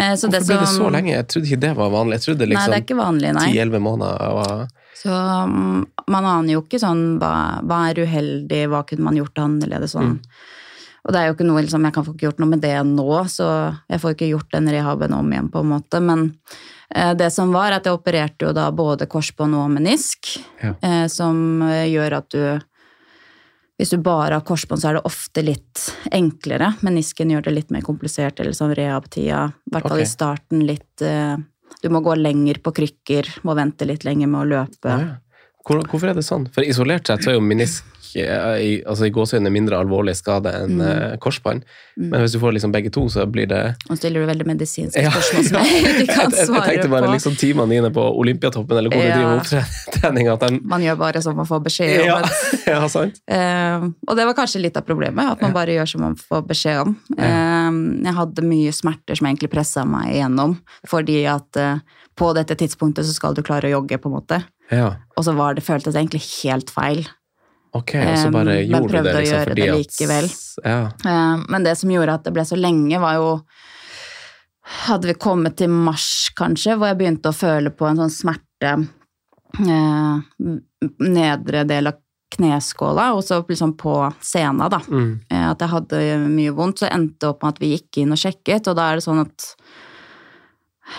Eh, 0.00 0.14
så 0.16 0.28
Hvorfor 0.28 0.32
det 0.32 0.46
ble 0.48 0.58
det 0.62 0.68
så 0.72 0.90
lenge? 0.94 1.12
Jeg 1.12 1.26
trodde 1.28 1.50
ikke 1.50 1.62
det 1.66 1.72
var 1.76 1.90
vanlig. 1.92 2.18
Jeg 2.18 2.24
trodde 2.28 2.46
Nei, 2.46 2.48
det 2.48 2.56
er 2.56 2.62
liksom 2.64 2.86
ikke 2.86 3.00
vanlig, 3.00 3.32
nei. 3.36 3.48
10-11 3.52 3.82
måneder 3.84 4.32
var 4.38 4.62
Så 5.00 5.18
mm, 5.50 5.82
man 6.14 6.30
aner 6.30 6.54
jo 6.54 6.62
ikke 6.64 6.80
sånn 6.82 7.04
hva, 7.20 7.34
hva 7.68 7.82
er 7.90 8.00
uheldig, 8.04 8.62
hva 8.72 8.82
kunne 8.88 9.06
man 9.10 9.20
gjort 9.20 9.38
annerledes 9.44 9.94
sånn. 9.96 10.16
Og 11.00 11.14
det 11.14 11.20
er 11.20 11.30
jo 11.30 11.36
ikke 11.36 11.46
noe 11.48 11.62
liksom, 11.64 11.84
jeg 11.88 11.94
kan 11.96 12.04
få 12.04 12.12
ikke 12.12 12.26
gjort 12.28 12.42
noe 12.42 12.50
med 12.50 12.60
det 12.60 12.74
nå, 12.84 13.06
så 13.32 13.46
jeg 13.88 14.02
får 14.02 14.16
ikke 14.16 14.28
gjort 14.34 14.50
den 14.52 14.68
rehaben 14.68 15.14
om 15.16 15.30
igjen, 15.32 15.48
på 15.52 15.62
en 15.64 15.70
måte. 15.72 16.00
Men 16.04 16.26
eh, 16.92 17.14
det 17.16 17.30
som 17.32 17.54
var, 17.56 17.72
at 17.72 17.88
jeg 17.88 17.96
opererte 17.96 18.44
jo 18.48 18.52
da 18.56 18.66
både 18.74 19.08
korsbånd 19.08 19.56
og 19.56 19.70
menisk, 19.78 20.34
Ja. 20.60 20.74
eh, 20.84 21.06
som 21.08 21.62
eh, 21.64 21.86
gjør 21.88 22.18
at 22.18 22.28
du 22.36 22.42
hvis 23.80 23.94
du 23.94 24.02
bare 24.04 24.36
har 24.36 24.44
korsbånd, 24.44 24.82
så 24.82 24.90
er 24.90 24.98
det 24.98 25.08
ofte 25.08 25.40
litt 25.40 25.86
enklere. 26.12 26.74
Menisken 26.84 27.30
gjør 27.32 27.46
det 27.46 27.54
litt 27.54 27.70
mer 27.72 27.84
komplisert, 27.86 28.42
eller 28.42 28.52
sånn 28.52 28.74
rehab-tida. 28.76 29.46
I 29.56 29.72
hvert 29.72 29.86
fall 29.88 29.96
okay. 29.96 30.04
i 30.04 30.10
starten 30.10 30.66
litt 30.68 31.04
eh, 31.06 31.40
Du 31.80 31.88
må 31.88 32.02
gå 32.04 32.12
lenger 32.18 32.60
på 32.60 32.74
krykker, 32.76 33.30
må 33.48 33.54
vente 33.56 33.88
litt 33.88 34.04
lenger 34.04 34.28
med 34.28 34.42
å 34.42 34.48
løpe. 34.50 34.92
Ja, 34.92 34.98
ja. 35.06 35.29
Hvor, 35.66 35.82
hvorfor 35.90 36.08
er 36.10 36.14
det 36.18 36.24
sånn? 36.26 36.48
For 36.54 36.64
isolert 36.66 37.06
sett 37.06 37.22
så 37.24 37.30
er 37.30 37.34
jo 37.36 37.42
menisk 37.44 37.84
eh, 38.16 38.56
i, 38.64 38.70
altså 38.88 39.04
i 39.06 39.10
gåseøynene 39.14 39.50
mindre 39.52 39.76
alvorlig 39.78 40.14
skade 40.18 40.50
enn 40.56 40.78
Mm. 40.80 40.86
eh, 40.88 41.16
korsbånd. 41.20 41.62
Men 42.00 42.22
hvis 42.24 42.32
du 42.32 42.38
får 42.40 42.54
liksom 42.56 42.72
begge 42.72 42.90
to, 42.90 43.02
så 43.12 43.26
blir 43.28 43.46
det 43.50 43.60
Nå 43.90 43.96
stiller 43.98 44.24
du 44.24 44.30
veldig 44.30 44.46
medisinske 44.48 45.02
Ja, 45.04 45.10
spørsmål 45.12 45.44
som 45.50 45.58
jeg 45.68 45.92
ikke 46.06 46.14
kan 46.16 46.32
svare 46.32 46.46
på. 46.48 46.54
jeg 46.56 46.80
tenkte 46.80 46.90
bare 46.94 47.06
på. 47.10 47.12
liksom 47.12 47.36
timene 47.36 47.68
dine 47.76 47.90
på 47.92 48.06
Olympiatoppen, 48.22 48.78
eller 48.80 48.90
hvor 48.90 49.04
du 49.04 49.10
driver 49.12 49.36
opptrening, 49.42 50.28
at 50.34 50.46
den... 50.48 50.58
Man 50.64 50.82
gjør 50.88 50.96
bare 51.04 51.22
som 51.22 51.36
man 51.36 51.46
får 51.50 51.60
beskjed 51.68 52.00
om. 52.00 52.06
ja, 52.08 52.18
ja, 52.72 52.80
sant? 52.88 53.20
Eh, 53.28 53.84
og 54.08 54.16
det 54.16 54.26
var 54.30 54.38
kanskje 54.40 54.64
litt 54.64 54.80
av 54.80 54.88
problemet, 54.88 55.34
at 55.36 55.44
man 55.44 55.52
bare 55.54 55.76
gjør 55.76 55.92
som 55.92 56.06
man 56.08 56.16
får 56.16 56.46
beskjed 56.50 56.80
om. 56.86 56.96
Eh, 57.20 57.70
jeg 58.08 58.16
hadde 58.16 58.48
mye 58.48 58.72
smerter 58.74 59.20
som 59.20 59.28
egentlig 59.28 59.52
pressa 59.52 59.84
meg 59.84 60.14
igjennom, 60.16 60.56
fordi 60.88 61.20
at 61.30 61.60
eh, 61.60 61.84
på 62.20 62.32
dette 62.36 62.56
tidspunktet 62.58 63.06
så 63.06 63.12
skal 63.16 63.36
du 63.36 63.44
klare 63.46 63.68
å 63.70 63.76
jogge, 63.78 63.96
på 64.00 64.08
en 64.10 64.16
måte. 64.18 64.40
Ja. 64.70 64.92
Og 65.16 65.26
så 65.26 65.34
var 65.36 65.56
det, 65.56 65.64
føltes 65.66 65.94
det 65.94 66.00
egentlig 66.00 66.22
helt 66.42 66.70
feil. 66.72 67.02
Ok, 67.76 67.94
og 67.94 68.16
så 68.18 68.30
bare 68.34 68.56
Um, 68.64 68.70
gjorde 68.72 68.90
du 68.90 69.04
det 69.06 69.14
liksom 69.14 69.44
fordi 69.46 69.62
det 69.62 69.70
at 69.70 69.78
likevel. 69.78 70.30
Ja. 70.64 70.78
um, 71.06 71.44
Men 71.48 71.66
det 71.66 71.76
som 71.78 71.90
gjorde 71.92 72.16
at 72.18 72.24
det 72.26 72.32
ble 72.34 72.44
så 72.48 72.58
lenge, 72.58 73.02
var 73.02 73.20
jo 73.20 73.28
Hadde 74.70 75.08
vi 75.08 75.14
kommet 75.18 75.56
til 75.58 75.70
mars, 75.72 76.30
kanskje, 76.38 76.76
hvor 76.78 76.86
jeg 76.86 76.98
begynte 77.00 77.32
å 77.32 77.34
føle 77.34 77.72
på 77.74 77.88
en 77.88 77.98
sånn 77.98 78.12
smerte 78.14 78.74
uh, 79.58 80.20
Nedre 81.02 81.64
del 81.66 81.90
av 81.90 81.98
kneskåla, 82.30 83.08
og 83.16 83.24
så 83.26 83.40
liksom 83.48 83.72
på 83.80 83.94
sena, 84.22 84.68
da. 84.70 84.78
Mm. 84.86 85.20
Eh, 85.26 85.46
At 85.50 85.62
jeg 85.64 85.72
hadde 85.72 86.02
mye 86.30 86.52
vondt. 86.54 86.82
Så 86.82 86.86
endte 86.86 87.24
det 87.24 87.30
opp 87.32 87.42
med 87.42 87.56
at 87.56 87.62
vi 87.62 87.72
gikk 87.74 87.98
inn 88.02 88.14
og 88.14 88.20
sjekket, 88.22 88.70
og 88.70 88.78
da 88.78 88.86
er 88.90 89.00
det 89.00 89.06
sånn 89.06 89.24
at 89.24 89.48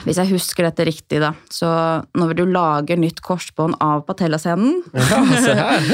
hvis 0.05 0.17
jeg 0.21 0.31
husker 0.31 0.63
dette 0.67 0.85
riktig, 0.87 1.19
da, 1.21 1.33
så 1.51 1.67
når 2.17 2.33
du 2.39 2.45
lager 2.49 2.97
nytt 2.99 3.19
korsbånd 3.25 3.75
av 3.83 4.03
patellascenen, 4.07 4.81
ja, 4.93 5.21
se 5.43 5.55
her! 5.57 5.91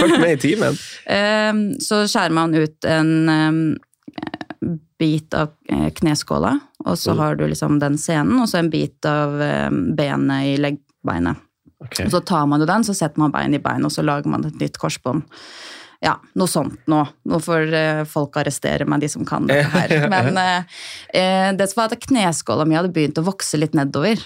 Fulgt 0.00 0.20
med 0.20 0.32
i 0.36 0.40
timen. 0.48 0.76
Eh, 1.10 1.52
så 1.82 2.02
skjærer 2.10 2.34
man 2.36 2.54
ut 2.54 2.84
en 2.86 3.10
eh, 3.34 4.70
bit 5.00 5.34
av 5.34 5.54
eh, 5.68 5.88
kneskåla, 5.96 6.52
og 6.84 6.98
så 6.98 7.14
Mm. 7.14 7.18
har 7.18 7.34
du 7.36 7.46
liksom 7.48 7.78
den 7.80 7.96
scenen, 7.98 8.40
og 8.42 8.48
så 8.48 8.58
en 8.60 8.70
bit 8.70 9.04
av 9.08 9.40
eh, 9.42 9.70
benet 9.70 10.44
i 10.50 10.56
leggbeinet. 10.60 11.36
Okay. 11.80 12.04
Og 12.06 12.12
så 12.12 12.20
tar 12.28 12.44
man 12.46 12.60
jo 12.60 12.66
den, 12.68 12.84
så 12.84 12.92
setter 12.94 13.18
man 13.22 13.32
bein 13.32 13.54
i 13.56 13.58
bein, 13.58 13.84
og 13.88 13.92
så 13.94 14.02
lager 14.04 14.28
man 14.28 14.44
et 14.44 14.58
nytt 14.60 14.76
korsbånd. 14.78 15.22
Ja, 16.00 16.14
noe 16.40 16.48
sånt 16.48 16.86
nå. 16.88 17.02
Nå 17.28 17.38
får 17.44 17.72
eh, 17.76 18.02
folk 18.08 18.38
arrestere 18.40 18.86
meg, 18.88 19.02
de 19.02 19.08
som 19.12 19.26
kan 19.28 19.46
dette 19.48 19.68
her. 19.74 20.08
Men 20.12 20.38
eh, 20.40 20.78
eh, 21.12 21.48
det 21.56 21.66
som 21.68 21.82
var 21.82 21.92
at 21.92 22.06
kneskåla 22.06 22.64
mi 22.64 22.78
hadde 22.78 22.92
begynt 22.94 23.20
å 23.20 23.26
vokse 23.26 23.60
litt 23.60 23.76
nedover. 23.76 24.22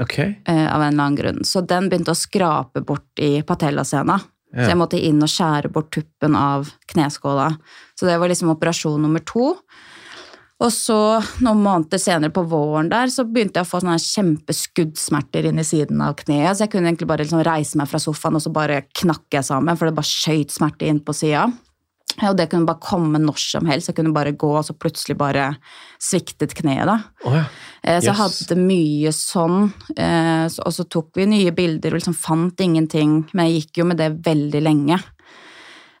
Ok. 0.00 0.18
eh, 0.18 0.74
av 0.74 0.82
en 0.82 0.88
eller 0.88 1.04
annen 1.04 1.16
grunn. 1.16 1.44
Så 1.44 1.60
den 1.64 1.88
begynte 1.88 2.12
å 2.12 2.18
skrape 2.18 2.80
bort 2.84 3.20
i 3.20 3.42
patellasena. 3.42 4.18
Så 4.48 4.70
jeg 4.70 4.78
måtte 4.80 4.96
inn 5.04 5.20
og 5.20 5.28
skjære 5.28 5.68
bort 5.68 5.90
tuppen 5.92 6.32
av 6.36 6.70
kneskåla. 6.88 7.50
Så 7.92 8.06
det 8.08 8.14
var 8.16 8.30
liksom 8.32 8.48
operasjon 8.48 9.02
nummer 9.04 9.20
to. 9.28 9.50
Og 10.58 10.72
så, 10.74 10.96
noen 11.44 11.60
måneder 11.62 12.00
senere 12.02 12.32
på 12.34 12.42
våren 12.50 12.88
der, 12.90 13.06
så 13.14 13.22
begynte 13.22 13.60
jeg 13.60 13.66
å 13.68 13.70
få 13.70 13.78
sånne 13.78 14.00
kjempeskuddsmerter 14.02 15.46
inn 15.46 15.60
i 15.62 15.66
siden 15.66 16.00
av 16.02 16.16
kneet. 16.18 16.56
Så 16.58 16.64
jeg 16.66 16.72
kunne 16.72 16.90
egentlig 16.90 17.06
bare 17.10 17.22
liksom 17.22 17.44
reise 17.46 17.78
meg 17.78 17.86
fra 17.90 18.00
sofaen, 18.02 18.34
og 18.34 18.42
så 18.42 18.50
bare 18.50 18.80
knakk 18.98 19.36
jeg 19.38 19.46
sammen, 19.46 19.78
for 19.78 19.86
det 19.86 19.94
bare 20.00 20.10
skjøt 20.10 20.50
smerte 20.56 20.88
inn 20.90 20.98
på 21.06 21.14
sida. 21.14 21.44
Og 22.26 22.34
det 22.34 22.48
kunne 22.50 22.66
bare 22.66 22.82
komme 22.82 23.20
når 23.22 23.38
som 23.38 23.68
helst. 23.70 23.86
Jeg 23.92 24.00
kunne 24.00 24.10
bare 24.16 24.32
gå, 24.34 24.50
og 24.58 24.64
så 24.66 24.74
plutselig 24.74 25.14
bare 25.20 25.52
sviktet 26.02 26.56
kneet. 26.58 26.86
da. 26.90 26.96
Oh, 27.24 27.36
ja. 27.36 27.44
Eh, 27.84 28.00
Så 28.00 28.06
jeg 28.10 28.16
Yes. 28.16 28.18
hadde 28.48 28.56
mye 28.58 29.12
sånn, 29.14 29.72
eh, 29.96 30.44
og 30.66 30.72
så 30.74 30.88
tok 30.90 31.10
vi 31.14 31.26
nye 31.26 31.52
bilder 31.52 31.94
og 31.94 32.00
liksom 32.00 32.16
fant 32.18 32.56
ingenting, 32.58 33.28
men 33.32 33.46
jeg 33.46 33.62
gikk 33.62 33.76
jo 33.78 33.84
med 33.84 33.98
det 33.98 34.22
veldig 34.24 34.62
lenge. 34.62 34.98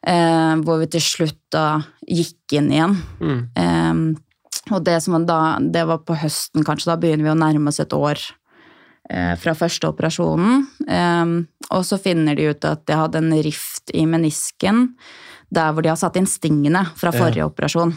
Eh, 0.04 0.56
Hvor 0.64 0.78
vi 0.80 0.86
til 0.86 1.00
slutt 1.00 1.38
da 1.52 1.84
gikk 2.08 2.52
inn 2.52 2.70
igjen. 2.72 2.96
Mm. 3.20 3.48
Eh, 3.54 4.18
Og 4.72 4.82
det 4.84 4.98
som 5.02 5.24
da, 5.26 5.58
det 5.60 5.86
var 5.88 5.98
på 5.98 6.16
høsten 6.16 6.64
kanskje, 6.66 6.90
da 6.92 6.96
begynner 7.00 7.24
vi 7.28 7.32
å 7.34 7.38
nærme 7.38 7.68
oss 7.72 7.80
et 7.80 7.92
år 7.96 8.18
eh, 9.10 9.34
fra 9.40 9.54
første 9.56 9.88
operasjonen. 9.92 10.66
Eh, 10.88 11.36
Og 11.70 11.82
så 11.84 11.98
finner 12.00 12.34
de 12.36 12.46
ut 12.48 12.64
at 12.64 12.86
jeg 12.88 12.96
hadde 12.96 13.18
en 13.20 13.32
rift 13.44 13.90
i 13.94 14.06
menisken, 14.08 14.94
der 15.52 15.72
hvor 15.72 15.82
de 15.84 15.88
har 15.92 15.96
satt 16.00 16.16
inn 16.16 16.26
stingene 16.28 16.86
fra 16.96 17.10
Ja. 17.12 17.18
forrige 17.20 17.44
operasjon. 17.44 17.92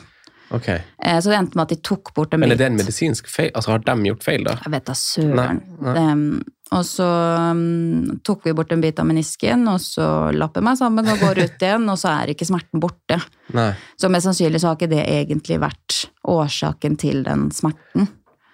Okay. 0.51 0.81
Eh, 1.01 1.19
Så 1.21 1.29
det 1.31 1.37
endte 1.39 1.55
med 1.55 1.63
at 1.63 1.69
de 1.69 1.75
tok 1.81 2.13
bort 2.13 2.33
en 2.33 2.39
Men 2.41 2.51
er 2.51 2.55
bit. 2.55 2.59
det 2.59 2.65
en 2.71 2.77
medisinsk 2.77 3.27
feil? 3.27 3.51
Altså, 3.55 3.71
har 3.71 3.79
de 3.79 3.95
gjort 4.09 4.23
feil, 4.23 4.43
da? 4.43 4.55
Jeg 4.65 4.71
vet 4.71 4.85
da 4.85 4.93
søren. 4.93 5.35
Nei, 5.35 5.93
nei. 5.93 6.11
Em, 6.11 6.41
og 6.71 6.85
så 6.87 7.05
um, 7.51 8.19
tok 8.23 8.45
vi 8.47 8.53
bort 8.55 8.71
en 8.71 8.83
bit 8.83 8.99
av 9.01 9.07
menisken, 9.09 9.65
og 9.67 9.81
så 9.83 10.05
lapper 10.31 10.61
jeg 10.61 10.67
meg 10.69 10.79
sammen 10.79 11.09
og 11.11 11.19
går 11.19 11.41
ut 11.43 11.65
igjen, 11.67 11.89
og 11.91 11.99
så 11.99 12.13
er 12.13 12.31
ikke 12.31 12.47
smerten 12.47 12.79
borte. 12.83 13.17
Nei. 13.57 13.73
Så 13.99 14.07
mest 14.13 14.29
sannsynlig 14.29 14.61
så 14.63 14.71
har 14.71 14.79
ikke 14.79 14.91
det 14.93 15.03
egentlig 15.03 15.59
vært 15.61 15.97
årsaken 16.31 16.95
til 17.01 17.25
den 17.27 17.49
smerten. 17.55 18.07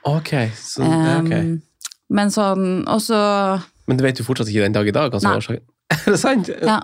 Ok. 0.07 0.33
Så, 0.57 0.81
um, 0.81 1.29
ok. 1.29 1.37
Men 2.17 2.33
sånn, 2.33 2.67
og 2.87 3.03
så 3.03 3.19
Men 3.87 3.99
du 3.99 4.03
vet 4.05 4.19
jo 4.19 4.25
fortsatt 4.25 4.49
ikke 4.49 4.65
den 4.65 4.75
dag 4.75 4.87
i 4.89 4.95
dag 4.95 5.13
hva 5.13 5.21
som 5.21 5.33
er 5.35 5.41
årsaken? 5.43 5.65
Er 5.97 6.11
det 6.11 6.19
sant? 6.19 6.49
Ja. 6.51 6.81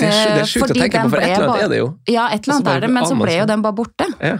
Det 0.00 0.08
er, 0.08 0.12
det 0.12 0.40
er 0.40 0.40
Eh, 0.42 0.48
sjukt 0.48 0.72
å 0.72 0.74
tenke 0.74 1.02
på, 1.04 1.12
for 1.12 1.22
et 1.22 1.36
eller 1.36 1.48
annet 1.52 1.64
er 1.66 1.70
det 1.70 1.78
jo. 1.78 1.88
Ja, 2.10 2.26
et 2.32 2.42
eller 2.42 2.58
annet 2.58 2.70
er 2.72 2.82
det, 2.84 2.90
men 2.96 3.06
så 3.06 3.16
ble 3.20 3.36
jo 3.36 3.46
den 3.48 3.62
bare 3.64 3.76
borte. 3.78 4.08
Ja. 4.18 4.38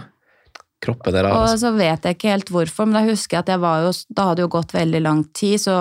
Kroppen 0.83 1.15
er 1.15 1.23
rar, 1.23 1.31
Og 1.37 1.47
altså. 1.47 1.59
så 1.63 1.71
vet 1.77 2.03
jeg 2.09 2.17
ikke 2.17 2.31
helt 2.33 2.49
hvorfor, 2.53 2.87
men 2.89 2.97
da 2.99 3.03
husker 3.11 3.37
jeg 3.37 3.45
at 3.45 3.51
jeg 3.53 3.61
var 3.63 3.83
jo, 3.85 3.91
da 4.19 4.25
hadde 4.31 4.43
jo 4.43 4.51
gått 4.51 4.73
veldig 4.75 5.01
lang 5.05 5.23
tid, 5.33 5.61
så 5.63 5.77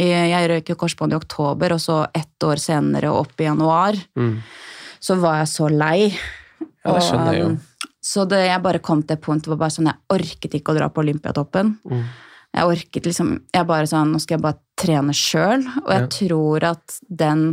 jeg 0.00 0.30
jeg 0.32 0.48
røyk 0.50 0.68
jo 0.72 0.76
korsbånd 0.80 1.12
i 1.12 1.16
oktober, 1.20 1.72
og 1.76 1.80
så 1.80 1.98
ett 2.16 2.44
år 2.48 2.60
senere 2.60 3.10
opp 3.12 3.38
i 3.40 3.44
januar, 3.48 3.96
Mm. 4.16 4.38
så 5.00 5.16
var 5.20 5.38
jeg 5.42 5.48
så 5.52 5.68
lei. 5.70 6.12
Ja, 6.84 6.92
det 6.96 7.02
skjønner 7.06 7.32
jeg 7.32 7.40
jo. 7.42 7.48
um, 7.52 7.60
Så 8.02 8.24
det, 8.28 8.40
jeg 8.48 8.62
bare 8.62 8.80
kom 8.82 9.02
til 9.02 9.14
et 9.14 9.22
punkt 9.22 9.46
hvor 9.46 9.56
bare 9.56 9.70
sånn, 9.70 9.86
jeg 9.86 10.00
orket 10.10 10.54
ikke 10.58 10.72
å 10.72 10.76
dra 10.76 10.88
på 10.90 11.04
Olympiatoppen. 11.04 11.76
Mm. 11.88 12.04
Jeg 12.52 12.64
orket 12.66 13.06
liksom, 13.06 13.28
jeg 13.54 13.66
bare 13.66 13.86
sånn, 13.86 14.10
nå 14.12 14.18
skal 14.20 14.36
jeg 14.38 14.42
bare 14.42 14.58
trene 14.76 15.14
sjøl, 15.14 15.62
og 15.86 15.90
jeg 15.94 16.08
tror 16.10 16.64
at 16.72 16.98
den 17.08 17.44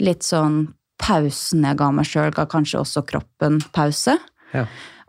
litt 0.00 0.22
sånn 0.24 0.72
pausen 0.98 1.62
jeg 1.68 1.76
ga 1.76 1.90
meg 1.92 2.06
sjøl, 2.08 2.30
ga 2.32 2.46
kanskje 2.48 2.80
også 2.80 3.04
kroppen 3.06 3.60
pause. 3.76 4.16
Ja. 4.54 4.64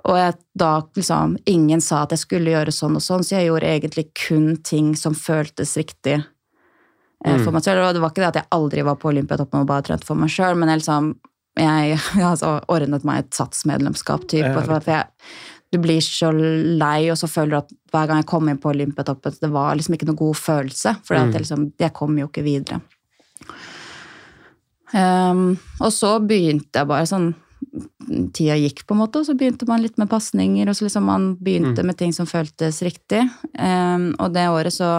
Og 0.07 0.15
jeg, 0.15 0.35
da 0.55 0.71
liksom, 0.95 1.35
ingen 1.51 1.81
sa 1.83 2.05
at 2.05 2.13
jeg 2.15 2.23
skulle 2.23 2.53
gjøre 2.53 2.71
sånn 2.71 2.95
og 2.95 3.03
sånn, 3.03 3.25
så 3.27 3.37
jeg 3.37 3.49
gjorde 3.49 3.71
egentlig 3.73 4.05
kun 4.15 4.53
ting 4.63 4.93
som 4.95 5.15
føltes 5.17 5.75
riktig 5.79 6.21
mm. 6.21 7.41
for 7.43 7.51
meg 7.51 7.65
selv. 7.65 7.83
Og 7.83 7.97
det 7.97 8.03
var 8.03 8.13
ikke 8.13 8.23
det 8.23 8.29
at 8.31 8.39
jeg 8.41 8.51
aldri 8.55 8.85
var 8.87 8.99
på 9.01 9.11
Olympiatoppen 9.11 9.65
og 9.65 9.69
bare 9.69 9.83
trente 9.89 10.07
for 10.07 10.19
meg 10.19 10.31
sjøl, 10.31 10.55
men 10.59 10.71
jeg 10.71 10.81
liksom, 10.83 11.11
jeg, 11.59 11.97
jeg 12.21 12.27
altså, 12.29 12.53
ordnet 12.71 13.07
meg 13.07 13.25
et 13.25 13.37
satsmedlemskap, 13.37 14.27
type. 14.31 14.47
Ja, 14.47 14.61
for 14.61 14.77
at 14.79 14.87
jeg, 14.91 15.33
du 15.75 15.79
blir 15.83 15.99
så 16.03 16.29
lei, 16.31 17.09
og 17.11 17.19
så 17.19 17.27
føler 17.27 17.57
du 17.57 17.59
at 17.59 17.73
hver 17.91 18.07
gang 18.07 18.21
jeg 18.21 18.29
kom 18.31 18.47
inn 18.47 18.61
på 18.63 18.71
Olympiatoppen, 18.71 19.35
det 19.41 19.49
var 19.51 19.75
liksom 19.75 19.97
ikke 19.97 20.07
noe 20.07 20.21
god 20.21 20.39
følelse, 20.39 20.95
for 21.03 21.17
Mm. 21.17 21.33
jeg, 21.33 21.41
liksom, 21.43 21.67
jeg 21.83 21.93
kom 21.97 22.15
jo 22.17 22.29
ikke 22.29 22.45
videre. 22.47 22.79
Um, 24.95 25.57
og 25.83 25.91
så 25.91 26.13
begynte 26.23 26.79
jeg 26.79 26.87
bare 26.87 27.09
sånn 27.09 27.33
Tida 28.33 28.55
gikk, 28.55 28.85
på 28.87 28.93
en 28.93 29.01
måte, 29.01 29.19
og 29.19 29.27
så 29.27 29.33
begynte 29.37 29.67
man 29.67 29.81
litt 29.83 29.97
med 29.99 30.09
pasninger, 30.09 30.69
og 30.69 30.77
så 30.77 30.85
liksom 30.85 31.07
man 31.09 31.29
begynte 31.43 31.83
med 31.83 31.97
ting 31.99 32.13
som 32.15 32.29
føltes 32.29 32.81
riktig. 32.85 33.23
Um, 33.57 34.13
og 34.21 34.31
det 34.35 34.45
året 34.49 34.73
så 34.73 34.91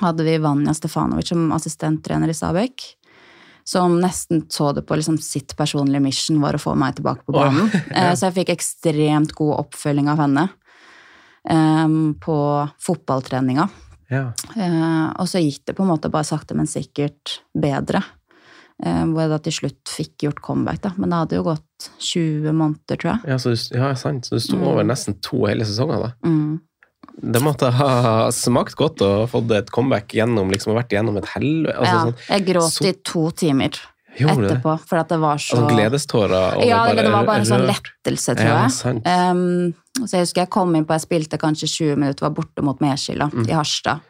hadde 0.00 0.24
vi 0.26 0.38
Vanja 0.42 0.74
Stefanovic 0.74 1.28
som 1.32 1.52
assistenttrener 1.52 2.28
i 2.28 2.36
Stabæk. 2.36 2.94
Som 3.68 3.98
nesten 4.00 4.46
så 4.48 4.72
det 4.72 4.86
på 4.88 4.96
liksom 4.96 5.18
sitt 5.20 5.52
personlige 5.56 6.00
mission 6.00 6.40
var 6.40 6.56
å 6.56 6.62
få 6.62 6.72
meg 6.78 6.96
tilbake 6.96 7.26
på 7.26 7.34
banen. 7.36 7.68
Eh, 7.96 8.14
Så 8.16 8.28
jeg 8.28 8.38
fikk 8.40 8.54
ekstremt 8.54 9.34
god 9.36 9.58
oppfølging 9.66 10.08
av 10.08 10.22
henne 10.24 10.46
um, 11.44 12.14
på 12.20 12.38
fotballtreninga. 12.80 13.68
Ja. 14.08 14.30
Uh, 14.56 15.12
og 15.20 15.28
så 15.28 15.42
gikk 15.44 15.66
det 15.68 15.76
på 15.76 15.84
en 15.84 15.92
måte 15.92 16.08
bare 16.12 16.24
sakte, 16.24 16.56
men 16.56 16.70
sikkert 16.70 17.42
bedre. 17.52 18.00
Eh, 18.84 19.04
hvor 19.10 19.20
jeg 19.24 19.30
da 19.32 19.38
til 19.42 19.52
slutt 19.56 19.90
fikk 19.90 20.12
gjort 20.22 20.40
comeback, 20.40 20.80
da. 20.84 20.92
Men 20.96 21.10
det 21.10 21.16
hadde 21.18 21.36
jo 21.40 21.42
gått 21.48 21.88
20 21.98 22.52
måneder, 22.54 22.96
tror 23.00 23.10
jeg. 23.10 23.20
Ja, 23.26 23.36
så 23.42 23.50
du, 23.50 23.78
ja, 23.78 23.88
sant. 23.98 24.24
Så 24.28 24.36
du 24.38 24.40
sto 24.40 24.56
Mm. 24.56 24.66
over 24.68 24.84
nesten 24.84 25.20
to 25.20 25.46
hele 25.46 25.64
sesonger, 25.66 25.98
da. 26.04 26.12
Mm. 26.24 26.60
Det 27.20 27.40
måtte 27.42 27.72
ha 27.74 28.28
smakt 28.30 28.76
godt 28.78 29.02
å 29.02 29.26
fått 29.26 29.50
et 29.50 29.70
comeback 29.74 30.08
gjennom 30.14 30.48
liksom, 30.52 30.74
vært 30.78 30.90
gjennom 30.94 31.16
et 31.18 31.26
helvete. 31.34 31.74
Altså, 31.76 31.94
ja, 31.94 32.04
sånn, 32.04 32.28
jeg 32.28 32.46
gråt 32.46 32.70
så- 32.70 32.86
i 32.86 32.92
to 33.02 33.30
timer 33.32 33.70
det? 33.70 33.82
etterpå, 34.20 34.78
for 34.86 34.96
at 34.98 35.08
det 35.08 35.18
var 35.18 35.36
så 35.38 35.56
Altså 35.58 35.74
gledestårer 35.74 36.66
Ja, 36.68 36.86
bare 36.86 36.94
det 37.02 37.10
var 37.12 37.24
bare 37.26 37.40
en 37.40 37.44
sånn 37.46 37.66
lettelse, 37.66 38.36
tror 38.36 38.46
Ja, 38.46 38.68
jeg. 38.68 39.02
Um, 39.04 39.74
så 40.06 40.10
jeg 40.12 40.20
husker 40.22 40.42
jeg 40.42 40.50
kom 40.50 40.74
inn 40.76 40.84
på, 40.84 40.94
jeg 40.94 41.08
spilte 41.08 41.38
kanskje 41.38 41.66
20 41.68 41.96
minutter, 41.96 42.20
var 42.22 42.30
borte 42.30 42.62
mot 42.62 42.78
Medskylda 42.78 43.32
Mm. 43.32 43.48
i 43.48 43.52
Harstad. 43.52 44.00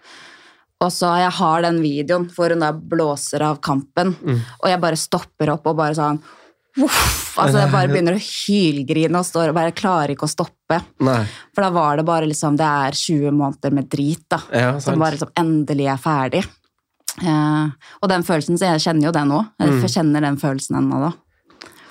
Og 0.80 0.92
så 0.94 1.08
jeg 1.18 1.30
har 1.34 1.62
den 1.62 1.80
videoen 1.82 2.28
hvor 2.30 2.50
hun 2.54 2.60
da 2.62 2.72
blåser 2.72 3.42
av 3.42 3.60
kampen, 3.60 4.14
Mm. 4.22 4.40
og 4.62 4.68
jeg 4.70 4.80
bare 4.80 4.96
stopper 4.96 5.50
opp 5.50 5.66
og 5.66 5.76
bare 5.76 5.94
sånn 5.98 6.20
Uff, 6.78 7.34
altså 7.36 7.58
jeg 7.58 7.72
bare 7.72 7.88
begynner 7.90 8.14
å 8.14 8.22
hylgrine 8.22 9.18
og 9.18 9.24
står 9.26 9.48
og 9.50 9.54
bare 9.56 9.72
klarer 9.74 10.12
ikke 10.14 10.28
å 10.28 10.30
stoppe. 10.30 10.76
Nei. 11.02 11.24
For 11.52 11.62
da 11.64 11.70
var 11.74 11.96
det 11.98 12.04
bare 12.06 12.28
liksom 12.30 12.56
Det 12.56 12.64
er 12.68 12.92
20 12.94 13.32
måneder 13.34 13.72
med 13.74 13.88
drit, 13.90 14.22
da. 14.30 14.38
Ja. 14.52 14.78
Som 14.78 15.00
bare 15.00 15.16
liksom 15.16 15.32
endelig 15.34 15.88
er 15.90 15.96
ferdig. 15.98 16.44
Uh, 17.18 17.72
og 18.00 18.08
den 18.12 18.22
følelsen, 18.22 18.54
så 18.60 18.68
jeg 18.70 18.84
kjenner 18.84 19.08
jo 19.08 19.12
det 19.16 19.24
nå. 19.26 19.40
Jeg 19.58 19.68
Mm. 19.70 19.88
kjenner 19.90 20.20
den 20.20 20.36
følelsen 20.36 20.76
ennå, 20.78 21.00
da. 21.00 21.12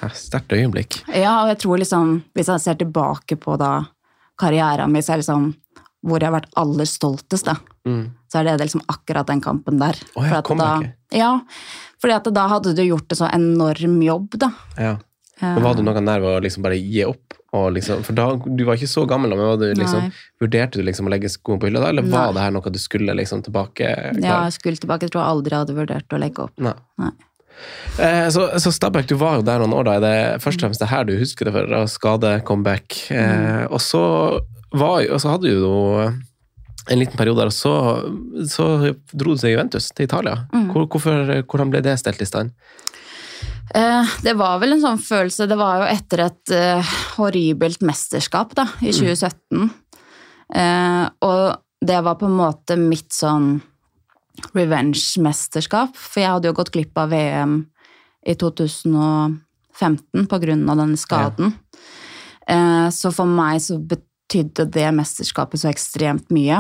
Ja, 0.02 0.08
Sterkt 0.10 0.56
øyeblikk. 0.56 1.02
Ja, 1.14 1.42
og 1.44 1.48
jeg 1.50 1.58
tror 1.60 1.78
liksom, 1.80 2.24
hvis 2.34 2.48
jeg 2.48 2.62
ser 2.62 2.76
tilbake 2.76 3.36
på 3.36 3.58
da 3.58 3.88
karrieren 4.40 4.90
min, 4.92 5.02
så 5.02 5.14
er 5.14 5.18
det 5.18 5.26
liksom 5.26 5.56
hvor 6.08 6.24
jeg 6.24 6.30
har 6.30 6.38
vært 6.38 6.54
aller 6.60 6.88
stoltest, 6.90 7.50
da. 7.50 7.58
Mm. 7.88 8.06
Så 8.32 8.40
er 8.40 8.48
det 8.48 8.58
liksom 8.66 8.84
akkurat 8.92 9.28
den 9.30 9.44
kampen 9.44 9.82
der. 9.82 10.00
Oh, 10.16 10.26
ja, 10.28 10.42
For 10.42 10.60
da, 10.60 10.72
ja, 11.16 11.34
fordi 12.02 12.16
at 12.18 12.32
da 12.36 12.48
hadde 12.52 12.76
du 12.78 12.84
gjort 12.86 13.14
en 13.14 13.22
så 13.22 13.30
enorm 13.34 14.00
jobb, 14.06 14.40
da. 14.40 14.52
Ja. 14.78 14.96
Men 15.42 15.62
var 15.62 15.78
du 15.78 15.84
noe 15.86 16.02
nær 16.02 16.24
ved 16.24 16.40
å 16.40 16.44
liksom 16.44 16.66
bare 16.66 16.80
gi 16.80 17.04
opp? 17.06 17.24
Liksom, 17.58 18.04
for 18.06 18.14
da, 18.14 18.26
Du 18.38 18.66
var 18.68 18.78
ikke 18.78 18.90
så 18.92 19.06
gammel, 19.10 19.32
men 19.34 19.48
var 19.48 19.56
du 19.58 19.70
liksom, 19.72 20.12
vurderte 20.42 20.78
du 20.78 20.84
liksom 20.86 21.08
å 21.08 21.14
legge 21.14 21.30
skoene 21.32 21.62
på 21.62 21.70
hylla 21.70 21.82
da, 21.82 21.94
eller 21.94 22.06
var 22.06 22.36
det 22.36 22.44
her 22.44 22.52
noe 22.54 22.74
du 22.74 22.78
skulle 22.82 23.16
liksom 23.18 23.42
tilbake? 23.46 23.88
Ja, 24.20 24.44
jeg 24.46 24.58
skulle 24.60 24.82
tilbake. 24.82 25.08
Jeg 25.08 25.16
tror 25.16 25.24
jeg 25.24 25.38
aldri 25.38 25.58
hadde 25.58 25.78
vurdert 25.78 26.14
å 26.14 26.20
legge 26.22 26.46
opp. 26.46 26.54
Nei. 26.62 26.76
Nei. 27.02 27.14
Eh, 28.04 28.28
så, 28.30 28.46
så 28.62 28.72
Stabæk, 28.74 29.08
du 29.10 29.16
var 29.18 29.40
jo 29.40 29.48
der 29.48 29.64
noen 29.64 29.74
år, 29.74 29.88
da. 29.88 29.96
Er 29.98 30.06
det 30.06 30.44
først 30.44 30.62
og 30.62 30.68
fremst 30.68 30.84
det 30.84 30.92
her 30.92 31.08
du 31.08 31.16
husker 31.18 31.50
det 31.50 31.56
for? 31.56 31.74
Skade, 31.90 32.36
comeback. 32.46 33.00
Eh, 33.14 33.64
og, 33.72 33.80
så 33.82 34.04
var, 34.76 35.06
så 35.20 35.36
hadde 35.36 35.54
jo 35.54 35.76
en 36.88 37.00
liten 37.00 37.20
periode 37.20 37.42
der, 37.42 37.52
og 37.52 37.56
så, 37.56 37.74
så 38.48 38.68
dro 39.12 39.36
du 39.36 39.40
til 39.40 39.54
Juventus, 39.54 39.90
til 39.92 40.08
Italia. 40.08 40.46
Hvor, 40.52 40.88
hvorfor, 40.88 41.34
hvordan 41.44 41.72
ble 41.74 41.82
det 41.84 41.98
stelt 42.00 42.22
i 42.24 42.28
stand? 42.30 42.54
Eh, 43.76 44.14
det 44.24 44.34
var 44.40 44.62
vel 44.62 44.78
en 44.78 44.80
sånn 44.82 45.00
følelse 45.04 45.44
Det 45.50 45.58
var 45.60 45.82
jo 45.82 45.88
etter 45.92 46.22
et 46.24 46.52
eh, 46.56 46.92
horribelt 47.18 47.82
mesterskap 47.86 48.56
da, 48.56 48.70
i 48.80 48.94
2017. 48.96 49.68
Eh, 50.56 51.04
og 51.28 51.42
det 51.84 51.98
var 52.06 52.16
på 52.20 52.30
en 52.30 52.38
måte 52.38 52.78
mitt 52.80 53.12
sånn 53.14 53.58
revenge-mesterskap. 54.56 55.98
For 55.98 56.24
jeg 56.24 56.32
hadde 56.32 56.50
jo 56.52 56.58
gått 56.58 56.72
glipp 56.74 56.98
av 57.02 57.12
VM 57.12 57.60
i 58.28 58.36
2015 58.40 60.28
på 60.32 60.42
grunn 60.44 60.66
av 60.72 60.82
denne 60.82 61.00
skaden. 61.00 61.54
Eh, 62.48 62.88
så 62.96 63.12
for 63.12 63.28
meg 63.28 63.60
så 63.64 63.82
betydde 64.28 64.66
det 64.72 64.92
mesterskapet 64.92 65.62
så 65.62 65.70
ekstremt 65.72 66.30
mye. 66.30 66.60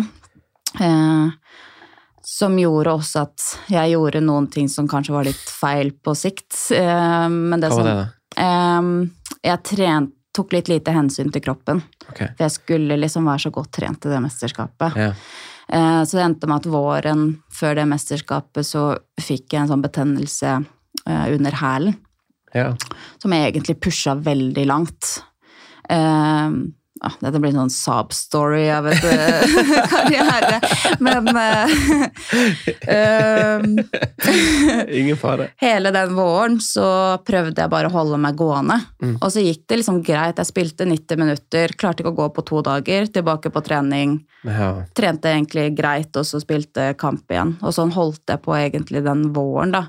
Eh, 0.79 1.29
som 2.27 2.57
gjorde 2.59 2.91
også 2.91 3.21
at 3.23 3.43
jeg 3.71 3.93
gjorde 3.93 4.21
noen 4.23 4.47
ting 4.51 4.67
som 4.69 4.87
kanskje 4.87 5.13
var 5.15 5.27
litt 5.27 5.49
feil 5.51 5.91
på 6.03 6.15
sikt. 6.15 6.55
Eh, 6.75 7.27
men 7.29 7.59
det 7.59 7.69
Hva 7.71 7.77
var 7.77 7.87
det, 7.87 7.95
da? 7.97 8.07
eh, 8.43 9.41
jeg 9.51 9.63
trent, 9.63 10.13
tok 10.37 10.51
litt 10.53 10.67
lite 10.69 10.93
hensyn 10.93 11.31
til 11.33 11.41
kroppen. 11.41 11.79
Okay. 12.11 12.27
For 12.37 12.43
jeg 12.45 12.51
skulle 12.51 12.97
liksom 12.99 13.25
være 13.25 13.47
så 13.47 13.51
godt 13.51 13.71
trent 13.73 14.05
i 14.05 14.09
det 14.11 14.19
mesterskapet. 14.21 14.95
Ja. 14.95 15.13
Eh, 15.69 16.03
Så 16.05 16.17
det 16.17 16.23
endte 16.23 16.47
med 16.47 16.57
at 16.61 16.71
våren 16.71 17.41
før 17.51 17.75
det 17.75 17.87
mesterskapet 17.89 18.65
så 18.65 18.97
fikk 19.19 19.53
jeg 19.53 19.63
en 19.63 19.71
sånn 19.71 19.81
betennelse 19.81 20.51
eh, 21.07 21.25
under 21.33 21.51
hælen, 21.51 21.95
ja. 22.53 22.75
som 23.19 23.33
jeg 23.33 23.51
egentlig 23.51 23.79
pusha 23.81 24.13
veldig 24.15 24.65
langt. 24.67 25.23
Eh, 25.89 26.51
ja, 27.01 27.11
Dette 27.21 27.39
blir 27.41 27.53
sånn 27.55 27.71
sob-story 27.73 28.65
av 28.73 28.87
et 28.91 29.03
eh, 29.07 29.41
karriere. 29.93 30.59
Men 31.03 31.29
uh, 31.31 31.67
Ingen 34.99 35.17
fare. 35.19 35.49
hele 35.61 35.91
den 35.95 36.15
våren 36.17 36.59
så 36.63 36.87
prøvde 37.27 37.61
jeg 37.61 37.71
bare 37.71 37.89
å 37.89 37.95
holde 37.95 38.19
meg 38.21 38.37
gående. 38.39 38.79
Og 39.17 39.29
så 39.33 39.43
gikk 39.43 39.65
det 39.69 39.81
liksom 39.81 40.01
greit. 40.05 40.39
Jeg 40.39 40.51
spilte 40.51 40.87
90 40.87 41.21
minutter, 41.21 41.73
klarte 41.77 42.03
ikke 42.03 42.13
å 42.15 42.19
gå 42.21 42.29
på 42.35 42.45
to 42.47 42.61
dager. 42.65 43.09
Tilbake 43.13 43.51
på 43.53 43.63
trening. 43.65 44.19
Ja. 44.47 44.71
Trente 44.97 45.31
egentlig 45.31 45.71
greit, 45.77 46.15
og 46.17 46.25
så 46.27 46.41
spilte 46.43 46.93
kamp 46.99 47.31
igjen. 47.31 47.57
Og 47.61 47.75
sånn 47.75 47.93
holdt 47.95 48.25
jeg 48.31 48.43
på 48.45 48.55
egentlig 48.57 49.03
den 49.05 49.29
våren, 49.35 49.75
da. 49.75 49.87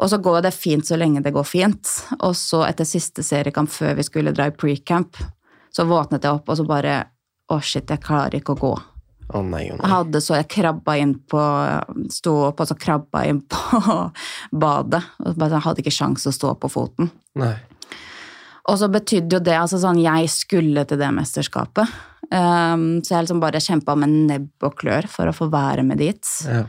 Og 0.00 0.08
så 0.08 0.16
går 0.22 0.46
det 0.46 0.54
fint 0.56 0.86
så 0.86 0.96
lenge 0.96 1.20
det 1.24 1.34
går 1.34 1.44
fint. 1.44 1.90
Og 2.24 2.32
så 2.38 2.62
etter 2.68 2.88
siste 2.88 3.24
seriekamp 3.26 3.70
før 3.72 3.98
vi 3.98 4.06
skulle 4.06 4.32
dra 4.36 4.48
i 4.48 4.54
pre-camp, 4.56 5.20
så 5.70 5.86
våknet 5.88 6.24
jeg 6.26 6.38
opp 6.38 6.48
og 6.50 6.56
så 6.60 6.66
bare 6.68 6.98
Å, 7.50 7.56
shit, 7.62 7.88
jeg 7.90 7.98
klarer 8.04 8.36
ikke 8.38 8.54
å 8.54 8.58
gå. 8.60 8.72
Å 9.34 9.40
nei, 9.42 9.64
Jeg 9.68 9.78
nei. 9.80 9.88
hadde 9.90 10.20
så 10.22 10.36
jeg 10.36 10.46
krabba 10.50 10.94
inn 10.98 11.16
på 11.30 11.40
Sto 12.14 12.36
opp 12.48 12.60
og 12.62 12.68
så 12.70 12.76
krabba 12.78 13.24
inn 13.26 13.40
på 13.50 13.94
badet. 14.52 15.02
Jeg 15.26 15.62
hadde 15.64 15.82
ikke 15.82 15.94
sjans 15.94 16.26
å 16.30 16.32
stå 16.34 16.54
på 16.62 16.70
foten. 16.70 17.10
nei. 17.38 17.56
Og 18.70 18.76
så 18.78 18.86
betydde 18.92 19.34
jo 19.34 19.40
det 19.42 19.54
altså 19.58 19.80
sånn 19.82 19.98
Jeg 19.98 20.28
skulle 20.30 20.84
til 20.86 20.98
det 21.00 21.08
mesterskapet. 21.16 21.90
Um, 22.30 23.00
så 23.02 23.16
jeg 23.16 23.24
liksom 23.24 23.40
bare 23.42 23.58
kjempa 23.58 23.96
med 23.98 24.12
nebb 24.28 24.66
og 24.68 24.76
klør 24.78 25.08
for 25.10 25.26
å 25.26 25.34
få 25.34 25.48
være 25.50 25.82
med 25.82 25.98
dit. 25.98 26.22
Ja. 26.46 26.60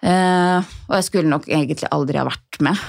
Uh, 0.00 0.64
og 0.88 0.94
jeg 0.96 1.06
skulle 1.10 1.28
nok 1.28 1.44
egentlig 1.52 1.90
aldri 1.92 2.16
ha 2.20 2.24
vært 2.24 2.60
med. 2.64 2.80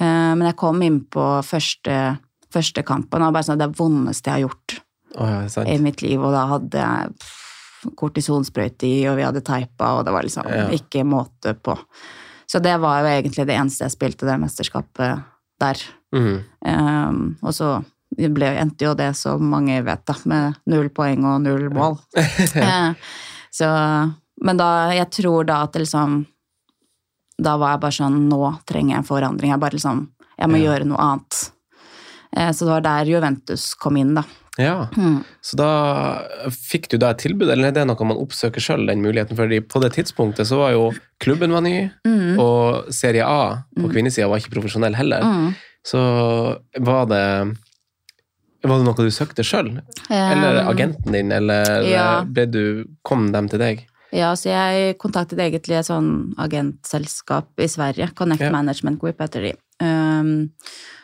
Uh, 0.00 0.32
men 0.38 0.46
jeg 0.48 0.56
kom 0.62 0.80
inn 0.86 1.02
på 1.12 1.26
første, 1.44 1.96
første 2.52 2.82
kampen, 2.86 3.22
og 3.22 3.32
bare 3.34 3.46
sånn 3.46 3.60
det 3.60 3.70
vondeste 3.78 4.30
jeg 4.30 4.34
har 4.40 4.48
gjort 4.48 4.76
oh, 5.16 5.28
ja, 5.30 5.64
i 5.70 5.78
mitt 5.82 6.02
liv. 6.02 6.20
Og 6.22 6.32
da 6.34 6.46
hadde 6.54 6.82
jeg 6.86 7.94
kortisonsprøyte 7.96 8.88
i, 8.88 8.96
og 9.08 9.16
vi 9.20 9.24
hadde 9.24 9.42
teipa, 9.46 9.94
og 9.98 10.04
det 10.06 10.12
var 10.14 10.26
liksom 10.26 10.48
Ja. 10.50 10.66
ikke 10.74 11.04
måte 11.06 11.54
på. 11.54 11.76
Så 12.50 12.58
det 12.60 12.74
var 12.82 13.00
jo 13.00 13.06
egentlig 13.06 13.46
det 13.46 13.54
eneste 13.56 13.84
jeg 13.86 13.94
spilte 13.94 14.26
det 14.26 14.38
mesterskapet 14.42 15.22
der. 15.60 15.82
Mm. 16.12 16.40
Um, 16.66 17.36
og 17.42 17.54
så 17.54 17.84
ble, 18.16 18.48
endte 18.58 18.84
jo 18.88 18.94
det, 18.98 19.12
som 19.16 19.40
mange 19.52 19.78
vet, 19.86 20.02
da, 20.04 20.14
med 20.26 20.56
null 20.66 20.88
poeng 20.90 21.24
og 21.24 21.40
null 21.42 21.68
mål. 21.70 21.98
Ja. 22.56 22.94
så, 23.54 23.68
men 24.42 24.56
da, 24.58 24.90
jeg 24.96 25.10
tror 25.10 25.44
da 25.46 25.62
at 25.66 25.74
liksom 25.78 26.26
Da 27.40 27.56
var 27.56 27.72
jeg 27.74 27.80
bare 27.80 27.96
sånn 27.96 28.28
Nå 28.28 28.38
trenger 28.68 28.94
jeg 28.94 28.98
en 29.00 29.06
forandring. 29.08 29.50
Jeg 29.50 29.60
bare 29.60 29.76
liksom 29.78 30.02
Jeg 30.38 30.48
må 30.50 30.58
Ja. 30.60 30.64
gjøre 30.72 30.86
noe 30.90 30.98
annet. 31.00 31.38
Eh, 32.36 32.50
så 32.54 32.64
det 32.66 32.72
var 32.76 32.80
der 32.86 33.04
Juventus 33.10 33.74
kom 33.74 33.96
inn, 33.96 34.14
da. 34.14 34.22
Ja. 34.58 34.88
Mm. 34.96 35.22
Så 35.42 35.56
da 35.56 35.68
fikk 36.52 36.88
du 36.90 36.98
da 37.00 37.10
et 37.14 37.22
tilbud, 37.22 37.48
eller 37.48 37.70
er 37.70 37.72
det 37.78 37.86
noe 37.88 38.04
man 38.06 38.18
oppsøker 38.20 38.60
sjøl, 38.62 38.84
den 38.90 39.00
muligheten? 39.02 39.36
Fordi 39.38 39.60
på 39.64 39.80
det 39.82 39.92
tidspunktet 39.96 40.46
så 40.50 40.58
var 40.60 40.74
jo 40.74 40.90
klubben 41.22 41.52
var 41.54 41.62
ny, 41.64 41.88
Mm. 42.06 42.38
og 42.38 42.92
Serie 42.92 43.24
A 43.24 43.64
på 43.76 43.86
Mm. 43.86 43.90
kvinnesida 43.94 44.28
var 44.28 44.38
ikke 44.38 44.52
profesjonell 44.54 44.94
heller. 44.94 45.22
Mm. 45.22 45.54
Så 45.84 45.98
var 46.78 47.06
det 47.06 47.56
Var 48.62 48.76
det 48.76 48.84
noe 48.84 48.92
du 48.94 49.08
søkte 49.08 49.40
sjøl? 49.42 49.80
Eller 50.10 50.60
Um, 50.60 50.68
agenten 50.68 51.12
din, 51.12 51.32
eller 51.32 51.80
ja. 51.88 52.20
du, 52.24 52.84
kom 53.02 53.32
dem 53.32 53.48
til 53.48 53.58
deg? 53.58 53.86
Ja, 54.12 54.34
så 54.34 54.50
jeg 54.50 54.98
kontaktet 54.98 55.38
egentlig 55.38 55.78
et 55.78 55.86
sånn 55.86 56.34
agentselskap 56.36 57.46
i 57.58 57.66
Sverige, 57.70 58.10
Connect 58.14 58.42
Ja. 58.42 58.50
Management 58.50 59.00
Group 59.00 59.16
heter 59.18 59.40
de, 59.40 59.54
um, 59.80 60.50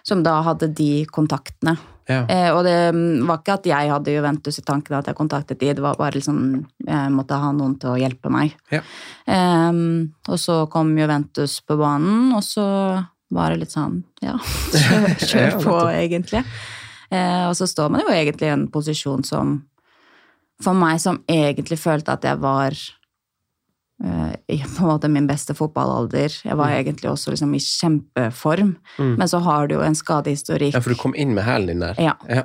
som 0.06 0.22
da 0.22 0.38
hadde 0.46 0.70
de 0.76 1.04
kontaktene. 1.10 1.76
Ja. 2.06 2.20
Eh, 2.30 2.48
og 2.54 2.62
det 2.62 2.76
mm, 2.94 3.26
var 3.26 3.40
ikke 3.40 3.56
at 3.56 3.66
jeg 3.66 3.90
hadde 3.90 4.14
Juventus 4.14 4.60
i 4.60 4.64
tanken 4.66 4.94
at 4.94 5.08
jeg 5.10 5.18
kontaktet 5.18 5.58
de, 5.58 5.72
det 5.74 5.82
var 5.82 5.98
bare 5.98 6.14
liksom 6.14 6.38
jeg 6.86 7.14
måtte 7.14 7.38
ha 7.42 7.50
noen 7.54 7.74
til 7.82 7.94
å 7.94 7.98
hjelpe 7.98 8.30
meg. 8.30 8.54
Ja. 8.70 8.84
Eh, 9.26 9.82
og 10.30 10.38
så 10.38 10.62
kom 10.70 10.94
Juventus 10.98 11.58
på 11.66 11.78
banen, 11.80 12.30
og 12.36 12.44
så 12.46 12.66
var 13.34 13.50
det 13.50 13.64
litt 13.64 13.74
sånn, 13.74 14.00
ja, 14.22 14.36
kjør, 14.72 15.08
kjør 15.32 15.56
på 15.64 15.78
egentlig. 15.90 16.44
Eh, 17.10 17.42
og 17.48 17.56
så 17.58 17.66
står 17.70 17.90
man 17.90 18.06
jo 18.06 18.14
egentlig 18.14 18.50
i 18.50 18.54
en 18.54 18.68
posisjon 18.70 19.26
som, 19.26 19.58
for 20.62 20.78
meg 20.78 21.02
som 21.02 21.20
egentlig 21.30 21.78
følte 21.82 22.14
at 22.14 22.26
jeg 22.26 22.38
var 22.42 22.78
i 24.48 24.58
på 24.60 24.82
en 24.84 24.90
måte 24.90 25.08
min 25.08 25.26
beste 25.26 25.54
fotballalder. 25.56 26.34
Jeg 26.44 26.56
var 26.58 26.68
egentlig 26.76 27.08
også 27.10 27.30
liksom 27.32 27.54
i 27.56 27.58
kjempeform, 27.64 28.74
Mm. 28.98 29.16
men 29.18 29.28
så 29.28 29.38
har 29.42 29.66
du 29.68 29.74
jo 29.76 29.80
en 29.80 29.94
skadehistorikk. 29.94 30.74
ja, 30.74 30.80
for 30.80 30.90
du 30.90 30.96
kom 31.00 31.14
inn 31.16 31.34
med 31.34 31.44
hælen 31.44 31.66
din 31.66 31.80
der. 31.80 31.94
Ja. 31.98 32.12
Ja. 32.28 32.42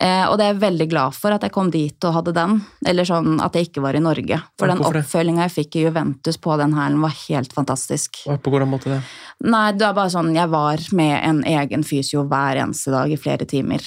Eh, 0.00 0.24
og 0.28 0.38
det 0.38 0.44
er 0.46 0.52
jeg 0.54 0.60
veldig 0.62 0.88
glad 0.90 1.14
for 1.14 1.30
at 1.30 1.42
jeg 1.42 1.52
kom 1.52 1.70
dit 1.70 2.02
og 2.04 2.14
hadde 2.14 2.32
den. 2.34 2.64
Eller 2.84 3.04
sånn 3.04 3.40
at 3.40 3.52
jeg 3.54 3.68
ikke 3.68 3.82
var 3.82 3.94
i 3.94 4.00
Norge. 4.00 4.40
For 4.58 4.66
Ja, 4.66 4.74
den 4.74 4.82
oppfølginga 4.82 5.42
jeg 5.46 5.52
fikk 5.66 5.76
i 5.76 5.84
Juventus 5.84 6.36
på 6.36 6.56
den 6.58 6.72
hælen, 6.74 7.00
var 7.00 7.10
helt 7.28 7.52
fantastisk. 7.52 8.26
Og 8.26 8.42
På 8.42 8.50
hvordan 8.50 8.68
måte 8.72 8.84
det? 8.90 9.02
Nei, 9.44 9.70
det 9.72 9.82
er 9.82 9.92
bare 9.94 10.10
sånn 10.10 10.34
Jeg 10.34 10.48
var 10.50 10.78
med 10.92 11.22
en 11.24 11.44
egen 11.44 11.84
fysio 11.84 12.24
hver 12.26 12.56
eneste 12.64 12.90
dag 12.90 13.12
i 13.12 13.16
flere 13.16 13.46
timer. 13.46 13.80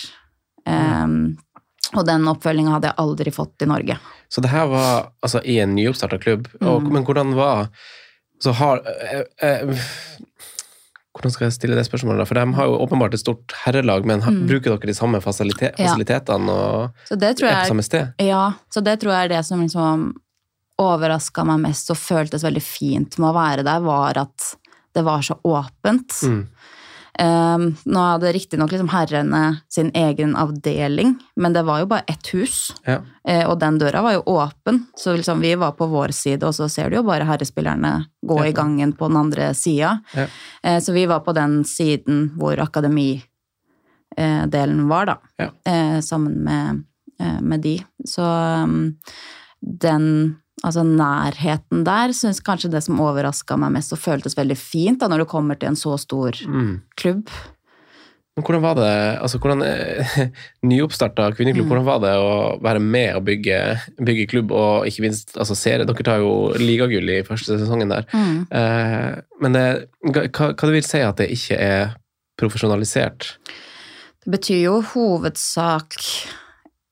Eh, 0.66 1.08
og 1.96 2.06
den 2.06 2.26
oppfølginga 2.28 2.72
hadde 2.76 2.90
jeg 2.92 2.98
aldri 2.98 3.32
fått 3.32 3.62
i 3.64 3.66
Norge. 3.70 3.98
Så 4.30 4.42
det 4.44 4.50
her 4.52 4.68
var 4.68 5.12
altså 5.24 5.40
i 5.46 5.60
en 5.64 5.76
nyoppstarta 5.76 6.20
klubb, 6.20 6.48
og, 6.62 6.82
Mm. 6.84 6.92
men 6.94 7.06
hvordan 7.06 7.34
var 7.36 7.70
så 8.44 8.52
har, 8.54 8.82
eh, 8.86 9.24
eh, 9.42 9.78
Hvordan 11.18 11.32
skal 11.34 11.46
jeg 11.48 11.54
stille 11.54 11.76
det 11.76 11.86
spørsmålet? 11.88 12.20
da? 12.20 12.26
For 12.26 12.36
de 12.36 12.54
har 12.54 12.66
jo 12.70 12.78
åpenbart 12.78 13.14
et 13.16 13.20
stort 13.20 13.52
herrelag, 13.66 14.06
men 14.06 14.22
har, 14.22 14.32
Mm. 14.32 14.48
bruker 14.48 14.70
dere 14.78 14.86
de 14.86 14.94
samme 14.94 15.20
fasilite 15.20 15.74
Ja. 15.76 15.88
fasilitetene 15.96 16.48
og 16.50 16.92
Så 17.10 17.18
det 17.18 17.38
tror 17.38 17.48
er 17.50 17.54
på 17.56 17.62
jeg 17.64 17.70
samme 17.72 17.84
sted? 17.84 18.14
Ja, 18.20 18.52
så 18.70 18.84
det 18.84 19.00
tror 19.00 19.12
jeg 19.14 19.26
er 19.26 19.28
det 19.38 19.46
som 19.46 19.60
liksom 19.62 20.14
overraska 20.78 21.44
meg 21.44 21.60
mest 21.60 21.90
og 21.90 21.98
føltes 21.98 22.44
veldig 22.44 22.62
fint 22.62 23.18
med 23.18 23.30
å 23.30 23.34
være 23.34 23.64
der, 23.64 23.80
var 23.80 24.16
at 24.16 24.56
det 24.94 25.04
var 25.04 25.22
så 25.22 25.40
åpent. 25.44 26.08
Mm. 26.22 26.48
Um, 27.18 27.72
nå 27.90 28.00
hadde 28.12 28.30
riktignok 28.36 28.70
liksom 28.72 28.90
herrene 28.94 29.62
sin 29.74 29.88
egen 29.98 30.36
avdeling, 30.38 31.16
men 31.36 31.54
det 31.56 31.64
var 31.66 31.80
jo 31.82 31.88
bare 31.90 32.04
ett 32.08 32.28
hus. 32.34 32.74
Ja. 32.86 33.00
Eh, 33.28 33.42
og 33.50 33.58
den 33.60 33.80
døra 33.82 34.02
var 34.06 34.14
jo 34.14 34.22
åpen, 34.36 34.84
så 34.96 35.16
liksom 35.18 35.40
vi 35.42 35.56
var 35.58 35.72
på 35.80 35.88
vår 35.90 36.14
side, 36.14 36.44
og 36.46 36.54
så 36.54 36.68
ser 36.70 36.90
du 36.90 36.96
jo 37.00 37.04
bare 37.08 37.26
herrespillerne 37.26 38.06
gå 38.22 38.38
Ja. 38.44 38.46
i 38.46 38.54
gangen 38.54 38.94
på 38.94 39.08
den 39.10 39.18
andre 39.18 39.54
sida. 39.58 39.96
Ja. 40.14 40.28
Eh, 40.64 40.80
så 40.80 40.94
vi 40.94 41.06
var 41.10 41.20
på 41.26 41.34
den 41.34 41.64
siden 41.66 42.32
hvor 42.38 42.60
akademidelen 42.62 43.24
var, 44.90 45.06
da. 45.06 45.18
Ja. 45.38 45.50
Eh, 45.66 46.00
sammen 46.02 46.34
med, 46.44 46.84
eh, 47.20 47.42
med 47.42 47.62
de. 47.62 47.80
Så 48.06 48.22
um, 48.64 48.96
den 49.62 50.36
Altså 50.66 50.82
nærheten 50.84 51.84
der 51.86 52.14
syns 52.18 52.40
kanskje 52.42 52.72
det 52.74 52.82
som 52.84 52.98
overraska 53.04 53.58
meg 53.62 53.76
mest 53.76 53.94
og 53.94 54.00
føltes 54.02 54.34
veldig 54.38 54.58
fint 54.58 55.00
da 55.04 55.08
når 55.12 55.22
du 55.22 55.26
kommer 55.30 55.56
til 55.60 55.70
en 55.70 55.76
så 55.78 55.94
stor 56.02 56.32
Mm. 56.48 56.82
klubb. 56.98 57.30
Men 58.38 58.44
hvordan 58.46 58.62
var 58.62 58.76
det 58.78 59.20
altså 59.22 59.40
hvordan, 59.42 59.62
eh, 59.66 60.28
Nyoppstarta 60.70 61.32
kvinneklubb, 61.34 61.66
Mm. 61.66 61.70
hvordan 61.72 61.86
var 61.86 62.00
det 62.00 62.12
å 62.22 62.62
være 62.62 62.80
med 62.82 63.16
og 63.16 63.24
bygge, 63.26 63.80
bygge 64.02 64.28
klubb, 64.30 64.52
og 64.52 64.86
ikke 64.86 65.02
minst 65.02 65.34
altså, 65.38 65.56
serie? 65.58 65.86
Dere 65.86 66.04
tar 66.06 66.20
jo 66.22 66.54
ligagull 66.58 67.10
i 67.10 67.24
første 67.26 67.58
sesongen 67.58 67.90
der. 67.90 68.06
Mm. 68.14 68.48
Eh, 68.52 69.22
men 69.42 69.54
det, 69.54 69.66
hva, 70.06 70.28
hva 70.54 70.54
det 70.70 70.74
vil 70.74 70.84
si 70.86 71.00
at 71.02 71.18
det 71.18 71.30
ikke 71.34 71.58
er 71.58 71.96
profesjonalisert? 72.38 73.38
Det 74.26 74.32
betyr 74.38 74.62
jo 74.68 74.82
hovedsak 74.94 75.98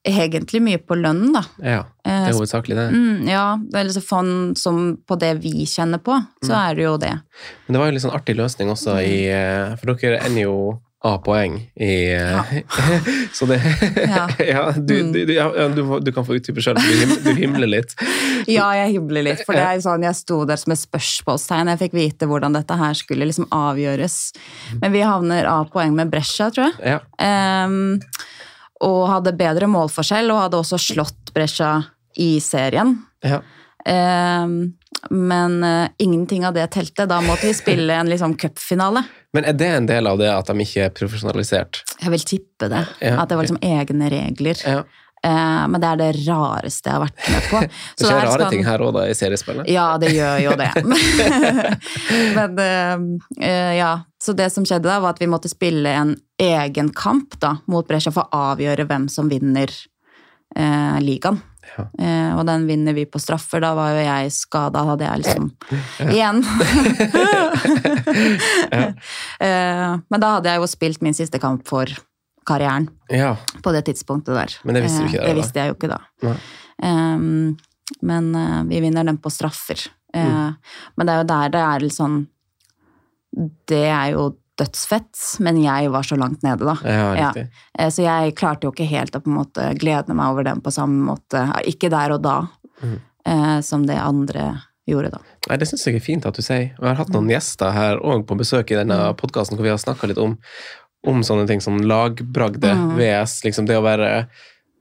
egentlig 0.06 0.62
mye 0.62 0.78
på 0.86 0.96
lønnen, 1.00 1.34
da. 1.34 1.42
Ja, 1.60 1.84
det 2.06 2.12
Eh, 2.12 2.28
er 2.30 2.34
hovedsakelig 2.38 2.76
det. 2.78 2.88
Mm, 2.94 3.28
ja, 3.28 3.58
eller 3.74 3.92
så 3.96 4.02
fond 4.06 4.58
som 4.58 4.98
på 5.10 5.18
det 5.20 5.34
vi 5.42 5.66
kjenner 5.66 5.98
på, 5.98 6.20
så 6.44 6.52
Mm. 6.54 6.70
er 6.70 6.76
det 6.76 6.84
jo 6.84 6.98
det. 6.98 7.14
Men 7.68 7.74
det 7.74 7.80
var 7.80 7.86
jo 7.86 7.90
en 7.90 7.94
litt 7.96 8.04
sånn 8.06 8.20
artig 8.20 8.36
løsning 8.38 8.70
også, 8.70 9.00
i, 9.02 9.26
eh, 9.30 9.76
for 9.76 9.96
dere 9.96 10.22
ender 10.26 10.42
jo 10.44 10.82
A-poeng 11.06 11.60
i 11.78 12.10
ja. 12.18 12.42
Så 13.38 13.46
det 13.46 13.60
Ja. 14.08 14.28
ja, 14.40 14.72
du, 14.72 14.94
Mm. 15.04 15.12
du, 15.14 15.34
ja, 15.34 15.50
du, 15.70 16.00
du 16.00 16.12
kan 16.12 16.26
få 16.26 16.34
utdype 16.40 16.62
sjøl, 16.64 16.76
du, 16.82 17.16
du 17.22 17.34
himler 17.38 17.68
litt. 17.68 17.94
Ja, 18.48 18.72
jeg 18.74 18.94
himler 19.00 19.24
litt, 19.26 19.44
for 19.46 19.54
det 19.54 19.62
er 19.66 19.76
jo 19.78 19.82
sånn, 19.86 20.04
jeg 20.06 20.16
sto 20.16 20.46
der 20.46 20.58
som 20.58 20.72
et 20.74 20.80
spørsmålstegn. 20.82 21.70
Jeg 21.74 21.80
fikk 21.80 21.94
vite 21.98 22.26
hvordan 22.30 22.54
dette 22.54 22.76
her 22.78 22.94
skulle 22.94 23.26
liksom 23.26 23.48
avgjøres. 23.50 24.34
Men 24.82 24.92
vi 24.94 25.02
havner 25.02 25.46
A-poeng 25.50 25.94
med 25.98 26.10
Brescia, 26.12 26.50
tror 26.54 26.72
jeg. 26.72 26.76
Ja. 26.86 27.00
Ehm, 27.20 28.00
og 28.86 29.04
hadde 29.10 29.34
bedre 29.38 29.68
målforskjell, 29.72 30.30
og 30.34 30.44
hadde 30.46 30.62
også 30.62 30.80
slått 30.82 31.34
Brescia 31.36 31.76
i 32.22 32.36
serien. 32.44 32.98
ja. 33.26 33.42
Eh, 33.86 34.48
men 35.14 35.64
eh, 35.64 35.90
ingenting 36.02 36.46
av 36.48 36.56
det 36.56 36.64
telte. 36.74 37.06
Da 37.06 37.20
måtte 37.22 37.46
vi 37.46 37.54
spille 37.54 37.94
en 37.94 38.10
liksom 38.10 38.32
cupfinale. 38.42 39.04
Men 39.36 39.46
er 39.46 39.54
det 39.54 39.68
en 39.68 39.86
del 39.86 40.08
av 40.10 40.18
det 40.18 40.32
at 40.32 40.48
de 40.50 40.64
ikke 40.64 40.86
er 40.88 40.94
profesjonalisert? 40.96 41.84
Jeg 42.02 42.10
vil 42.14 42.24
tippe 42.26 42.70
det. 42.72 42.80
Ja, 43.04 43.20
At 43.22 43.30
det 43.30 43.36
var 43.38 43.46
liksom 43.46 43.60
egne 43.62 44.08
regler. 44.10 44.62
Ja. 44.66 44.80
Eh, 45.26 45.62
men 45.68 45.78
det 45.84 45.90
er 45.92 46.00
det 46.00 46.10
rareste 46.26 46.90
jeg 46.90 46.96
har 46.96 47.04
vært 47.04 47.30
med 47.34 47.48
på. 47.52 47.62
Det 48.00 48.06
skjer 48.08 48.16
er 48.16 48.26
rare 48.30 48.40
sånn- 48.46 48.54
ting 48.56 48.66
her 48.66 48.84
òg, 48.86 48.94
da, 48.96 49.04
i 49.12 49.18
seriespillet. 49.20 49.70
Ja, 49.74 49.86
det 50.02 50.14
gjør 50.16 50.40
jo 50.46 50.56
det. 50.64 50.72
Men 52.38 52.60
eh, 52.66 53.48
eh, 53.50 53.74
ja, 53.78 53.92
så 54.24 54.34
det 54.34 54.50
som 54.54 54.66
skjedde 54.66 54.88
da, 54.90 55.00
var 55.04 55.14
at 55.16 55.22
vi 55.22 55.30
måtte 55.30 55.52
spille 55.52 55.92
en 56.00 56.16
egen 56.42 56.90
kamp 56.96 57.40
da, 57.40 57.58
mot 57.72 57.88
Brescia 57.88 58.12
for 58.14 58.28
å 58.28 58.30
avgjøre 58.52 58.88
hvem 58.90 59.08
som 59.12 59.30
vinner 59.32 59.70
eh, 60.56 60.98
ligaen. 61.04 61.40
Ja. 61.66 61.88
Eh, 61.98 62.32
og 62.38 62.46
den 62.48 62.68
vinner 62.70 62.94
vi 62.96 63.06
på 63.10 63.20
straffer. 63.22 63.60
Da 63.64 63.74
var 63.78 63.88
jo 63.96 64.02
jeg 64.06 64.32
skada, 64.36 64.80
hadde 64.92 65.06
jeg 65.08 65.18
liksom 65.24 65.46
igjen. 66.12 66.38
eh, 69.42 69.92
men 69.98 70.20
da 70.22 70.28
hadde 70.38 70.50
jeg 70.52 70.60
jo 70.62 70.68
spilt 70.70 71.02
min 71.06 71.18
siste 71.18 71.40
kamp 71.42 71.62
for 71.70 71.86
karrieren 72.46 72.86
ja. 73.10 73.36
på 73.64 73.72
det 73.74 73.86
tidspunktet 73.90 74.36
der. 74.38 74.52
Men 74.64 74.74
det 74.78 74.84
visste 74.86 75.02
du 75.02 75.06
ikke 75.10 75.20
Eh, 75.20 75.24
da, 75.24 75.28
Det 75.32 75.38
visste 75.40 75.60
jeg 75.60 75.68
jo 75.72 75.76
ikke 75.80 75.92
da. 75.92 76.00
Ehm, 76.86 77.58
men 78.06 78.24
uh, 78.36 78.62
vi 78.70 78.78
vinner 78.84 79.04
den 79.08 79.20
på 79.22 79.30
straffer. 79.34 79.80
Mm. 80.16 80.54
Men 80.96 81.08
det 81.08 81.14
er 81.14 81.20
jo 81.20 81.28
der 81.28 81.50
det 81.52 81.62
er 81.62 81.80
litt 81.84 81.92
sånn 81.92 82.14
Det 83.68 83.88
er 83.92 84.14
jo 84.14 84.30
dødsfett, 84.58 85.40
men 85.44 85.58
jeg 85.64 85.90
var 85.92 86.04
så 86.04 86.16
langt 86.18 86.42
nede, 86.44 86.66
da. 86.66 86.76
Ja, 86.84 87.14
Ja. 87.16 87.32
Eh, 87.78 87.90
Så 87.90 88.04
jeg 88.04 88.36
klarte 88.36 88.64
jo 88.64 88.72
ikke 88.72 88.88
helt 88.88 89.12
å 89.12 89.22
på 89.22 89.28
en 89.28 89.38
måte 89.46 89.78
glede 89.78 90.14
meg 90.16 90.32
over 90.32 90.44
den 90.44 90.62
på 90.62 90.72
samme 90.72 91.04
måte. 91.16 91.44
Ikke 91.66 91.90
der 91.90 92.12
og 92.14 92.22
da, 92.22 92.48
Mhm. 92.82 93.00
eh, 93.26 93.62
som 93.62 93.86
det 93.86 93.98
andre 93.98 94.62
gjorde 94.88 95.12
da. 95.12 95.18
Nei, 95.50 95.58
Det 95.58 95.68
syns 95.68 95.86
jeg 95.86 95.96
er 95.96 96.00
fint 96.00 96.26
at 96.26 96.34
du 96.36 96.42
sier. 96.42 96.72
Og 96.80 96.84
jeg 96.86 96.96
har 96.96 97.06
hatt 97.06 97.10
noen 97.14 97.28
gjester 97.30 97.72
her 97.74 97.98
òg 97.98 98.26
på 98.26 98.38
besøk 98.38 98.72
i 98.72 98.76
denne 98.76 98.96
Mm. 99.14 99.16
podkasten 99.18 99.58
hvor 99.58 99.64
vi 99.64 99.70
har 99.70 99.78
snakka 99.78 100.08
litt 100.08 100.18
om, 100.18 100.38
om 101.06 101.22
sånne 101.22 101.48
ting 101.48 101.60
som 101.62 101.78
lagbragde, 101.80 102.62
Mm. 102.74 102.96
VS, 102.98 103.44
liksom 103.44 103.66
det 103.68 103.76
å 103.78 103.84
være 103.84 104.28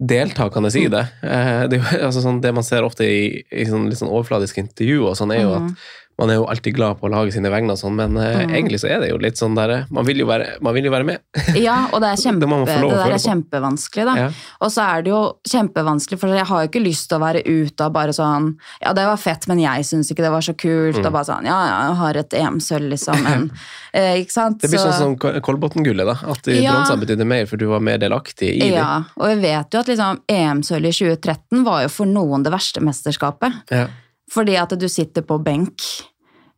deltakende 0.03 0.75
i 0.77 0.89
det. 0.89 1.07
Eh, 1.23 1.67
det, 1.69 1.81
altså 2.03 2.21
sånn, 2.23 2.41
det 2.43 2.53
man 2.55 2.63
ser 2.65 2.83
ofte 2.83 3.05
i, 3.05 3.45
i 3.53 3.65
sånn, 3.65 3.89
litt 3.89 3.99
sånn 3.99 4.11
overfladiske 4.11 4.59
intervjuer, 4.69 5.15
sånn, 5.17 5.33
er 5.35 5.43
jo 5.43 5.55
Mm. 5.55 5.71
at 5.71 5.77
man 6.19 6.31
er 6.31 6.35
jo 6.39 6.45
alltid 6.47 6.75
glad 6.77 6.99
på 7.01 7.09
å 7.09 7.11
lage 7.11 7.33
sine 7.35 7.51
vegne, 7.51 7.73
og 7.75 7.79
sånn, 7.81 7.95
men 7.97 8.17
eh, 8.17 8.45
Mm. 8.45 8.51
egentlig 8.55 8.79
så 8.81 8.89
er 8.91 9.01
det 9.01 9.09
jo 9.11 9.17
litt 9.19 9.35
sånn 9.37 9.55
der 9.57 9.87
Man 9.91 10.05
vil 10.07 10.19
jo 10.19 10.27
være, 10.27 10.61
man 10.63 10.75
vil 10.75 10.85
jo 10.85 10.91
være 10.93 11.05
med. 11.05 11.19
Ja, 11.57 11.89
og 11.93 12.01
det 12.03 12.11
er 12.13 12.17
kjempe, 12.25 12.47
Det 12.47 12.67
det 12.67 12.91
der 12.95 13.15
er 13.15 13.23
kjempevanskelig, 13.25 14.05
da. 14.07 14.15
Ja. 14.17 14.29
Og 14.61 14.71
så 14.71 14.83
er 14.87 15.03
det 15.03 15.11
jo 15.11 15.23
kjempevanskelig, 15.49 16.19
for 16.21 16.29
jeg 16.35 16.47
har 16.47 16.63
jo 16.65 16.69
ikke 16.71 16.83
lyst 16.85 17.09
til 17.09 17.19
å 17.19 17.23
være 17.25 17.43
ute 17.47 17.87
og 17.89 17.93
bare 17.93 18.13
sånn 18.15 18.57
Ja, 18.83 18.93
det 18.93 19.07
var 19.07 19.17
fett, 19.17 19.49
men 19.49 19.59
jeg 19.59 19.85
syns 19.85 20.11
ikke 20.13 20.23
det 20.23 20.31
var 20.31 20.41
så 20.47 20.55
kult. 20.55 20.99
Mm. 21.01 21.07
Og 21.07 21.13
bare 21.13 21.25
sånn 21.29 21.45
Ja, 21.51 21.59
ja, 21.67 21.79
jeg 21.89 21.97
har 22.03 22.17
et 22.23 22.31
EM-sølv, 22.35 22.89
liksom, 22.95 23.23
men 23.23 23.51
eh, 23.95 24.21
Ikke 24.23 24.31
sant? 24.33 24.61
Det 24.61 24.71
blir 24.71 24.79
Så- 24.79 24.91
sånn 24.93 24.99
som 24.99 25.17
Kol- 25.19 25.41
Kolbotn-gullet, 25.41 26.07
da. 26.07 26.17
At 26.31 26.47
Ja. 26.47 26.73
bronsene 26.79 27.01
betydde 27.05 27.27
mer, 27.27 27.47
for 27.47 27.57
du 27.57 27.67
var 27.67 27.81
mer 27.81 27.99
delaktig 27.99 28.55
i 28.57 28.59
det. 28.71 28.73
Ja, 28.79 29.03
og 29.19 29.29
vi 29.35 29.41
vet 29.49 29.71
jo 29.73 29.81
at 29.81 29.87
liksom 29.91 30.21
EM-sølv 30.29 30.87
i 30.87 30.93
2013 30.93 31.65
var 31.65 31.83
jo 31.83 31.89
for 31.89 32.07
noen 32.07 32.43
det 32.45 32.53
verste 32.53 32.81
mesterskapet. 32.81 33.53
Ja. 33.71 33.87
Fordi 34.33 34.57
at 34.61 34.71
du 34.79 34.89
sitter 34.89 35.23
på 35.23 35.39
benk, 35.45 35.83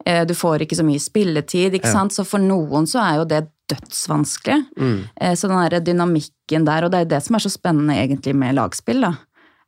eh, 0.07 0.25
du 0.25 0.35
får 0.35 0.63
ikke 0.67 0.77
så 0.79 0.85
mye 0.87 1.01
spilletid, 1.03 1.75
ikke 1.75 1.87
Ja. 1.91 1.93
sant. 1.93 2.13
Så 2.13 2.25
for 2.27 2.39
noen 2.39 2.87
så 2.87 3.01
er 3.03 3.17
jo 3.19 3.25
det 3.25 3.49
dødsvanskelig. 3.69 4.65
Mm. 4.79 5.05
Eh, 5.21 5.33
Så 5.35 5.49
den 5.49 5.71
der 5.71 5.81
dynamikken 5.81 6.65
der, 6.65 6.85
og 6.85 6.91
det 6.93 7.01
er 7.01 7.05
det 7.17 7.23
som 7.25 7.35
er 7.35 7.41
så 7.41 7.51
spennende 7.51 7.97
egentlig 7.97 8.35
med 8.35 8.55
lagspill, 8.55 9.01
da. 9.01 9.15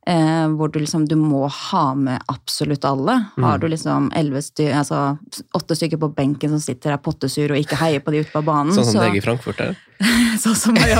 Eh, 0.07 0.47
hvor 0.55 0.71
du 0.71 0.79
liksom, 0.79 1.05
du 1.07 1.15
må 1.17 1.47
ha 1.51 1.93
med 1.93 2.21
absolutt 2.29 2.85
alle. 2.85 3.27
Har 3.37 3.57
Mm. 3.57 3.59
du 3.59 3.67
liksom 3.67 4.09
styr, 4.41 4.73
altså 4.73 5.19
åtte 5.53 5.75
stykker 5.75 5.99
på 5.99 6.15
benken 6.15 6.49
som 6.49 6.59
sitter 6.59 6.91
der 6.91 6.97
pottesur 6.97 7.51
og 7.51 7.57
ikke 7.57 7.75
heier 7.77 7.99
på 7.99 8.11
de 8.11 8.21
ute 8.21 8.31
på 8.31 8.41
banen, 8.43 8.71
Sånn 8.73 8.85
som 8.85 8.93
så, 8.93 8.99
deg 9.01 9.17
i 9.17 9.19
Frankfurt 9.19 9.59
er? 9.59 9.75
sånn 10.39 10.55
som 10.55 10.75
jeg 10.75 10.95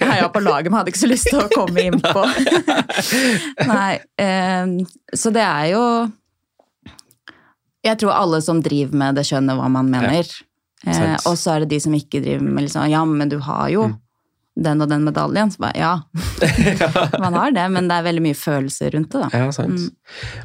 heia 0.00 0.28
på 0.28 0.42
laget, 0.42 0.70
men 0.70 0.80
hadde 0.80 0.90
ikke 0.92 1.06
så 1.06 1.08
lyst 1.08 1.30
til 1.30 1.38
å 1.38 1.48
komme 1.54 1.78
inn 1.86 2.00
på. 2.00 2.24
Nei, 3.66 4.00
så 5.14 5.32
det 5.32 5.42
er 5.46 5.70
jo 5.72 6.12
Jeg 7.84 7.98
tror 7.98 8.12
alle 8.14 8.40
som 8.44 8.60
driver 8.62 8.94
med 8.94 9.14
det, 9.18 9.24
skjønner 9.26 9.58
hva 9.58 9.68
man 9.72 9.88
mener. 9.90 10.28
Eh, 10.86 11.16
og 11.26 11.36
så 11.38 11.56
er 11.56 11.60
det 11.64 11.68
de 11.76 11.80
som 11.84 11.92
ikke 11.94 12.22
driver 12.22 12.42
med 12.42 12.64
liksom 12.66 12.88
Ja, 12.90 13.04
men 13.06 13.28
du 13.30 13.38
har 13.42 13.68
jo 13.70 13.88
Mm. 13.88 13.98
den 14.64 14.82
og 14.82 14.88
den 14.90 15.04
medaljen. 15.06 15.50
Så 15.50 15.58
bare, 15.58 15.72
ja, 15.80 16.00
man 17.22 17.32
har 17.38 17.50
det, 17.56 17.70
men 17.72 17.86
det 17.88 17.96
er 17.96 18.02
veldig 18.04 18.22
mye 18.22 18.36
følelser 18.36 18.90
rundt 18.92 19.10
det, 19.14 19.22
da. 19.22 19.28
Ja, 19.32 19.50
sant. 19.50 19.78
Mm. 19.78 19.92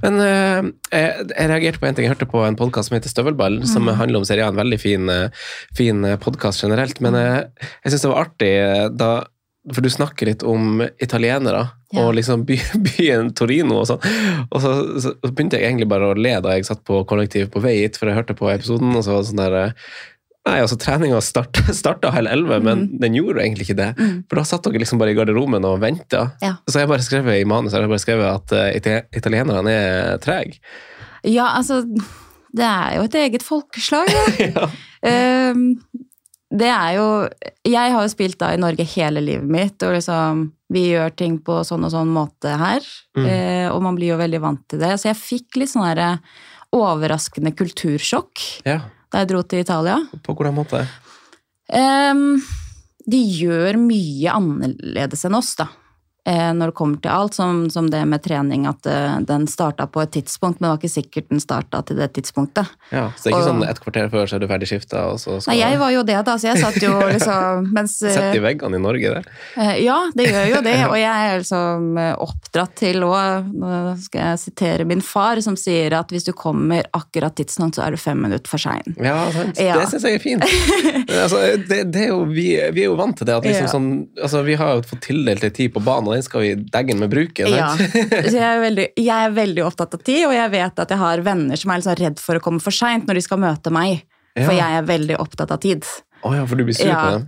Men 0.06 0.20
eh, 0.24 0.70
jeg, 0.94 1.28
jeg 1.34 1.50
reagerte 1.52 1.80
på 1.82 1.88
en 1.90 1.96
ting. 1.98 2.06
Jeg 2.08 2.14
hørte 2.16 2.30
på 2.32 2.46
en 2.48 2.56
podkast 2.56 2.88
som 2.90 2.96
heter 2.96 3.12
Støvelball, 3.12 3.60
som 3.68 3.84
Mm. 3.90 3.96
handler 4.00 4.22
om 4.22 4.26
serien. 4.30 4.56
Veldig 4.56 4.80
fin, 4.80 5.10
eh, 5.10 5.30
fin 5.76 6.02
podkast 6.24 6.64
generelt. 6.64 7.02
Men 7.02 7.16
eh, 7.16 7.42
jeg 7.84 7.92
syns 7.94 8.02
det 8.08 8.14
var 8.14 8.26
artig 8.30 8.54
eh, 8.64 8.88
da 8.96 9.12
For 9.74 9.84
du 9.84 9.90
snakker 9.92 10.30
litt 10.30 10.44
om 10.48 10.82
italienere 11.04 11.66
Ja. 11.92 12.04
og 12.06 12.14
liksom 12.16 12.46
by, 12.48 12.56
byen 12.90 13.34
Torino 13.36 13.82
og 13.82 13.88
sånn. 13.90 14.04
Og 14.52 14.62
så, 14.64 14.72
så 15.04 15.14
begynte 15.28 15.56
jeg 15.60 15.70
egentlig 15.70 15.88
bare 15.92 16.10
å 16.12 16.18
le 16.20 16.34
da 16.44 16.54
jeg 16.58 16.66
satt 16.68 16.84
på 16.88 17.02
kollektiv 17.08 17.50
på 17.54 17.62
vei 17.64 17.78
hit, 17.82 17.96
for 18.00 18.08
jeg 18.12 18.18
hørte 18.20 18.36
på 18.38 18.50
episoden, 18.52 18.92
og 18.96 19.04
så 19.06 19.14
var 19.16 19.24
det 19.24 19.30
sånn 19.32 19.42
der 19.44 19.58
eh, 19.62 19.74
Nei, 20.48 20.62
altså 20.64 20.78
Treninga 20.80 21.18
start, 21.20 21.60
starta 21.76 22.08
halv 22.16 22.32
elleve, 22.32 22.62
men 22.64 22.86
den 23.02 23.16
gjorde 23.18 23.42
egentlig 23.44 23.66
ikke 23.68 23.76
det. 23.82 23.88
Mm. 24.00 24.14
For 24.32 24.40
da 24.40 24.46
satt 24.48 24.64
dere 24.64 24.80
liksom 24.80 25.00
bare 25.02 25.12
i 25.12 25.18
garderoben 25.18 25.66
og 25.68 25.82
venta. 25.84 26.22
Ja. 26.40 26.54
Så 26.72 26.80
jeg 26.80 26.88
bare 26.88 27.04
skrevet 27.04 27.42
i 27.42 27.48
manus 27.52 27.76
har 27.76 27.84
jeg 27.84 27.92
bare 27.92 28.04
skrevet 28.06 28.30
at 28.32 28.54
uh, 28.56 28.70
ita- 28.72 29.02
italienerne 29.20 29.74
er 29.76 30.22
trege. 30.24 30.62
Ja, 31.28 31.50
altså 31.58 31.82
Det 32.56 32.64
er 32.64 32.96
jo 32.96 33.04
et 33.10 33.18
eget 33.20 33.44
folkeslag, 33.44 34.08
ja. 34.56 34.70
Ehm, 35.04 35.66
det 36.50 36.70
er 36.72 36.94
jo 36.96 37.08
Jeg 37.68 37.92
har 37.92 38.04
jo 38.06 38.12
spilt 38.12 38.38
da 38.40 38.54
i 38.56 38.60
Norge 38.62 38.86
hele 38.88 39.20
livet 39.20 39.50
mitt, 39.52 39.84
og 39.84 39.98
liksom 39.98 40.46
Vi 40.72 40.86
gjør 40.94 41.16
ting 41.16 41.40
på 41.44 41.62
sånn 41.68 41.84
og 41.88 41.92
sånn 41.92 42.12
måte 42.12 42.54
her, 42.60 42.82
Mm. 43.18 43.26
eh, 43.26 43.68
og 43.72 43.82
man 43.82 43.96
blir 43.96 44.14
jo 44.14 44.18
veldig 44.20 44.40
vant 44.42 44.68
til 44.68 44.80
det. 44.80 44.94
Så 45.00 45.08
jeg 45.10 45.16
fikk 45.18 45.58
litt 45.58 45.70
sånn 45.72 45.86
herre 45.88 46.20
overraskende 46.76 47.54
kultursjokk 47.56 48.66
ja. 48.68 48.82
da 49.10 49.20
jeg 49.24 49.30
dro 49.32 49.42
til 49.44 49.64
Italia. 49.64 49.98
På 50.24 50.36
hvordan 50.36 50.56
måte? 50.58 50.82
Um, 51.72 52.42
de 53.08 53.18
gjør 53.18 53.80
mye 53.80 54.32
annerledes 54.36 55.24
enn 55.28 55.36
oss, 55.40 55.56
da. 55.56 55.70
Eh, 56.28 56.50
når 56.52 56.74
det 56.74 56.76
kommer 56.76 57.00
til 57.00 57.08
alt, 57.14 57.34
som, 57.38 57.70
som 57.72 57.86
det 57.88 58.02
med 58.12 58.20
trening, 58.26 58.66
at 58.68 58.84
eh, 58.92 59.14
den 59.24 59.46
starta 59.48 59.86
på 59.88 60.02
et 60.04 60.12
tidspunkt, 60.12 60.60
men 60.60 60.68
det 60.68 60.72
var 60.74 60.80
ikke 60.82 60.92
sikkert 60.92 61.30
den 61.32 61.40
starta 61.40 61.80
til 61.88 61.96
det 62.02 62.10
tidspunktet. 62.18 62.68
Ja, 62.92 63.06
Så 63.16 63.24
det 63.24 63.32
er 63.32 63.36
ikke 63.38 63.40
Og- 63.40 63.48
sånn 63.48 63.64
et 63.70 63.80
kvarter 63.80 64.10
før 64.12 64.28
så 64.28 64.36
er 64.36 64.44
du 64.44 64.48
ferdig 64.52 64.68
skifta, 64.68 65.06
og 65.14 65.22
så 65.24 65.38
skal 65.40 65.54
Nei, 65.54 65.62
jeg 65.62 65.80
var 65.80 65.94
jo 65.96 66.02
det, 66.04 66.18
da, 66.28 66.34
så 66.36 66.50
jeg 66.50 66.60
satt 66.60 66.76
jo 66.84 66.92
liksom 67.16 67.70
mens 67.78 67.96
eh, 68.04 68.12
Sett 68.18 68.36
i 68.36 68.42
veggene 68.44 68.76
i 68.76 68.84
Norge, 68.84 69.14
det. 69.16 69.24
Ja, 69.86 69.96
det 70.20 70.26
gjør 70.34 70.50
jo 70.52 70.60
det, 70.68 70.76
og 70.92 70.98
jeg 71.00 71.30
er 71.32 71.40
liksom 71.46 71.88
oppdratt 72.28 72.76
til 72.84 73.08
òg 73.08 73.48
Nå 73.64 73.72
skal 74.04 74.22
jeg 74.34 74.42
sitere 74.44 74.86
min 74.90 75.02
far, 75.06 75.40
som 75.46 75.56
sier 75.56 75.96
at 75.96 76.12
hvis 76.12 76.28
du 76.28 76.34
kommer 76.36 76.84
akkurat 76.98 77.36
tidsnok, 77.40 77.72
så 77.78 77.86
er 77.88 77.96
du 77.96 78.02
fem 78.02 78.20
minutter 78.28 78.52
for 78.52 78.60
sein. 78.60 78.84
Ja, 79.00 79.16
sant. 79.32 79.64
Ja. 79.64 79.80
Det 79.80 79.88
syns 79.94 80.04
jeg 80.10 80.20
er 80.20 80.24
fint. 80.28 80.44
Altså, 81.18 81.40
det, 81.68 81.80
det 81.94 82.04
er 82.08 82.12
jo, 82.12 82.20
vi, 82.30 82.50
vi 82.76 82.84
er 82.84 82.90
jo 82.92 82.96
vant 83.00 83.16
til 83.18 83.28
det. 83.28 83.36
At 83.40 83.46
liksom 83.48 83.66
Ja. 83.68 83.72
sånn, 83.72 83.88
altså, 84.22 84.44
vi 84.46 84.56
har 84.60 84.76
jo 84.78 84.84
fått 84.92 85.02
tildelt 85.08 85.44
en 85.48 85.56
tid 85.56 85.72
på 85.74 85.82
banen, 85.84 86.17
den 86.18 86.26
skal 86.26 86.44
vi 86.44 86.52
deggen 86.74 87.00
med 87.02 87.14
bruke. 87.14 87.48
Ja, 87.54 87.70
jeg 87.78 88.42
er, 88.42 88.60
veldig, 88.66 88.90
jeg 88.98 89.30
er 89.30 89.38
veldig 89.38 89.64
opptatt 89.70 89.94
av 89.98 90.04
tid, 90.04 90.26
og 90.28 90.36
jeg 90.36 90.52
vet 90.58 90.84
at 90.84 90.94
jeg 90.94 91.02
har 91.06 91.24
venner 91.26 91.62
som 91.62 91.72
er 91.74 91.82
liksom 91.84 92.00
redd 92.02 92.20
for 92.24 92.42
å 92.42 92.44
komme 92.44 92.64
for 92.64 92.76
seint 92.76 93.08
når 93.08 93.22
de 93.22 93.26
skal 93.30 93.42
møte 93.46 93.74
meg. 93.74 94.04
For 94.38 94.54
jeg 94.54 94.76
er 94.78 94.84
veldig 94.86 95.16
opptatt 95.18 95.50
av 95.56 95.58
tid. 95.64 95.86
Oh 96.26 96.34
ja, 96.34 96.44
for 96.50 96.58
du 96.58 96.64
blir 96.66 96.74
sur 96.78 96.86
Ja. 96.90 96.98
på 97.02 97.10
dem? 97.16 97.26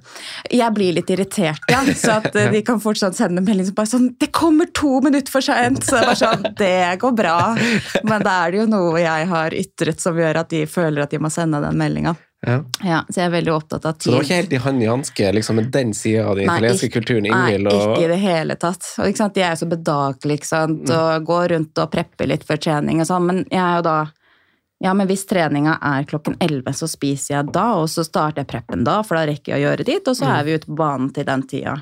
Jeg 0.59 0.73
blir 0.73 0.93
litt 0.97 1.09
irritert, 1.13 1.61
ja. 1.69 1.79
Så 1.97 2.11
at 2.19 2.35
eh, 2.35 2.49
de 2.53 2.61
kan 2.65 2.81
fortsatt 2.81 3.17
sende 3.17 3.41
melding 3.45 3.67
som 3.67 3.75
bare 3.77 3.89
sånn 3.89 4.07
'Det 4.19 4.31
kommer 4.33 4.65
to 4.73 4.99
minutter 5.05 5.31
for 5.31 5.41
seint!' 5.45 5.83
Så 5.85 6.01
bare 6.01 6.17
sånn 6.17 6.55
Det 6.57 6.97
går 7.01 7.13
bra. 7.17 7.55
Men 8.03 8.21
da 8.25 8.45
er 8.45 8.51
det 8.51 8.57
jo 8.61 8.65
noe 8.69 8.97
jeg 9.01 9.27
har 9.29 9.53
ytret 9.57 10.01
som 10.01 10.17
gjør 10.17 10.41
at 10.41 10.49
de 10.49 10.65
føler 10.65 11.01
at 11.05 11.09
de 11.13 11.17
må 11.21 11.29
sende 11.33 11.61
den 11.61 11.77
meldinga. 11.77 12.15
Ja. 12.47 12.63
Ja, 12.85 12.99
så 13.09 13.19
jeg 13.19 13.25
er 13.27 13.33
veldig 13.33 13.51
opptatt 13.51 13.83
av 13.85 13.97
tid. 13.97 14.03
Så 14.07 14.11
det 14.11 14.15
var 14.17 14.23
ikke 14.23 14.35
helt 14.39 14.53
i 14.53 14.59
hand 14.63 14.83
i 14.83 14.85
hanske 14.87 15.31
liksom, 15.35 15.55
med 15.59 15.71
den 15.75 15.89
sida 15.93 16.21
av 16.29 16.37
den 16.39 16.45
Nei, 16.47 16.55
italienske 16.57 16.87
ikke- 16.87 17.01
kulturen 17.01 17.25
Nei, 17.27 17.31
Ingvild 17.33 17.67
ikke 17.73 18.03
i 18.05 18.07
det 18.07 18.19
hele 18.23 18.55
tatt. 18.55 18.85
Og, 18.97 19.07
ikke 19.09 19.17
sant? 19.17 19.33
De 19.35 19.41
er 19.43 19.49
jo 19.55 19.65
så 19.65 19.69
bedagelige, 19.73 20.37
ikke 20.39 20.47
sant. 20.47 20.85
Mm. 20.87 20.95
Og 20.95 21.25
går 21.27 21.47
rundt 21.55 21.77
og 21.83 21.91
prepper 21.91 22.27
litt 22.31 22.45
før 22.47 22.61
trening 22.63 23.01
og 23.03 23.07
sånn. 23.11 23.25
Men 23.27 23.43
jeg 23.51 23.59
er 23.59 23.75
jo 23.81 23.81
da 23.89 23.97
Ja, 24.81 24.93
men 24.95 25.09
hvis 25.09 25.25
treninga 25.27 25.73
er 25.83 26.05
klokken 26.07 26.37
11, 26.39 26.71
så 26.71 26.87
spiser 26.87 27.33
jeg 27.33 27.51
da, 27.51 27.73
og 27.81 27.89
så 27.91 28.05
starter 28.07 28.45
jeg 28.45 28.47
preppen 28.47 28.85
da, 28.87 29.01
for 29.03 29.17
da 29.19 29.25
rekker 29.27 29.51
jeg 29.51 29.59
å 29.59 29.65
gjøre 29.75 29.83
dit, 29.85 30.07
og 30.07 30.15
så 30.15 30.23
Mm. 30.23 30.39
er 30.39 30.43
vi 30.45 30.53
ute 30.55 30.67
på 30.67 30.75
banen 30.79 31.09
til 31.13 31.25
den 31.25 31.41
tida. 31.43 31.73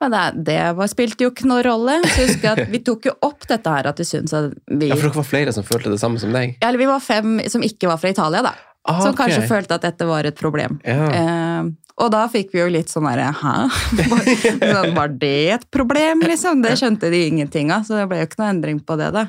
Men 0.00 0.12
det, 0.12 0.44
det 0.44 0.76
var, 0.76 0.86
spilte 0.86 1.18
jo 1.26 1.30
ikke 1.32 1.48
noen 1.50 1.64
rolle. 1.66 1.96
Så 2.06 2.28
husker 2.28 2.42
jeg 2.54 2.58
at 2.60 2.68
vi 2.70 2.78
tok 2.78 3.02
jo 3.10 3.12
opp 3.26 3.44
dette 3.48 3.66
her, 3.66 3.88
at 3.88 3.98
vi 3.98 4.04
syntes 4.04 4.32
at 4.32 4.54
vi 4.70 4.86
Ja, 4.86 4.94
for 4.94 5.08
dere 5.08 5.16
var 5.18 5.24
flere 5.26 5.52
som 5.52 5.64
følte 5.64 5.90
det 5.90 5.98
samme 5.98 6.20
som 6.20 6.30
deg? 6.30 6.54
Ja, 6.62 6.68
Eller 6.68 6.78
vi 6.78 6.86
var 6.86 7.00
fem 7.00 7.40
som 7.50 7.60
ikke 7.66 7.88
var 7.90 7.96
fra 7.98 8.10
Italia, 8.14 8.40
da. 8.46 8.54
Ah, 8.88 9.02
Som 9.04 9.12
kanskje 9.14 9.42
kanskje 9.42 9.48
følte 9.50 9.76
at 9.76 9.82
dette 9.84 10.06
var 10.08 10.24
et 10.24 10.36
problem. 10.38 10.78
Ja. 10.86 11.08
Eh, 11.12 11.68
og 11.98 12.12
da 12.14 12.22
fikk 12.30 12.52
vi 12.54 12.60
jo 12.62 12.68
litt 12.70 12.88
sånn 12.92 13.04
derre 13.08 13.32
Hæ? 13.34 13.54
Var, 14.12 14.28
sånn, 14.62 14.94
var 14.96 15.08
det 15.18 15.32
et 15.56 15.64
problem, 15.74 16.20
liksom? 16.24 16.62
Det 16.62 16.76
skjønte 16.78 17.10
de 17.10 17.24
ingenting 17.26 17.72
av, 17.74 17.82
så 17.88 17.98
det 17.98 18.06
ble 18.08 18.20
jo 18.22 18.28
ikke 18.28 18.38
noe 18.40 18.52
endring 18.54 18.78
på 18.86 18.96
det, 19.00 19.10
da. 19.16 19.26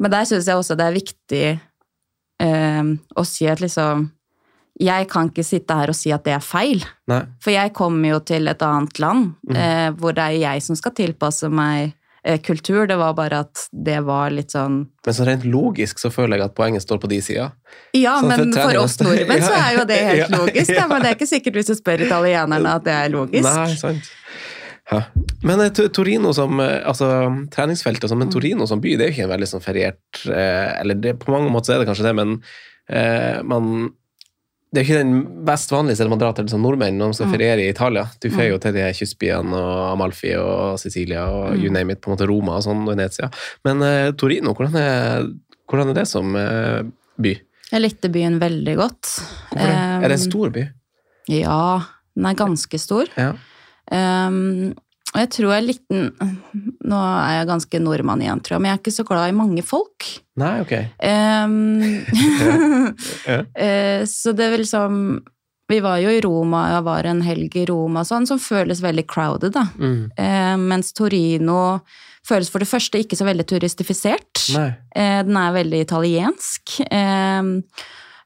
Men 0.00 0.10
der 0.16 0.24
syns 0.26 0.48
jeg 0.48 0.56
også 0.58 0.74
det 0.80 0.86
er 0.88 0.96
viktig 0.96 1.42
eh, 2.42 2.82
å 3.14 3.24
si 3.28 3.46
at 3.46 3.60
liksom 3.62 4.08
Jeg 4.80 5.06
kan 5.12 5.28
ikke 5.30 5.44
sitte 5.46 5.76
her 5.78 5.92
og 5.92 5.94
si 5.94 6.10
at 6.10 6.24
det 6.26 6.32
er 6.34 6.42
feil. 6.42 6.80
Nei. 7.06 7.20
For 7.44 7.52
jeg 7.54 7.70
kommer 7.76 8.16
jo 8.16 8.22
til 8.26 8.48
et 8.50 8.62
annet 8.66 8.98
land 8.98 9.34
Mm. 9.46 9.54
eh, 9.60 9.90
hvor 10.00 10.16
det 10.16 10.24
er 10.24 10.40
jeg 10.40 10.62
som 10.66 10.74
skal 10.80 10.92
tilpasse 10.96 11.46
meg 11.52 11.92
kultur. 12.46 12.86
Det 12.88 12.96
var 12.96 13.12
bare 13.18 13.42
at 13.44 13.66
det 13.72 13.98
var 14.06 14.32
litt 14.32 14.54
sånn 14.54 14.78
Men 15.06 15.14
så 15.16 15.26
rent 15.28 15.44
logisk 15.44 15.98
så 16.00 16.08
føler 16.14 16.38
jeg 16.40 16.46
at 16.48 16.54
poenget 16.56 16.82
står 16.84 17.00
på 17.02 17.10
de 17.12 17.18
sida. 17.22 17.50
Ja, 17.92 18.16
Sånn 18.20 18.30
men 18.32 18.52
for 18.56 18.70
for 18.70 18.80
oss 18.84 18.98
nordmenn 19.04 19.44
så 19.44 19.52
er 19.58 19.78
jo 19.78 19.84
det 19.90 20.00
helt 20.08 20.22
Ja. 20.32 20.38
logisk. 20.40 20.72
Ja. 20.76 20.86
men 20.88 21.02
det 21.04 21.10
er 21.12 21.18
ikke 21.18 21.28
sikkert 21.30 21.58
hvis 21.60 21.70
du 21.72 21.74
spør 21.78 22.04
italienerne 22.06 22.76
at 22.80 22.84
det 22.88 22.94
er 22.96 23.12
logisk. 23.12 23.44
Nei, 23.48 23.74
sant. 23.80 24.10
Hæ? 24.90 24.98
Men 25.48 25.60
eh, 25.64 25.70
Torino 25.96 26.32
som 26.36 26.58
eh, 26.60 26.80
altså, 26.88 27.08
treningsfeltet 27.52 28.10
som 28.12 28.20
en 28.24 28.32
Torino 28.32 28.66
som 28.68 28.80
by, 28.84 28.96
det 29.00 29.06
er 29.06 29.12
jo 29.12 29.16
ikke 29.18 29.26
en 29.28 29.34
veldig 29.36 29.48
sånn 29.48 29.62
feriert 29.64 30.24
eh, 30.28 30.74
Eller 30.80 30.98
det, 31.00 31.14
på 31.22 31.32
mange 31.32 31.48
måter 31.52 31.76
er 31.76 31.80
det 31.84 31.88
kanskje 31.88 32.04
det, 32.08 32.12
men 32.18 32.34
eh, 32.92 33.38
man 33.48 33.90
det 34.74 34.80
er 34.80 34.88
ikke 34.88 35.02
den 35.04 35.18
best 35.46 35.70
vanlige 35.70 36.00
stedet 36.00 36.10
man 36.10 36.18
drar 36.18 36.34
til 36.34 36.48
som 36.50 36.62
nordmenn 36.64 36.96
når 36.98 37.12
man 37.12 37.16
skal 37.16 37.30
feriere 37.30 37.62
i 37.62 37.70
Italia. 37.70 38.02
Du 38.18 38.26
får 38.32 38.48
jo 38.48 38.58
til 38.58 38.74
de 38.74 38.88
kystbyene 38.98 39.54
og 39.54 39.82
Amalfi 39.92 40.32
og 40.34 40.80
Sicilia 40.82 41.28
og 41.30 41.60
you 41.60 41.70
name 41.70 41.94
it, 41.94 42.00
på 42.02 42.10
en 42.10 42.16
måte 42.16 42.26
Roma 42.26 42.56
og 42.58 42.64
sånn, 42.66 42.82
Venezia. 42.88 43.30
Men 43.66 43.84
uh, 43.86 44.10
Torino, 44.18 44.56
hvordan 44.58 44.78
er, 44.80 45.28
hvordan 45.70 45.92
er 45.92 46.00
det 46.00 46.06
som 46.10 46.34
uh, 46.34 46.82
by? 47.22 47.36
Jeg 47.70 47.84
likte 47.84 48.10
byen 48.12 48.40
veldig 48.42 48.74
godt. 48.82 49.12
Hvorfor 49.52 49.70
det? 49.70 49.78
er 49.78 50.08
det 50.08 50.18
en 50.18 50.24
Um, 50.24 50.30
stor 50.32 50.54
by? 50.58 50.66
Ja, 51.30 51.60
den 52.18 52.28
er 52.30 52.40
ganske 52.42 52.82
stor. 52.82 53.14
Ja. 53.14 53.30
Um, 53.94 54.74
og 55.14 55.22
jeg 55.22 55.30
tror 55.30 55.52
jeg 55.54 55.66
likte 55.68 55.94
den 55.94 56.08
Nå 56.84 56.98
er 56.98 57.36
jeg 57.38 57.48
ganske 57.48 57.80
nordmann 57.80 58.22
igjen, 58.24 58.40
tror 58.42 58.56
jeg, 58.56 58.62
men 58.64 58.72
jeg 58.72 58.78
er 58.78 58.82
ikke 58.82 58.94
så 58.96 59.04
glad 59.08 59.30
i 59.30 59.36
mange 59.36 59.62
folk. 59.64 60.08
Nei, 60.40 60.56
ok. 60.64 60.74
Um, 60.98 61.54
Ja. 63.24 63.38
Ja. 63.54 64.04
så 64.10 64.34
det 64.36 64.44
er 64.44 64.52
vel 64.52 64.64
liksom 64.64 64.98
Vi 65.70 65.78
var 65.80 66.00
jo 66.02 66.10
i 66.12 66.20
Roma, 66.20 66.64
jeg 66.74 66.84
var 66.90 67.08
en 67.08 67.22
helg 67.24 67.54
i 67.56 67.64
Roma, 67.70 68.02
sånn, 68.04 68.26
som 68.28 68.42
føles 68.42 68.82
veldig 68.84 69.06
crowded, 69.08 69.54
da. 69.54 69.64
Mm. 69.78 70.10
Um, 70.18 70.66
mens 70.74 70.92
Torino 70.92 71.60
føles 72.24 72.50
for 72.52 72.60
det 72.60 72.68
første 72.68 73.00
ikke 73.00 73.16
så 73.16 73.24
veldig 73.28 73.46
turistifisert. 73.48 74.42
Nei. 74.56 74.68
Uh, 74.92 75.22
den 75.24 75.40
er 75.40 75.56
veldig 75.56 75.80
italiensk. 75.86 76.76
Um, 76.90 77.56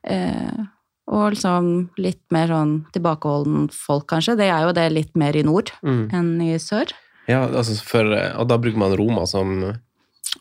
eh, 0.09 0.66
og 1.09 1.32
liksom 1.32 1.68
litt 1.96 2.20
mer 2.34 2.50
sånn 2.52 2.72
tilbakeholden 2.92 3.68
folk, 3.72 4.06
kanskje. 4.12 4.36
Det 4.36 4.48
er 4.52 4.66
jo 4.66 4.72
det 4.76 4.86
litt 4.92 5.14
mer 5.16 5.36
i 5.36 5.42
nord 5.46 5.72
Mm. 5.82 6.09
enn 6.12 6.32
i 6.44 6.54
sør. 6.61 6.92
Ja, 7.28 7.46
altså 7.48 7.76
for, 7.84 8.04
og 8.38 8.48
da 8.48 8.56
bruker 8.61 8.76
man 8.80 8.94
Roma 8.96 9.26
som 9.28 9.59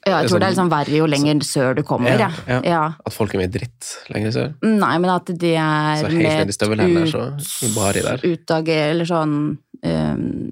Ja, 0.06 0.22
jeg 0.22 0.28
tror 0.28 0.38
sånn, 0.38 0.40
det 0.40 0.48
er 0.48 0.52
liksom 0.54 0.70
verre 0.72 0.98
jo 1.00 1.06
lenger 1.08 1.40
sør 1.48 1.76
du 1.76 1.84
kommer. 1.84 2.20
Ja, 2.20 2.30
Ja, 2.48 2.62
ja. 2.64 2.82
At 3.06 3.14
folk 3.16 3.34
er 3.34 3.40
mye 3.40 3.52
dritt 3.52 3.90
lenger 4.12 4.32
sør? 4.36 4.54
Nei, 4.64 4.98
men 4.98 5.10
at 5.12 5.26
de 5.26 5.54
er 5.56 6.02
Så 6.04 6.12
helt 6.12 6.28
ned 6.28 6.48
i 6.52 6.56
støvelhælene, 6.56 7.08
så 7.08 7.98
i 7.98 8.02
der. 8.04 8.24
Utdager, 8.24 8.92
eller 8.92 9.06
sånn 9.06 9.58
um, 9.84 10.52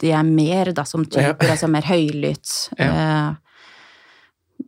De 0.00 0.10
er 0.16 0.22
mer, 0.24 0.72
da, 0.72 0.84
som 0.84 1.04
typer. 1.04 1.36
Ja. 1.44 1.50
Altså 1.52 1.68
mer 1.68 1.82
høylytt. 1.82 2.70
Uh, 2.80 3.34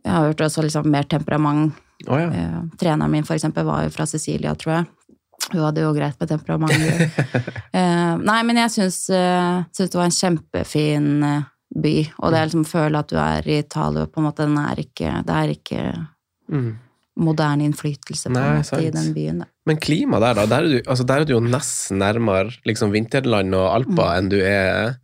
jeg 0.03 0.11
har 0.11 0.27
hørt 0.27 0.43
også 0.45 0.61
liksom 0.63 0.85
mer 0.91 1.03
temperament. 1.09 1.73
Å 2.07 2.19
ja. 2.19 2.27
Eh, 2.33 2.59
treneren 2.81 3.11
min, 3.11 3.23
for 3.27 3.35
eksempel, 3.37 3.65
var 3.65 3.83
jo 3.85 3.89
fra 3.95 4.05
Sicilia, 4.09 4.55
tror 4.55 4.73
jeg. 4.79 4.87
Hun 5.53 5.61
hadde 5.65 5.81
jo 5.83 5.93
greit 5.95 6.19
med 6.19 6.29
temperament. 6.29 6.71
eh, 7.79 8.13
nei, 8.19 8.39
men 8.47 8.59
jeg 8.63 8.71
syns, 8.77 8.99
eh, 9.13 9.63
syns 9.75 9.91
det 9.93 9.99
var 9.99 10.07
en 10.09 10.15
kjempefin 10.17 11.09
eh, 11.27 11.43
by. 11.73 11.93
Og 12.21 12.31
det 12.31 12.39
er 12.39 12.47
liksom 12.49 12.65
å 12.65 12.69
føle 12.69 12.99
at 13.01 13.11
du 13.11 13.17
er 13.19 13.47
i 13.49 13.59
Italia, 13.63 14.05
på 14.07 14.21
en 14.21 14.27
måte. 14.29 14.45
Den 14.47 14.57
er 14.61 14.83
ikke, 14.83 15.13
det 15.27 15.37
er 15.41 15.53
ikke 15.57 15.83
Mm. 16.51 16.73
moderne 17.23 17.63
innflytelse 17.63 18.27
på 18.27 18.33
Nei, 18.35 18.41
en 18.49 18.57
måte, 18.59 18.79
i 18.83 18.89
den 18.91 19.13
byen. 19.15 19.37
Da. 19.43 19.45
Men 19.65 19.77
klima 19.79 20.19
der, 20.19 20.33
da? 20.35 20.45
Der 20.51 20.65
er 20.65 20.67
du, 20.73 20.89
altså 20.91 21.05
der 21.07 21.21
er 21.23 21.25
du 21.29 21.33
jo 21.37 21.39
nesten 21.39 22.01
nærmere 22.03 22.51
liksom 22.67 22.91
vinterland 22.91 23.55
og 23.55 23.69
Alper 23.77 24.17
enn 24.17 24.27
du 24.33 24.39
er 24.43 24.97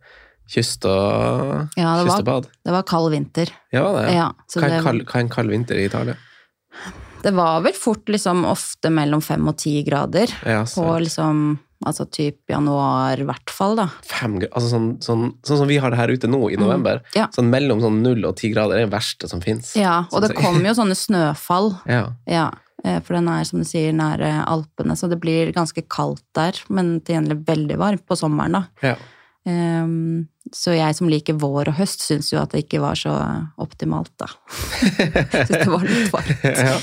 kyst 0.50 0.84
og, 0.84 1.54
Mm. 1.64 1.68
Ja, 1.80 1.94
det 1.96 2.04
kyst 2.06 2.12
var- 2.12 2.18
og 2.20 2.24
bad. 2.28 2.48
Det 2.66 2.72
var 2.76 2.82
kald 2.82 3.10
vinter. 3.12 3.48
Ja, 3.72 3.84
det. 3.96 4.12
Ja, 4.14 4.26
hva, 4.54 4.68
er 4.68 4.82
kald, 4.82 5.04
hva 5.06 5.16
er 5.16 5.20
en 5.24 5.28
kald 5.32 5.50
vinter 5.50 5.78
i 5.80 5.84
Italia? 5.88 6.16
Det 7.22 7.32
var 7.36 7.60
vel 7.64 7.74
fort 7.76 8.08
liksom 8.08 8.46
ofte 8.48 8.90
mellom 8.92 9.20
fem 9.24 9.48
og 9.50 9.58
ti 9.60 9.82
grader. 9.84 10.32
Ja, 10.46 10.62
På 10.64 10.94
liksom 11.02 11.58
altså 11.86 12.04
typ 12.12 12.50
januar, 12.50 13.20
i 13.20 13.24
hvert 13.24 13.52
fall, 13.52 13.78
da. 13.78 13.86
fem, 14.04 14.34
altså 14.50 14.68
sånn, 14.68 14.88
sånn, 15.00 15.22
sånn 15.46 15.60
som 15.62 15.68
vi 15.70 15.78
har 15.80 15.92
det 15.92 15.96
her 16.00 16.12
ute 16.12 16.28
nå 16.28 16.50
i 16.52 16.58
november. 16.60 17.00
Mm. 17.00 17.14
Ja. 17.16 17.28
Sånn 17.32 17.48
mellom 17.52 17.80
sånn 17.80 18.02
null 18.04 18.26
og 18.28 18.34
ti 18.40 18.50
grader 18.52 18.76
er 18.76 18.84
det 18.84 18.92
verste 18.92 19.30
som 19.30 19.40
fins. 19.44 19.72
Ja, 19.80 20.02
og 20.12 20.24
det 20.24 20.34
kommer 20.36 20.68
jo 20.68 20.74
sånne 20.80 20.96
snøfall. 20.98 21.72
Ja. 21.88 22.02
Ja, 22.28 22.50
eh, 22.84 22.98
for 23.00 23.16
den 23.16 23.30
er, 23.32 23.46
som 23.48 23.62
du 23.62 23.68
sier, 23.68 23.94
nære 23.96 24.28
Alpene, 24.44 24.96
så 24.96 25.08
det 25.08 25.22
blir 25.24 25.54
ganske 25.56 25.84
kaldt 25.88 26.24
der, 26.36 26.60
men 26.68 26.98
til 27.00 27.16
gjengjeld 27.16 27.48
veldig 27.48 27.80
varmt 27.80 28.04
på 28.08 28.18
sommeren, 28.18 28.60
da. 28.60 28.90
Ja. 28.90 28.98
Ehm, 29.48 30.28
så 30.56 30.74
jeg 30.76 30.94
som 30.98 31.08
liker 31.10 31.36
vår 31.40 31.68
og 31.72 31.76
høst, 31.78 32.02
syns 32.06 32.32
jo 32.32 32.40
at 32.42 32.52
det 32.54 32.64
ikke 32.66 32.80
var 32.82 32.98
så 32.98 33.12
optimalt, 33.60 34.10
da. 34.20 34.26
Syns 35.46 35.50
det 35.54 35.66
var 35.70 35.84
litt 35.86 36.12
varmt. 36.12 36.46
ja. 36.70 36.76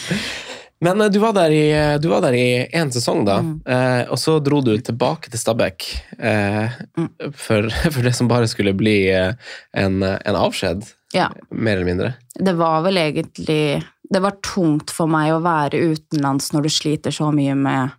Men 0.86 1.02
eh, 1.02 1.10
du 1.10 1.18
var 1.24 1.34
der 1.34 1.54
i, 1.56 1.64
eh, 1.74 1.96
du 2.02 2.08
var 2.12 2.22
der 2.22 2.36
i 2.38 2.46
én 2.78 2.92
sesong, 2.94 3.24
da. 3.26 3.40
Mm. 3.42 3.56
Eh, 3.66 4.04
og 4.14 4.20
så 4.22 4.38
dro 4.46 4.60
du 4.62 4.76
tilbake 4.78 5.32
til 5.34 5.42
Stabæk 5.42 5.88
eh, 6.20 6.76
Mm. 6.98 7.10
for, 7.34 7.70
for 7.94 8.02
det 8.06 8.14
som 8.18 8.30
bare 8.30 8.48
skulle 8.50 8.74
bli 8.78 8.98
eh, 9.14 9.34
en, 9.74 10.02
en 10.04 10.38
avskjed, 10.38 10.86
Ja. 11.16 11.30
mer 11.52 11.78
eller 11.80 11.88
mindre. 11.88 12.14
Det 12.36 12.54
var 12.60 12.82
vel 12.84 12.98
egentlig 13.00 13.82
Det 14.10 14.20
var 14.22 14.36
tungt 14.44 14.92
for 14.92 15.08
meg 15.12 15.32
å 15.34 15.40
være 15.44 15.80
utenlands 15.94 16.52
når 16.54 16.64
du 16.68 16.70
sliter 16.72 17.12
så 17.16 17.32
mye 17.36 17.56
med 17.56 17.90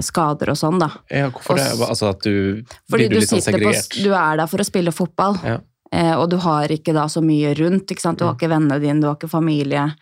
skader 0.00 0.48
og 0.50 0.56
sånn, 0.56 0.78
da. 0.80 0.90
Ja, 1.10 1.28
hvorfor 1.30 1.50
Og 1.50 1.56
det? 1.58 1.88
Altså 1.88 2.08
at 2.10 2.22
du 2.22 2.64
Fordi 2.90 3.04
blir 3.04 3.08
du 3.08 3.14
du, 3.14 3.20
litt 3.20 3.28
sånn 3.30 3.42
segregert? 3.44 3.90
på, 3.96 4.02
du 4.02 4.12
er 4.14 4.36
der 4.40 4.46
for 4.46 4.58
å 4.58 4.64
spille 4.64 4.92
fotball, 4.92 5.36
Ja. 5.44 5.58
eh, 5.92 6.14
og 6.16 6.30
du 6.30 6.36
har 6.38 6.68
ikke 6.68 6.94
da 6.94 7.04
så 7.06 7.20
mye 7.22 7.54
rundt. 7.58 7.86
ikke 7.90 8.00
sant? 8.00 8.18
Du 8.18 8.24
har 8.24 8.34
ikke 8.34 8.48
vennene 8.48 8.80
dine, 8.80 9.00
du 9.00 9.06
har 9.06 9.16
ikke 9.16 9.28
familie. 9.28 9.94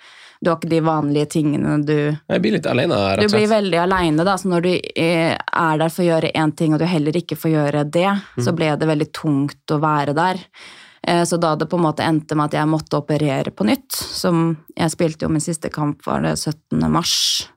Du 0.42 0.50
har 0.50 0.58
ikke 0.58 0.68
de 0.68 0.80
vanlige 0.80 1.26
tingene 1.32 1.84
du 1.84 1.94
Jeg 2.28 2.42
blir 2.42 2.52
litt 2.52 2.66
alene, 2.66 2.94
rett 3.16 3.26
Du 3.28 3.34
blir 3.34 3.48
veldig 3.48 3.78
aleine, 3.80 4.22
da. 4.24 4.34
Så 4.36 4.48
når 4.52 4.62
du 4.62 4.80
eh, 4.94 5.32
er 5.34 5.78
der 5.78 5.88
for 5.88 6.02
å 6.04 6.10
gjøre 6.20 6.32
én 6.34 6.54
ting, 6.54 6.74
og 6.74 6.78
du 6.78 6.84
heller 6.84 7.12
ikke 7.12 7.36
får 7.36 7.50
gjøre 7.54 7.90
det, 7.90 8.22
så 8.38 8.52
Mm. 8.52 8.56
ble 8.56 8.76
det 8.76 8.86
veldig 8.88 9.12
tungt 9.12 9.66
å 9.72 9.80
være 9.80 10.14
der. 10.14 10.36
Eh, 11.08 11.22
Så 11.24 11.40
da 11.40 11.54
det 11.56 11.68
på 11.70 11.76
en 11.78 11.84
måte 11.84 12.04
endte 12.04 12.36
med 12.36 12.52
at 12.52 12.60
jeg 12.60 12.68
måtte 12.68 13.00
operere 13.00 13.50
på 13.50 13.64
nytt, 13.64 13.90
som 13.92 14.58
jeg 14.76 14.90
spilte 14.90 15.22
jo 15.22 15.28
min 15.28 15.40
siste 15.40 15.70
kamp 15.70 16.04
var 16.04 16.20
det 16.20 16.36
17. 16.36 16.90
mars, 16.90 17.48
eh, 17.48 17.55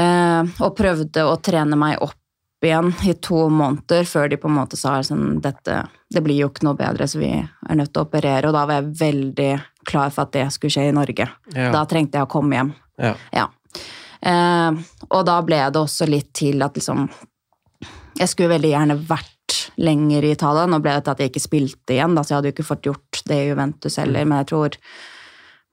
og 0.00 0.74
prøvde 0.78 1.24
å 1.26 1.36
trene 1.44 1.76
meg 1.78 1.98
opp 2.04 2.16
igjen 2.64 2.92
i 3.08 3.14
to 3.14 3.48
måneder 3.48 4.04
før 4.04 4.28
de 4.28 4.36
på 4.40 4.48
en 4.48 4.56
måte 4.58 4.76
sa 4.76 4.98
sånn 5.04 5.40
dette 5.40 5.82
Det 6.10 6.20
blir 6.24 6.42
jo 6.42 6.50
ikke 6.50 6.66
noe 6.66 6.76
bedre, 6.76 7.06
så 7.08 7.20
vi 7.20 7.30
er 7.30 7.78
nødt 7.78 7.92
til 7.94 8.02
å 8.02 8.08
operere. 8.08 8.48
Og 8.48 8.54
da 8.56 8.64
var 8.66 8.80
jeg 8.80 8.94
veldig 9.00 9.50
klar 9.86 10.10
for 10.10 10.26
at 10.26 10.32
det 10.34 10.48
skulle 10.52 10.74
skje 10.74 10.88
i 10.90 10.94
Norge. 10.94 11.28
Ja. 11.54 11.70
Da 11.70 11.84
trengte 11.88 12.18
jeg 12.18 12.26
å 12.26 12.30
komme 12.30 12.58
hjem. 12.58 12.72
Ja. 13.00 13.12
Ja. 13.32 13.46
Eh, 14.20 14.80
og 15.08 15.22
da 15.28 15.36
ble 15.46 15.60
det 15.70 15.80
også 15.80 16.08
litt 16.10 16.34
til 16.36 16.60
at 16.60 16.74
liksom 16.76 17.06
Jeg 18.20 18.28
skulle 18.28 18.50
veldig 18.52 18.72
gjerne 18.74 18.98
vært 19.08 19.54
lenger 19.80 20.26
i 20.26 20.34
Italia. 20.34 20.66
Nå 20.66 20.82
ble 20.82 20.98
det 20.98 21.06
til 21.06 21.14
at 21.14 21.22
jeg 21.22 21.30
ikke 21.30 21.46
spilte 21.46 21.94
igjen, 21.94 22.18
da, 22.18 22.24
så 22.24 22.34
jeg 22.34 22.38
hadde 22.40 22.50
jo 22.50 22.56
ikke 22.58 22.68
fått 22.68 22.88
gjort 22.90 23.22
det 23.30 23.38
i 23.38 23.46
Juventus 23.48 23.96
heller. 24.02 24.26
Men 24.26 24.42
jeg 24.42 24.50
tror 24.50 24.76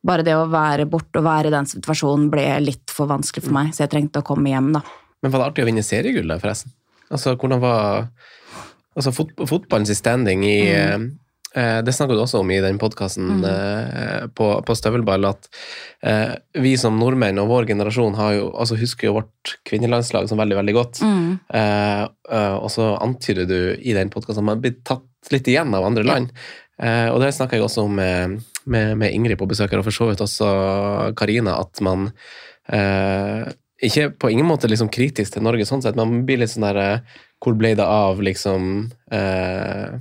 bare 0.06 0.24
det 0.24 0.36
å 0.38 0.48
være 0.52 0.86
borte 0.90 1.20
og 1.20 1.26
være 1.26 1.48
i 1.50 1.56
den 1.56 1.66
situasjonen 1.66 2.30
ble 2.32 2.46
litt 2.64 2.90
for 2.94 3.08
vanskelig 3.10 3.44
for 3.48 3.54
meg, 3.58 3.74
så 3.74 3.86
jeg 3.86 3.90
trengte 3.96 4.22
å 4.22 4.28
komme 4.28 4.50
hjem, 4.54 4.74
da. 4.78 4.82
Men 5.24 5.32
var 5.34 5.40
det 5.42 5.48
artig 5.52 5.64
å 5.64 5.70
vinne 5.72 5.84
seriegull 5.84 6.36
forresten? 6.40 6.72
Altså, 7.10 7.36
hvordan 7.40 7.60
var 7.64 8.10
altså, 8.96 9.12
fot 9.16 9.32
fotballens 9.48 9.94
standing 9.98 10.44
i 10.46 10.60
Mm. 10.76 11.08
eh, 11.56 11.82
Det 11.82 11.94
snakka 11.96 12.14
du 12.14 12.20
også 12.22 12.40
om 12.44 12.52
i 12.52 12.60
den 12.62 12.78
podkasten 12.78 13.44
eh, 13.44 14.28
på, 14.36 14.62
på 14.64 14.76
Støvelball, 14.76 15.26
at 15.26 15.48
eh, 16.04 16.36
vi 16.62 16.76
som 16.78 17.00
nordmenn 17.00 17.40
og 17.40 17.48
vår 17.50 17.66
generasjon 17.72 18.14
har 18.20 18.34
jo, 18.36 18.52
altså, 18.54 18.76
husker 18.78 19.08
jo 19.08 19.14
vårt 19.22 19.56
kvinnelandslag 19.66 20.28
som 20.30 20.38
veldig, 20.38 20.56
veldig 20.60 20.76
godt. 20.78 21.02
Mm. 21.02 21.40
Eh, 21.50 22.04
eh, 22.30 22.56
og 22.60 22.70
så 22.70 22.92
antyder 23.02 23.48
du 23.50 23.58
i 23.82 23.94
den 23.98 24.10
podkasten 24.14 24.44
at 24.44 24.52
man 24.52 24.62
blir 24.62 24.76
tatt 24.86 25.32
litt 25.34 25.48
igjen 25.48 25.74
av 25.74 25.84
andre 25.88 26.04
Ja. 26.06 26.14
land. 26.14 26.32
Eh, 26.80 27.10
og 27.10 27.20
det 27.22 27.34
snakka 27.34 27.58
jeg 27.58 27.64
også 27.66 27.84
om 27.88 27.98
med, 28.68 28.98
med, 29.00 29.14
Ingrid 29.16 29.40
på 29.40 29.48
besøk 29.50 29.72
her, 29.72 29.82
og 29.82 29.88
for 29.88 29.96
så 29.96 30.10
vidt 30.10 30.24
også 30.24 30.50
Karina, 31.18 31.58
at 31.64 31.82
man 31.86 32.10
eh, 32.74 33.48
ikke 33.84 34.10
på 34.18 34.32
ingen 34.34 34.48
måte 34.50 34.70
liksom 34.70 34.90
kritisk 34.94 35.36
til 35.36 35.46
Norge 35.46 35.68
sånn 35.70 35.84
sett, 35.86 35.98
men 35.98 36.10
man 36.10 36.28
blir 36.28 36.42
litt 36.42 36.54
sånn 36.54 36.66
der 36.66 36.82
eh, 36.82 37.18
Hvor 37.44 37.54
ble 37.58 37.76
det 37.78 37.86
av 37.86 38.22
liksom 38.26 38.90
eh, 39.14 39.98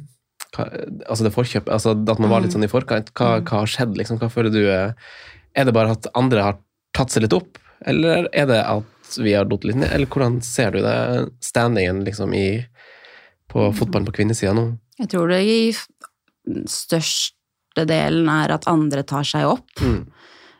hva, 0.57 0.69
Altså 1.05 1.27
det 1.27 1.35
forkjøpet, 1.35 1.73
altså 1.73 1.93
at 1.93 2.23
man 2.23 2.33
var 2.33 2.45
litt 2.45 2.57
sånn 2.57 2.65
i 2.65 2.73
forkant. 2.73 3.13
Hva, 3.13 3.43
hva 3.43 3.63
har 3.63 3.71
skjedd, 3.71 3.97
liksom? 4.01 4.21
Hva 4.23 4.31
føler 4.33 4.55
du 4.55 4.63
eh, 4.65 4.95
Er 5.53 5.69
det 5.69 5.77
bare 5.77 5.93
at 5.97 6.09
andre 6.17 6.47
har 6.47 6.61
tatt 6.97 7.13
seg 7.13 7.27
litt 7.27 7.37
opp, 7.37 7.59
eller 7.85 8.31
er 8.33 8.49
det 8.49 8.63
at 8.65 9.19
vi 9.21 9.35
har 9.37 9.45
datt 9.49 9.67
litt 9.69 9.77
ned, 9.77 9.93
eller 9.93 10.09
hvordan 10.09 10.41
ser 10.45 10.73
du 10.73 10.81
det, 10.81 10.97
standingen 11.45 12.01
liksom 12.07 12.33
i 12.35 12.65
på 13.53 13.69
fotballen 13.77 14.09
på 14.09 14.17
kvinnesida 14.17 14.55
nå? 14.57 14.71
Jeg 14.97 15.13
tror 15.13 15.29
det 15.31 15.43
i 15.45 15.59
største 17.77 17.87
delen 17.89 18.29
er 18.29 18.53
at 18.55 18.67
andre 18.69 19.03
tar 19.05 19.23
seg 19.25 19.45
opp, 19.47 19.69
Mm. 19.81 20.07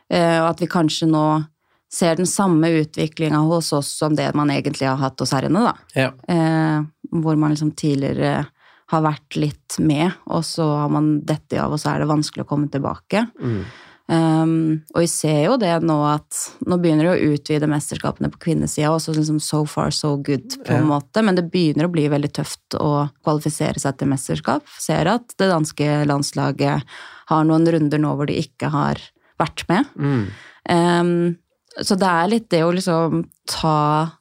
eh, 0.09 0.39
og 0.41 0.49
at 0.51 0.59
vi 0.59 0.67
kanskje 0.67 1.07
nå 1.09 1.45
ser 1.89 2.15
den 2.15 2.25
samme 2.25 2.67
utviklinga 2.83 3.47
hos 3.47 3.71
oss 3.73 3.87
som 3.97 4.13
det 4.15 4.33
man 4.35 4.49
egentlig 4.49 4.87
har 4.87 4.97
hatt 4.97 5.19
hos 5.19 5.31
herrene, 5.31 5.63
da. 5.63 5.73
Ja. 5.95 6.11
Eh, 6.27 6.83
hvor 7.11 7.37
man 7.37 7.51
liksom 7.51 7.71
tidligere 7.75 8.45
har 8.89 9.01
vært 9.01 9.35
litt 9.35 9.79
med, 9.79 10.11
og 10.27 10.43
så 10.43 10.63
har 10.83 10.89
man 10.89 11.21
dette 11.25 11.59
av, 11.59 11.71
og 11.73 11.79
så 11.79 11.93
er 11.95 11.99
det 11.99 12.07
vanskelig 12.07 12.43
å 12.45 12.47
komme 12.47 12.69
tilbake. 12.69 13.29
Mm. 13.41 13.63
Um, 14.07 14.83
og 14.95 15.01
vi 15.03 15.07
ser 15.11 15.41
jo 15.49 15.57
det 15.59 15.73
nå 15.83 15.95
at 16.07 16.37
Nå 16.63 16.77
begynner 16.79 17.09
de 17.09 17.09
å 17.11 17.33
utvide 17.35 17.67
mesterskapene 17.67 18.29
på 18.31 18.39
kvinnesida, 18.45 18.87
også 18.93 19.11
liksom 19.17 19.41
so 19.43 19.65
far 19.67 19.91
so 19.91 20.13
good, 20.15 20.45
på 20.63 20.71
en 20.71 20.85
Ja. 20.85 20.87
måte, 20.93 21.23
men 21.23 21.35
det 21.35 21.49
begynner 21.51 21.89
å 21.89 21.91
bli 21.91 22.05
veldig 22.07 22.31
tøft 22.31 22.77
å 22.79 23.09
kvalifisere 23.25 23.79
seg 23.83 23.97
til 23.99 24.07
mesterskap. 24.07 24.63
Ser 24.79 25.07
at 25.11 25.35
det 25.37 25.49
danske 25.51 26.05
landslaget 26.07 26.83
har 27.27 27.43
noen 27.43 27.67
runder 27.67 27.99
nå 27.99 28.15
hvor 28.15 28.27
de 28.31 28.39
ikke 28.39 28.69
har 28.71 28.95
vært 29.37 29.65
med. 29.67 29.85
Mm. 29.99 30.23
Um, 30.69 31.37
så 31.83 31.99
det 31.99 32.07
er 32.07 32.31
litt 32.31 32.49
det 32.49 32.63
å 32.63 32.71
liksom 32.73 33.25
ta 33.45 34.11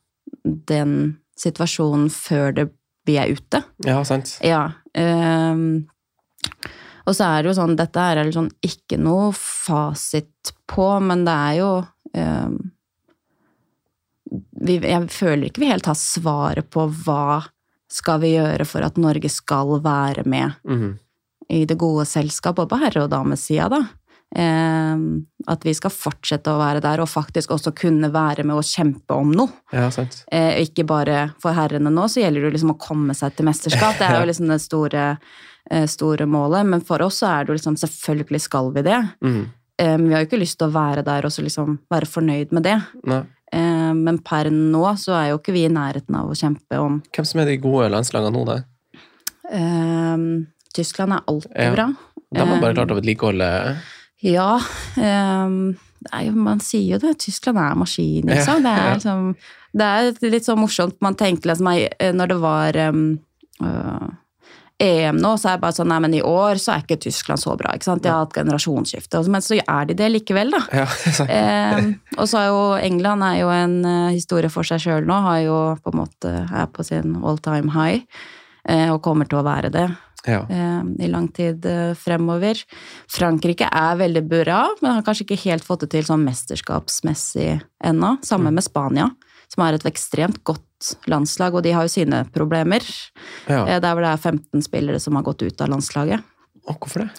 den 0.44 1.16
situasjonen 1.38 2.10
før 2.10 2.52
det, 2.58 2.66
vi 3.06 3.16
er 3.22 3.30
ute. 3.38 3.62
Ja, 3.86 4.02
sant. 4.02 4.38
Ja. 4.42 4.72
ehm, 4.98 5.86
og 7.06 7.14
så 7.14 7.24
er 7.30 7.42
det 7.42 7.50
jo 7.52 7.56
sånn, 7.60 7.76
dette 7.78 8.02
er 8.02 8.30
sånn 8.34 8.50
ikke 8.66 8.98
noe 8.98 9.28
fasit 9.36 10.52
på, 10.66 10.88
men 11.02 11.24
det 11.26 11.34
er 11.34 11.54
jo 11.60 11.70
ehm, 12.18 12.56
vi, 14.66 14.78
Jeg 14.82 15.08
føler 15.14 15.46
ikke 15.48 15.62
vi 15.62 15.70
helt 15.70 15.86
har 15.86 15.98
svaret 15.98 16.68
på 16.74 16.88
hva 17.04 17.44
skal 17.92 18.18
vi 18.24 18.32
gjøre 18.34 18.66
for 18.66 18.82
at 18.82 18.96
Norge 18.98 19.30
skal 19.30 19.76
være 19.84 20.24
med 20.26 20.56
Mhm. 20.66 20.98
i 21.48 21.64
det 21.64 21.78
gode 21.78 22.04
selskap, 22.10 22.56
både 22.56 22.68
på 22.72 22.80
herre- 22.82 23.04
og 23.04 23.10
damesida, 23.10 23.68
da. 23.70 23.84
Ehm, 24.34 25.26
at 25.46 25.62
vi 25.64 25.72
skal 25.76 25.92
fortsette 25.94 26.50
å 26.50 26.58
være 26.58 26.80
der, 26.82 27.00
og 27.00 27.08
faktisk 27.08 27.52
også 27.54 27.70
kunne 27.78 28.10
være 28.12 28.42
med 28.44 28.56
og 28.58 28.66
kjempe 28.66 29.14
om 29.14 29.30
noe. 29.32 29.52
Ja, 29.72 29.86
sant. 29.94 30.24
Eh, 30.34 30.58
ikke 30.64 30.84
bare 30.88 31.28
for 31.42 31.54
herrene 31.56 31.92
nå, 31.94 32.08
så 32.10 32.20
gjelder 32.24 32.48
det 32.48 32.56
liksom 32.56 32.74
å 32.74 32.80
komme 32.82 33.14
seg 33.16 33.36
til 33.38 33.46
mesterskap. 33.46 33.96
Det 34.00 34.08
er 34.08 34.18
jo 34.20 34.26
liksom 34.32 34.50
det 34.50 34.58
store, 34.64 35.04
eh, 35.70 35.86
store 35.88 36.26
målet. 36.26 36.66
Men 36.66 36.82
for 36.84 37.04
oss 37.06 37.22
så 37.22 37.30
er 37.30 37.44
det 37.46 37.54
jo 37.54 37.58
liksom 37.60 37.78
selvfølgelig 37.80 38.42
skal 38.48 38.72
vi 38.74 38.82
det. 38.88 38.98
Mm. 39.22 39.40
Eh, 39.78 39.96
vi 40.02 40.12
har 40.12 40.24
jo 40.24 40.28
ikke 40.30 40.42
lyst 40.42 40.58
til 40.58 40.68
å 40.68 40.74
være 40.74 41.06
der 41.06 41.28
og 41.28 41.32
så 41.32 41.46
liksom 41.46 41.78
være 41.92 42.10
fornøyd 42.10 42.52
med 42.56 42.66
det. 42.66 42.76
Nei. 43.06 43.22
Eh, 43.54 43.92
men 43.94 44.18
per 44.26 44.50
nå 44.50 44.84
så 44.98 45.14
er 45.20 45.28
jo 45.30 45.38
ikke 45.38 45.54
vi 45.54 45.68
i 45.68 45.72
nærheten 45.72 46.16
av 46.18 46.32
å 46.32 46.34
kjempe 46.36 46.80
om 46.82 46.98
Hvem 47.14 47.28
som 47.30 47.40
er 47.40 47.46
de 47.52 47.60
gode 47.62 47.86
landslagene 47.94 48.34
nå, 48.34 48.42
da? 48.48 48.58
Tyskland 50.74 51.14
er 51.14 51.22
alltid 51.30 51.54
Ja. 51.54 51.70
bra. 51.72 51.84
De 52.34 52.40
har 52.42 52.60
bare 52.60 52.74
klart 52.74 52.90
å 52.90 52.96
vedlikeholde 52.98 53.76
Ja. 54.24 54.56
Um, 54.96 55.76
er 56.12 56.30
man 56.36 56.60
sier 56.64 56.96
jo 56.96 57.00
det. 57.02 57.18
Tyskland 57.24 57.58
er 57.60 57.74
maskin, 57.78 58.28
liksom. 58.30 58.62
Det 58.64 58.76
Ja, 58.76 58.92
er, 58.96 60.12
det 60.16 60.28
er 60.28 60.30
litt 60.32 60.46
sånn 60.46 60.60
morsomt. 60.62 60.96
Man 61.04 61.18
tenker 61.18 61.50
liksom 61.50 61.68
eh, 61.74 62.12
Når 62.16 62.30
det 62.32 62.36
var 62.40 62.78
um, 62.88 63.02
EM 64.78 65.18
nå, 65.20 65.32
så 65.40 65.50
er 65.50 65.56
det 65.58 65.64
bare 65.64 65.76
sånn 65.76 65.88
Nei, 65.88 65.98
men 66.04 66.14
i 66.16 66.22
år 66.24 66.60
så 66.60 66.74
er 66.74 66.84
ikke 66.84 66.98
Tyskland 67.00 67.40
så 67.40 67.56
bra. 67.56 67.74
ikke 67.74 67.88
sant? 67.88 68.02
De 68.04 68.12
har 68.12 68.24
hatt 68.24 68.36
generasjonsskifte. 68.36 69.20
Men 69.32 69.44
så 69.44 69.58
er 69.60 69.90
de 69.90 69.98
det 69.98 70.08
likevel, 70.14 70.54
da. 70.54 70.62
Ja. 70.82 70.86
Ehm, 71.36 71.92
og 72.16 72.28
så 72.30 72.40
er 72.40 72.48
jo 72.52 72.64
England 72.80 73.24
er 73.26 73.42
jo 73.42 73.52
en 73.52 73.76
eh, 73.84 74.14
historie 74.16 74.52
for 74.52 74.68
seg 74.68 74.80
sjøl 74.84 75.08
nå. 75.08 75.20
Har 75.28 75.42
jo 75.44 75.60
på 75.82 75.92
en 75.92 76.00
måte 76.04 76.32
er 76.46 76.72
på 76.72 76.84
sin 76.86 77.16
all 77.24 77.38
time 77.44 77.72
high. 77.76 78.02
og 78.90 78.98
kommer 79.02 79.28
til 79.30 79.38
å 79.38 79.46
være 79.46 79.68
det 79.70 79.86
ja. 80.26 80.42
eh, 80.50 80.82
i 81.04 81.08
lang 81.08 81.28
tid 81.28 81.64
eh, 81.66 81.94
fremover. 81.98 82.58
Frankrike 83.12 83.68
er 83.70 83.98
veldig 84.00 84.22
bra, 84.28 84.60
men 84.82 84.98
har 84.98 85.06
kanskje 85.06 85.26
ikke 85.26 85.42
helt 85.46 85.66
fått 85.66 85.86
det 85.86 85.92
til 85.94 86.06
sånn 86.06 86.24
mesterskapsmessig 86.26 87.50
ennå. 87.86 88.16
Samme 88.26 88.52
med 88.54 88.66
Spania, 88.66 89.08
som 89.52 89.66
er 89.66 89.78
et 89.78 89.88
ekstremt 89.88 90.42
godt 90.46 90.92
landslag, 91.10 91.56
og 91.56 91.64
de 91.64 91.74
har 91.76 91.86
jo 91.86 91.94
sine 91.94 92.24
problemer. 92.34 92.84
ja. 93.48 93.64
Eh, 93.66 93.80
der 93.80 93.92
hvor 93.94 94.04
det 94.04 94.12
er 94.12 94.24
15 94.34 94.66
spillere 94.66 95.02
som 95.02 95.18
har 95.18 95.26
gått 95.26 95.42
ut 95.46 95.60
av 95.60 95.72
landslaget. 95.72 96.32
Og 96.66 96.78
hvorfor 96.80 97.06
det? 97.06 97.10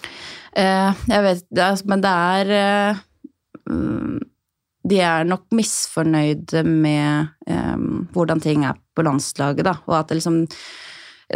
Eh, 0.58 1.04
jeg 1.08 1.24
vet, 1.24 1.86
men 1.88 2.02
det 2.02 2.10
er 2.10 2.98
mm, 3.68 4.18
De 4.88 5.00
er 5.04 5.24
nok 5.24 5.44
misfornøyde 5.52 6.62
med 6.64 7.28
hvordan 8.14 8.40
ting 8.40 8.62
er 8.64 8.78
på 8.96 9.04
landslaget, 9.04 9.66
da. 9.66 9.74
Og 9.86 9.98
at 9.98 10.08
det 10.08 10.20
liksom 10.20 10.46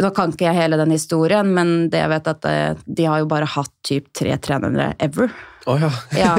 Nå 0.01 0.09
kan 0.15 0.31
ikke 0.33 0.47
jeg 0.47 0.57
hele 0.57 0.77
den 0.79 0.89
historien, 0.95 1.51
men 1.53 1.89
det 1.93 1.99
jeg 2.01 2.09
vet 2.09 2.27
at 2.31 2.45
eh, 2.49 2.79
de 2.85 3.05
har 3.05 3.19
jo 3.21 3.27
bare 3.29 3.45
hatt 3.45 3.69
typ 3.85 4.07
tre 4.17 4.33
trenere 4.41 4.95
ever. 4.99 5.29
Oh, 5.69 5.77
ja. 5.79 5.91
Ja, 6.23 6.31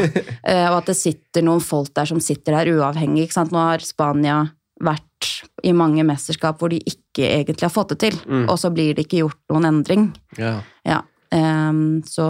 eh, 0.43 0.67
og 0.73 0.81
at 0.81 0.91
det 0.91 0.97
sitter 1.07 1.45
noen 1.47 1.63
folk 1.63 1.93
der 1.95 2.11
som 2.11 2.19
sitter 2.21 2.57
der 2.59 2.73
uavhengig. 2.75 3.29
Ikke 3.29 3.39
sant? 3.39 3.55
Nå 3.55 3.63
har 3.63 3.79
Spania 3.85 4.41
vært 4.83 5.31
i 5.65 5.71
mange 5.73 6.03
mesterskap 6.05 6.59
hvor 6.61 6.69
de 6.75 6.81
ikke 6.83 7.29
egentlig 7.31 7.65
har 7.69 7.73
fått 7.73 7.95
det 7.95 8.01
til, 8.03 8.17
Mm. 8.27 8.49
og 8.51 8.59
så 8.59 8.73
blir 8.75 8.95
det 8.99 9.07
ikke 9.07 9.23
gjort 9.23 9.39
noen 9.55 9.71
endring. 9.71 10.11
ja. 10.39 10.61
Ja. 10.85 11.03
Um, 11.35 12.03
så 12.07 12.23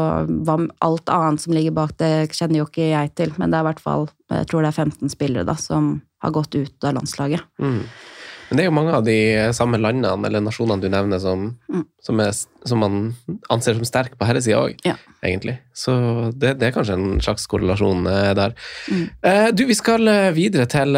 hva, 0.46 0.54
alt 0.80 1.10
annet 1.12 1.42
som 1.42 1.52
ligger 1.52 1.74
bak 1.76 1.90
det, 2.00 2.30
kjenner 2.32 2.62
jo 2.62 2.64
ikke 2.70 2.86
jeg 2.88 3.10
til. 3.18 3.34
Men 3.36 3.50
det 3.52 3.58
er 3.58 3.64
i 3.66 3.68
hvert 3.68 3.82
fall 3.82 4.06
jeg 4.32 4.46
tror 4.48 4.64
det 4.64 4.70
er 4.70 4.78
15 4.86 5.10
spillere 5.12 5.44
da, 5.44 5.56
som 5.60 5.90
har 6.24 6.32
gått 6.32 6.54
ut 6.56 6.86
av 6.88 6.94
landslaget. 6.96 7.42
Mm. 7.60 7.82
Men 8.50 8.56
det 8.58 8.64
er 8.64 8.68
jo 8.68 8.74
mange 8.76 8.92
av 8.94 9.04
de 9.06 9.16
samme 9.56 9.78
landene 9.80 10.28
eller 10.28 10.42
nasjonene 10.44 10.82
du 10.84 10.88
nevner 10.92 11.20
som, 11.22 11.56
Mm. 11.70 11.84
som, 12.04 12.20
er, 12.20 12.32
som 12.68 12.78
man 12.78 12.96
anser 13.50 13.74
som 13.78 13.84
sterke 13.88 14.16
på 14.20 14.26
herresida 14.28 14.60
òg, 14.60 14.76
Ja. 14.84 14.94
egentlig. 15.24 15.58
Så 15.74 16.30
det, 16.36 16.58
det 16.60 16.68
er 16.68 16.74
kanskje 16.76 16.94
en 16.94 17.20
slags 17.24 17.46
korrelasjon 17.50 18.06
eh, 18.06 18.32
der. 18.36 18.54
Mm. 18.92 19.04
Eh, 19.24 19.48
du, 19.56 19.64
vi 19.66 19.74
skal 19.74 20.06
eh, 20.08 20.30
videre 20.36 20.66
til, 20.70 20.94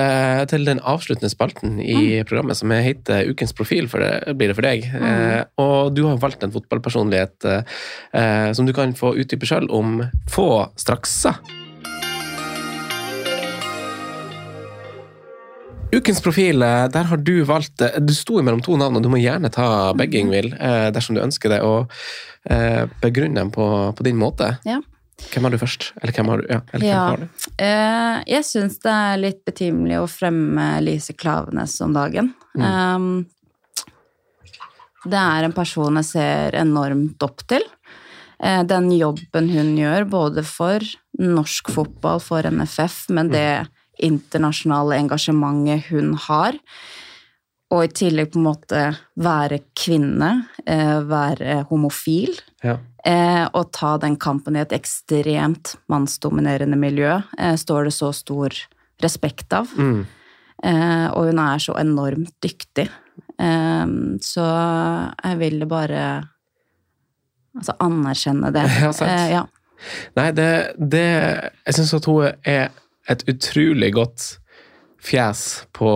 til 0.51 0.65
den 0.67 0.81
avsluttende 0.83 1.31
spalten 1.33 1.79
i 1.81 1.95
Mm. 2.21 2.27
programmet 2.29 2.57
som 2.59 2.71
heter 2.71 3.31
Ukens 3.31 3.55
profil, 3.57 3.89
for 3.89 4.01
det, 4.05 4.37
blir 4.37 4.49
det 4.53 4.57
for 4.59 4.67
deg. 4.67 4.85
Eh, 4.93 5.45
og 5.63 5.95
du 5.97 6.05
har 6.09 6.19
valgt 6.19 6.43
en 6.45 6.53
fotballpersonlighet 6.53 7.47
som 8.57 8.67
du 8.67 8.73
kan 8.77 8.93
få 8.97 9.15
utdype 9.17 9.47
sjøl 9.49 9.71
om 9.71 10.03
få 10.31 10.49
strakser. 10.77 11.39
Ukens 15.97 16.21
profil, 16.21 16.61
eh, 16.63 16.87
der 16.93 17.09
har 17.09 17.17
du 17.25 17.39
valgt 17.49 17.81
eh, 17.81 17.95
Du 18.05 18.13
sto 18.15 18.43
mellom 18.43 18.61
to 18.65 18.77
navn, 18.77 18.99
og 18.99 19.05
du 19.05 19.09
må 19.13 19.21
gjerne 19.23 19.49
ta 19.55 19.93
begge, 19.97 20.21
Ingvild, 20.21 20.53
eh, 20.59 20.91
dersom 20.93 21.17
du 21.17 21.23
ønsker 21.25 21.53
det, 21.57 21.63
og 21.65 21.91
begrunne 23.03 23.41
dem 23.41 23.49
på, 23.51 23.65
på 23.99 24.05
din 24.07 24.15
måte. 24.21 24.53
Ja. 24.63 24.77
Hvem 25.33 25.47
har 25.49 25.51
du 25.51 25.59
først? 25.59 25.89
Eller 25.99 26.13
hvem 26.15 26.29
har 26.31 26.39
du? 26.39 26.45
Ja, 26.47 26.59
eller 26.71 26.85
hvem 26.85 26.93
Ja. 26.93 27.05
har 27.09 27.17
du? 27.17 27.47
Eh, 27.59 28.19
jeg 28.37 28.45
syns 28.47 28.77
det 28.85 28.93
er 28.93 29.17
litt 29.19 29.41
betimelig 29.49 29.97
å 29.99 30.05
fremme 30.07 30.67
Lise 30.85 31.17
Klavenes 31.19 31.75
om 31.83 31.97
dagen. 31.97 32.29
Ehm, 32.55 33.27
det 35.11 35.19
er 35.19 35.49
en 35.49 35.57
person 35.57 35.99
jeg 35.99 36.09
ser 36.13 36.59
enormt 36.61 37.27
opp 37.27 37.43
til. 37.51 37.67
Eh, 38.39 38.63
den 38.63 38.91
jobben 38.93 39.49
hun 39.51 39.75
gjør, 39.81 40.07
både 40.13 40.45
for 40.47 40.79
norsk 41.19 41.73
fotball, 41.73 42.21
for 42.21 42.43
NFF, 42.47 43.09
men 43.11 43.31
det 43.33 43.49
internasjonale 43.99 44.99
engasjementet 45.01 45.91
hun 45.91 46.15
har. 46.27 46.59
Og 47.75 47.83
i 47.83 47.91
tillegg 47.91 48.31
på 48.31 48.39
en 48.39 48.47
måte 48.47 48.83
være 49.19 49.59
kvinne, 49.75 50.47
eh, 50.67 51.01
være 51.03 51.65
homofil. 51.71 52.37
Ja. 52.63 52.77
Eh, 53.05 53.49
og 53.55 53.73
ta 53.73 53.97
den 53.99 54.17
kampen 54.17 54.57
i 54.57 54.61
et 54.63 54.75
ekstremt 54.75 55.75
mannsdominerende 55.91 56.79
miljø, 56.79 57.23
eh, 57.39 57.57
står 57.57 57.85
det 57.85 57.95
så 57.95 58.13
stor 58.15 58.55
respekt 59.03 59.53
av. 59.53 59.67
Mm. 59.77 60.07
Og 60.67 61.27
hun 61.27 61.39
er 61.39 61.59
så 61.59 61.75
enormt 61.79 62.33
dyktig. 62.41 62.89
Så 64.25 64.45
jeg 65.23 65.39
ville 65.39 65.67
bare 65.67 66.25
altså, 67.55 67.75
anerkjenne 67.79 68.51
det. 68.55 68.65
Ja, 68.81 68.91
sant. 68.91 69.31
Ja. 69.31 69.43
Nei, 70.17 70.31
det, 70.33 70.73
det 70.79 71.05
Jeg 71.67 71.75
syns 71.77 71.93
at 71.93 72.09
hun 72.09 72.33
er 72.43 72.71
et 73.09 73.23
utrolig 73.31 73.93
godt 73.95 74.39
fjes 75.07 75.43
på, 75.77 75.91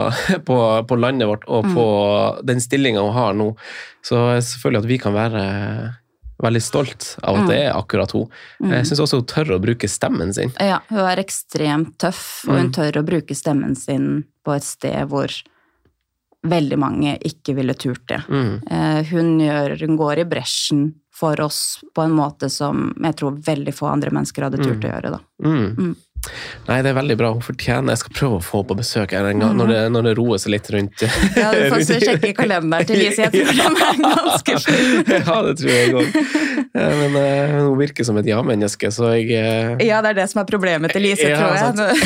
på, 0.48 0.56
på 0.88 0.96
landet 0.98 1.28
vårt 1.30 1.44
og 1.46 1.68
på 1.74 1.84
den 2.48 2.60
stillinga 2.60 3.04
hun 3.04 3.14
har 3.14 3.36
nå. 3.38 3.52
Så 4.06 4.18
selvfølgelig 4.42 4.82
at 4.84 4.88
vi 4.90 4.98
kan 5.02 5.14
være 5.14 5.44
veldig 6.42 6.60
stolt 6.60 7.06
av 7.24 7.38
at 7.40 7.48
det 7.48 7.58
er 7.64 7.72
akkurat 7.78 8.10
hun. 8.12 8.26
Jeg 8.60 8.84
syns 8.90 9.00
også 9.06 9.20
hun 9.22 9.28
tør 9.30 9.54
å 9.56 9.60
bruke 9.62 9.88
stemmen 9.88 10.34
sin. 10.36 10.50
ja, 10.60 10.80
hun 10.90 11.00
er 11.08 11.22
ekstremt 11.22 11.94
tøff, 12.02 12.42
og 12.48 12.58
hun 12.58 12.66
Mm. 12.68 12.72
tør 12.76 12.98
å 13.00 13.04
bruke 13.06 13.34
stemmen 13.38 13.76
sin 13.78 14.24
på 14.44 14.52
et 14.56 14.66
sted 14.66 15.08
hvor 15.08 15.32
veldig 16.46 16.76
mange 16.78 17.16
ikke 17.26 17.54
ville 17.56 17.74
turt 17.74 18.04
det. 18.10 18.20
Mm. 18.28 18.60
Eh, 18.70 19.00
hun, 19.14 19.30
gjør, 19.40 19.78
hun 19.80 19.96
går 19.98 20.18
i 20.22 20.24
bresjen 20.28 20.84
for 21.16 21.40
oss 21.40 21.80
på 21.96 22.04
en 22.04 22.12
måte 22.14 22.50
som 22.52 22.90
jeg 23.02 23.16
tror 23.16 23.38
veldig 23.46 23.72
få 23.74 23.88
andre 23.90 24.12
mennesker 24.14 24.44
hadde 24.46 24.60
turt 24.60 24.84
å 24.84 24.92
gjøre. 24.92 25.14
Da. 25.16 25.20
Mm. 25.42 25.96
Nei, 26.66 26.80
det 26.82 26.90
er 26.92 26.96
veldig 26.98 27.16
bra. 27.20 27.30
Hun 27.36 27.44
fortjener 27.44 27.94
Jeg 27.94 28.02
skal 28.02 28.14
prøve 28.18 28.38
å 28.40 28.44
få 28.44 28.62
på 28.66 28.76
besøk 28.78 29.14
her 29.16 29.28
en 29.30 29.42
gang, 29.42 29.54
når, 29.58 29.72
det, 29.72 29.80
når 29.94 30.08
det 30.08 30.14
roer 30.18 30.42
seg 30.42 30.54
litt 30.56 30.70
rundt 30.74 31.04
Ja, 31.06 31.50
du 31.54 31.62
får 31.72 31.84
så 31.88 31.98
sjekke 32.02 32.32
kalenderen 32.36 32.88
til 32.88 33.00
Lise, 33.02 33.26
jeg 33.26 33.32
tror 33.34 33.60
den 33.60 33.80
er 33.86 34.00
ganske 34.02 34.58
full. 34.66 34.96
ja, 35.16 35.36
det 35.46 35.54
tror 35.60 35.72
jeg 35.72 35.94
òg. 35.96 36.18
Men 36.76 37.18
uh, 37.18 37.56
hun 37.68 37.78
virker 37.80 38.06
som 38.08 38.18
et 38.20 38.30
ja-menneske, 38.30 38.90
så 38.94 39.12
jeg 39.16 39.30
uh... 39.36 39.84
Ja, 39.84 40.02
det 40.04 40.14
er 40.14 40.20
det 40.22 40.28
som 40.32 40.42
er 40.42 40.48
problemet 40.50 40.94
til 40.96 41.06
Lise, 41.06 41.30
Ja, 41.30 41.40
tror 41.40 41.92
jeg. 41.92 41.96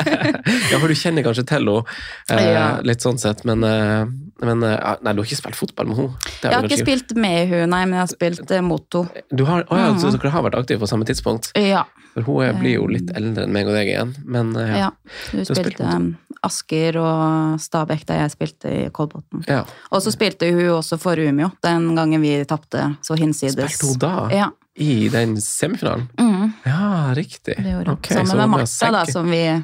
ja, 0.72 0.78
for 0.78 0.86
du 0.90 0.96
kjenner 0.98 1.26
kanskje 1.26 1.46
til 1.48 1.60
henne 1.60 1.80
uh, 1.82 2.80
litt 2.86 3.04
sånn 3.04 3.20
sett, 3.20 3.42
men 3.48 3.64
eh, 3.66 4.08
Men 4.42 4.62
eh, 4.64 4.96
nei, 5.04 5.12
du 5.12 5.20
har 5.20 5.26
ikke 5.28 5.36
spilt 5.42 5.56
fotball 5.58 5.86
med 5.90 5.96
henne? 5.96 6.14
Jeg 6.42 6.52
har 6.54 6.64
ikke 6.68 6.78
spilt 6.80 7.14
med 7.16 7.48
henne, 7.50 7.66
nei, 7.68 7.84
men 7.84 7.98
jeg 7.98 8.00
har 8.06 8.12
spilt 8.14 8.52
mot 8.64 8.86
henne. 8.96 9.24
Du 9.36 9.44
har, 9.44 9.64
ja, 9.70 9.90
Mhm. 9.92 9.98
så 10.00 10.12
dere 10.16 10.30
har 10.30 10.42
vært 10.42 10.56
aktive 10.58 10.80
på 10.80 10.88
samme 10.88 11.04
tidspunkt? 11.04 11.50
Ja. 11.56 11.84
For 12.14 12.22
hun 12.22 12.42
er- 12.42 12.52
blir 12.58 12.74
jo 12.74 12.86
litt 12.88 13.10
eldre 13.14 13.44
enn 13.44 13.52
meg 13.52 13.66
og 13.68 13.74
deg 13.74 13.86
igjen, 13.88 14.14
men 14.24 14.56
eh, 14.56 14.78
ja. 14.78 14.90
Hun 15.30 15.44
spilte 15.44 16.16
Asker 16.42 16.96
og 16.96 17.58
Stabæk 17.60 18.06
da 18.06 18.14
jeg 18.22 18.30
spilte 18.32 18.70
i 18.86 18.88
Kolbotn. 18.90 19.44
ja. 19.46 19.64
Og 19.92 20.00
så 20.02 20.10
spilte 20.10 20.48
hun 20.50 20.70
også 20.80 20.98
for 20.98 21.14
Umeå 21.16 21.52
den 21.62 21.94
gangen 21.94 22.20
vi 22.22 22.42
tapte 22.44 22.96
så 23.02 23.14
hinsides. 23.18 23.54
Spilte 23.76 23.86
hun 23.86 23.98
da? 23.98 24.28
Ja. 24.32 24.48
I 24.80 25.08
den 25.12 25.36
semifinalen? 25.36 26.08
Mm, 26.16 26.54
Ja, 26.64 27.12
riktig. 27.14 27.56
det 27.56 27.66
gjorde 27.66 27.86
hun. 27.86 27.98
Okay, 27.98 28.16
Sammen 28.16 28.36
med 28.38 28.48
Martha, 28.48 28.90
da, 28.90 29.04
som 29.04 29.28
vi 29.30 29.62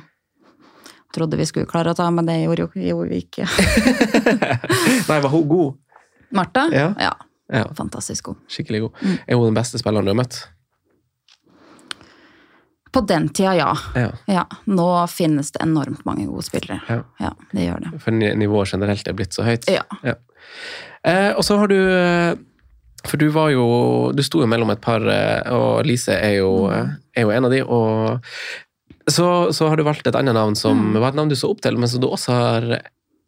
trodde 1.14 1.38
vi 1.38 1.46
skulle 1.46 1.68
klare 1.70 1.92
å 1.92 1.96
ta, 1.98 2.09
men 2.11 2.26
det 2.28 2.40
gjorde, 2.42 2.68
jo, 2.80 3.00
vi 3.07 3.22
ikke. 3.24 3.46
Nei, 5.09 5.20
var 5.20 5.30
hun 5.32 5.46
god? 5.48 5.78
Martha? 6.34 6.66
Ja. 6.72 6.90
ja. 7.00 7.14
Ja, 7.52 7.62
Fantastisk 7.78 8.24
god. 8.32 8.36
skikkelig 8.50 8.80
god. 8.88 9.02
Mm. 9.02 9.18
Er 9.26 9.38
hun 9.38 9.44
den 9.52 9.54
beste 9.59 9.78
spilleren 9.78 10.09
du 10.09 10.11
har 10.11 10.18
møtt? 10.18 10.40
På 12.92 13.00
den 13.07 13.28
tida, 13.28 13.52
ja. 13.54 13.76
Ja, 13.94 14.11
ja. 14.26 14.44
Nå 14.64 14.88
finnes 15.12 15.52
det 15.52 15.61
enormt 15.62 16.04
mange 16.09 16.24
gode 16.26 16.42
spillere. 16.46 16.80
Ja. 16.88 17.02
Ja, 17.20 17.32
det 17.52 17.66
gjør 17.68 17.82
det. 17.84 17.90
for 18.02 18.11
nivået 18.16 18.72
generelt 18.72 19.09
er 19.09 19.16
blitt 19.18 19.36
så 19.36 19.44
høyt. 19.46 19.68
Ja. 19.70 19.84
Eh, 21.04 21.32
og 21.36 21.44
så 21.44 21.59
har 21.61 21.68
du 21.70 21.76
eh, 21.76 22.34
For 23.07 23.18
du 23.20 23.28
var 23.34 23.50
jo 23.52 23.64
Du 24.16 24.22
sto 24.24 24.40
jo 24.42 24.46
mellom 24.50 24.70
et 24.72 24.80
par, 24.82 25.02
eh, 25.07 25.42
og 25.54 25.84
Lise 25.86 26.14
er 26.16 26.38
jo, 26.40 26.66
eh, 26.72 26.88
er 27.14 27.26
jo 27.26 27.30
en 27.34 27.44
av 27.46 27.52
de. 27.52 27.61
Og 27.62 28.30
så, 29.11 29.52
så 29.54 29.68
har 29.70 29.76
du 29.78 29.84
valgt 29.86 30.07
et 30.07 30.16
annet 30.18 30.34
navn 30.34 30.57
som 30.59 30.76
Mm. 30.76 31.00
var 31.00 31.09
et 31.12 31.14
navn 31.20 31.28
du 31.30 31.36
så 31.38 31.50
opp 31.52 31.61
til, 31.62 31.76
men 31.78 31.88
som 31.88 32.00
du 32.02 32.09
også 32.09 32.32
har 32.34 32.68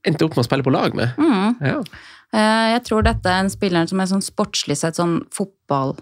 endt 0.07 0.22
opp 0.22 0.37
med 0.37 0.45
å 0.45 0.49
spille 0.49 0.64
på 0.66 0.72
lag 0.74 0.95
med. 0.95 1.14
Mm. 1.18 1.57
Ja. 1.61 1.83
Eh, 2.33 2.66
Jeg 2.74 2.85
tror 2.85 3.03
dette 3.07 3.26
er 3.31 3.41
en 3.45 3.51
spiller 3.51 3.87
som 3.89 4.01
er 4.01 4.07
sånn 4.11 4.22
sportslig 4.24 4.76
sett 4.76 4.97
sånn 4.99 5.20
fotball 5.35 5.97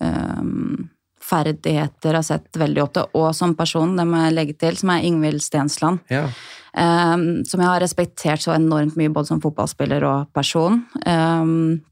um, 0.00 0.88
ferdigheter 1.22 2.14
har 2.18 2.24
sett 2.26 2.58
veldig 2.58 2.82
opp 2.82 2.92
til, 2.96 3.06
og 3.14 3.30
som 3.36 3.54
person, 3.58 3.94
det 3.96 4.04
må 4.08 4.24
jeg 4.26 4.34
legge 4.36 4.56
til, 4.58 4.76
som 4.76 4.90
er 4.94 5.04
Ingvild 5.08 5.42
Stensland. 5.44 6.00
ja. 6.10 6.26
Um, 6.72 7.44
som 7.44 7.60
jeg 7.60 7.68
har 7.68 7.82
respektert 7.84 8.40
så 8.40 8.54
enormt 8.54 8.94
mye 8.96 9.10
både 9.12 9.28
som 9.28 9.40
fotballspiller 9.44 10.06
og 10.08 10.30
person. 10.32 10.78
Um, 11.04 11.82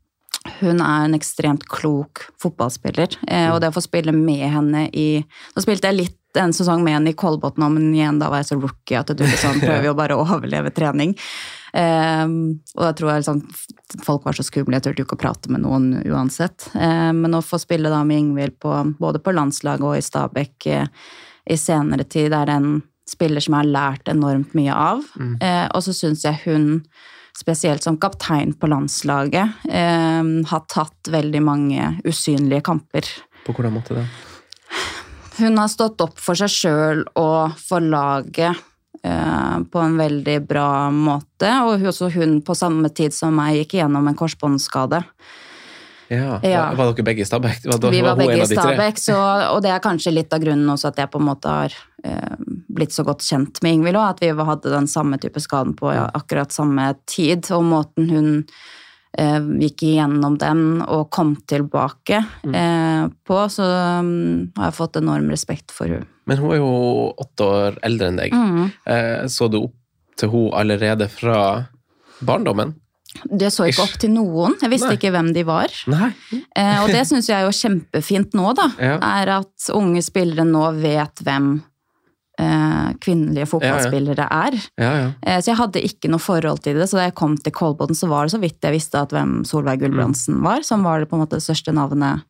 hun 0.63 0.81
er 0.81 1.05
en 1.05 1.13
ekstremt 1.19 1.67
klok 1.69 2.23
fotballspiller, 2.41 3.19
eh, 3.29 3.51
og 3.53 3.61
det 3.61 3.69
å 3.69 3.75
få 3.77 3.83
spille 3.85 4.15
med 4.17 4.47
henne 4.49 4.87
i 4.97 5.21
Nå 5.53 5.61
spilte 5.61 5.91
jeg 5.91 5.99
litt 5.99 6.17
en 6.39 6.53
sesong 6.55 6.85
med 6.85 7.03
Nicole 7.03 7.11
i 7.11 7.41
Kolbotn, 7.41 7.65
men 7.75 7.95
igjen 7.95 8.21
da 8.21 8.29
var 8.31 8.43
jeg 8.43 8.53
så 8.53 8.61
rookie 8.61 8.99
at 8.99 9.11
du 9.11 9.25
liksom 9.25 9.61
prøver 9.65 9.91
jo 9.91 9.97
bare 9.99 10.19
å 10.19 10.27
overleve 10.27 10.73
trening. 10.75 11.17
Um, 11.71 12.59
og 12.75 12.83
da 12.83 12.91
tror 12.99 13.13
jeg 13.13 13.23
liksom, 13.23 13.41
folk 14.03 14.25
var 14.27 14.35
så 14.35 14.45
skumle, 14.47 14.79
jeg 14.79 14.87
turte 14.87 15.03
jo 15.03 15.07
ikke 15.07 15.19
å 15.19 15.25
prate 15.25 15.53
med 15.53 15.63
noen 15.65 15.93
uansett. 16.03 16.69
Um, 16.75 17.25
men 17.25 17.37
å 17.39 17.45
få 17.45 17.61
spille 17.63 17.93
da 17.93 18.03
med 18.07 18.25
Ingvild 18.25 18.59
på, 18.63 18.75
både 18.99 19.23
på 19.23 19.35
landslaget 19.37 19.87
og 19.87 19.99
i 19.99 20.05
Stabæk 20.05 20.71
eh, 20.71 20.89
i 21.51 21.59
senere 21.59 22.07
tid, 22.07 22.35
er 22.37 22.53
en 22.55 22.81
spiller 23.11 23.43
som 23.43 23.57
jeg 23.57 23.65
har 23.65 23.73
lært 23.75 24.11
enormt 24.11 24.53
mye 24.55 24.75
av. 24.75 25.03
Eh, 25.43 25.67
og 25.75 25.83
så 25.87 25.95
syns 25.97 26.23
jeg 26.27 26.43
hun, 26.45 26.69
spesielt 27.39 27.83
som 27.83 27.99
kaptein 27.99 28.53
på 28.59 28.71
landslaget, 28.71 29.63
eh, 29.71 30.33
har 30.53 30.67
tatt 30.71 31.11
veldig 31.11 31.43
mange 31.43 31.95
usynlige 32.05 32.67
kamper. 32.71 33.07
På 33.47 33.57
hvordan 33.57 33.75
måte 33.79 33.99
det? 33.99 34.07
Hun 35.41 35.59
har 35.61 35.71
stått 35.73 36.01
opp 36.05 36.19
for 36.21 36.39
seg 36.39 36.53
sjøl 36.53 37.05
og 37.19 37.57
for 37.61 37.85
laget 37.85 38.59
eh, 39.03 39.57
på 39.73 39.83
en 39.83 39.99
veldig 40.01 40.39
bra 40.49 40.71
måte. 40.95 41.53
Og 41.67 41.87
også 41.93 42.11
hun 42.17 42.41
på 42.45 42.57
samme 42.59 42.93
tid 42.93 43.17
som 43.17 43.37
meg 43.37 43.63
gikk 43.63 43.79
gjennom 43.81 44.09
en 44.11 44.19
korsbåndskade. 44.19 45.03
Ja. 46.11 46.41
Ja. 46.43 46.63
Var, 46.73 46.75
var 46.75 46.89
dere 46.91 47.07
begge 47.07 47.23
i 47.23 47.29
Stabæk? 47.29 47.69
Var, 47.71 47.91
Vi 47.91 48.01
var 48.03 48.17
var 48.17 48.25
begge 48.25 48.43
i? 48.43 48.47
Stabæk, 48.51 48.99
så, 48.99 49.17
og 49.55 49.61
det 49.63 49.71
er 49.71 49.83
kanskje 49.85 50.11
litt 50.17 50.33
av 50.35 50.43
grunnen 50.43 50.73
også 50.73 50.91
at 50.91 50.99
jeg 50.99 51.11
på 51.13 51.21
en 51.21 51.29
måte 51.29 51.53
har 51.55 51.77
eh, 52.03 52.35
blitt 52.67 52.97
så 52.97 53.05
godt 53.07 53.23
kjent 53.23 53.61
med 53.63 53.79
Ingvild 53.79 54.01
òg, 54.01 54.17
at 54.17 54.25
vi 54.25 54.33
hadde 54.35 54.73
den 54.75 54.91
samme 54.91 55.21
type 55.23 55.39
skaden 55.43 55.77
på 55.79 55.93
ja, 55.95 56.09
akkurat 56.19 56.51
samme 56.51 56.89
tid. 57.07 57.47
Og 57.55 57.63
måten 57.63 58.11
hun 58.11 58.33
gikk 59.61 59.83
igjennom 59.83 60.37
den 60.39 60.83
og 60.87 61.09
kom 61.11 61.35
tilbake 61.51 62.21
Mm. 62.45 62.55
eh, 62.55 63.09
på, 63.27 63.37
så 63.51 63.65
um, 64.01 64.51
har 64.57 64.71
jeg 64.71 64.77
fått 64.79 64.97
enorm 65.01 65.29
respekt 65.31 65.71
for 65.75 65.87
henne. 65.91 66.07
Men 66.27 66.39
hun 66.39 66.53
er 66.55 66.61
jo 66.61 67.15
åtte 67.19 67.43
år 67.45 67.79
eldre 67.83 68.09
enn 68.09 68.21
deg. 68.21 68.33
Mm. 68.33 68.71
Eh, 68.87 69.25
så 69.27 69.49
du 69.51 69.59
opp 69.65 69.75
til 70.17 70.31
henne 70.31 70.55
allerede 70.61 71.09
fra 71.11 71.67
barndommen? 72.23 72.75
Det 73.27 73.49
så 73.51 73.65
ikke 73.67 73.75
Ish. 73.75 73.81
opp 73.83 73.97
til 73.99 74.13
noen. 74.15 74.55
Jeg 74.63 74.71
visste 74.71 74.87
Nei. 74.93 74.97
ikke 75.01 75.11
hvem 75.11 75.33
de 75.35 75.43
var. 75.49 75.73
Eh, 75.91 76.77
og 76.85 76.93
det 76.95 77.03
syns 77.09 77.27
jeg 77.27 77.41
er 77.41 77.49
jo 77.49 77.57
kjempefint 77.57 78.37
nå, 78.39 78.53
da. 78.55 78.69
Ja. 78.79 78.99
Er 79.03 79.33
at 79.41 79.71
unge 79.75 80.03
spillere 80.07 80.45
nå 80.47 80.63
vet 80.79 81.19
hvem 81.27 81.49
eh, 81.59 81.70
kvinnelige 83.01 83.47
fotballspillere 83.51 84.27
er. 84.33 84.57
Ja, 84.81 84.91
ja. 85.03 85.09
Eh, 85.23 85.41
Så 85.41 85.51
jeg 85.53 85.59
hadde 85.61 85.83
ikke 85.85 86.11
noe 86.13 86.23
forhold 86.23 86.63
til 86.65 86.79
det, 86.81 86.89
så 86.91 86.99
da 87.01 87.09
jeg 87.09 87.15
kom 87.21 87.37
til 87.37 87.53
Kolbotn, 87.53 87.95
så 87.99 88.09
var 88.09 88.27
det 88.27 88.33
så 88.35 88.41
vidt 88.43 88.61
jeg 88.63 88.73
visste 88.79 89.01
at 89.03 89.11
hvem 89.15 89.41
Solveig 89.45 89.81
Gulbrandsen 89.83 90.39
Mm. 90.41 90.43
var, 90.43 90.63
som 90.63 90.83
var 90.83 91.01
det 91.01 91.09
på 91.11 91.17
en 91.19 91.25
måte 91.27 91.37
det 91.41 91.45
største 91.47 91.73
navnet 91.77 92.23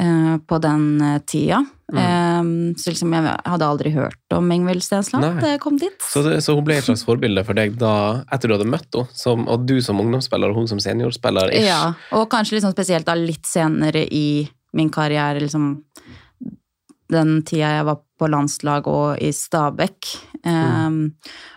eh, 0.00 0.36
på 0.46 0.58
den 0.62 1.00
eh, 1.02 1.18
tida. 1.26 1.64
Mm. 1.92 1.98
Eh, 1.98 2.74
Så 2.76 2.90
liksom 2.92 3.12
jeg 3.16 3.24
hadde 3.48 3.64
aldri 3.66 3.90
hørt 3.94 4.34
om 4.36 4.50
Ingvild 4.52 4.82
Stensland 4.84 5.40
da 5.40 5.54
jeg 5.54 5.60
kom 5.60 5.78
dit. 5.80 5.96
Så, 6.04 6.22
det, 6.22 6.42
så 6.44 6.54
hun 6.54 6.64
ble 6.66 6.76
et 6.78 6.84
slags 6.84 7.04
forbilde 7.06 7.44
for 7.44 7.54
deg 7.58 7.78
da, 7.80 8.22
etter 8.32 8.48
du 8.48 8.54
hadde 8.58 8.68
møtt 8.68 8.92
henne, 8.94 9.08
som, 9.16 9.46
og 9.48 9.64
du 9.66 9.80
som 9.82 9.98
ungdomsspiller 10.00 10.52
og 10.52 10.60
hun 10.62 10.68
som 10.68 10.78
seniorspiller? 10.78 11.50
ish. 11.56 11.66
Ja, 11.66 11.94
og 12.12 12.28
kanskje 12.30 12.58
liksom 12.58 12.72
spesielt 12.76 13.06
da 13.08 13.14
litt 13.18 13.46
senere 13.48 14.04
i 14.04 14.48
min 14.76 14.90
karriere, 14.92 15.40
liksom 15.40 15.78
den 17.08 17.38
tida 17.46 17.72
jeg 17.78 17.86
var 17.88 18.00
på 18.18 18.28
landslag 18.30 18.88
og 18.90 19.20
i 19.22 19.30
Stabæk. 19.34 20.10
Um, 20.44 20.98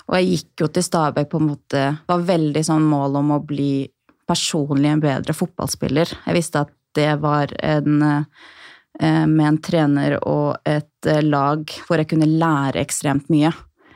og 0.08 0.18
jeg 0.18 0.30
gikk 0.30 0.64
jo 0.64 0.70
til 0.74 0.86
Stabæk 0.86 1.30
på 1.32 1.40
en 1.42 1.50
måte 1.52 1.82
Var 2.10 2.24
veldig 2.28 2.64
sånn 2.66 2.86
mål 2.90 3.20
om 3.22 3.34
å 3.36 3.42
bli 3.46 3.88
personlig 4.30 4.92
en 4.92 5.04
bedre 5.04 5.36
fotballspiller. 5.36 6.14
Jeg 6.26 6.38
visste 6.38 6.64
at 6.66 6.72
det 6.96 7.12
var 7.24 7.52
en 7.64 8.02
eh, 8.04 9.26
med 9.28 9.46
en 9.48 9.60
trener 9.64 10.18
og 10.28 10.58
et 10.68 11.08
eh, 11.08 11.24
lag 11.24 11.64
hvor 11.88 12.02
jeg 12.02 12.10
kunne 12.12 12.30
lære 12.30 12.82
ekstremt 12.82 13.32
mye. 13.32 13.52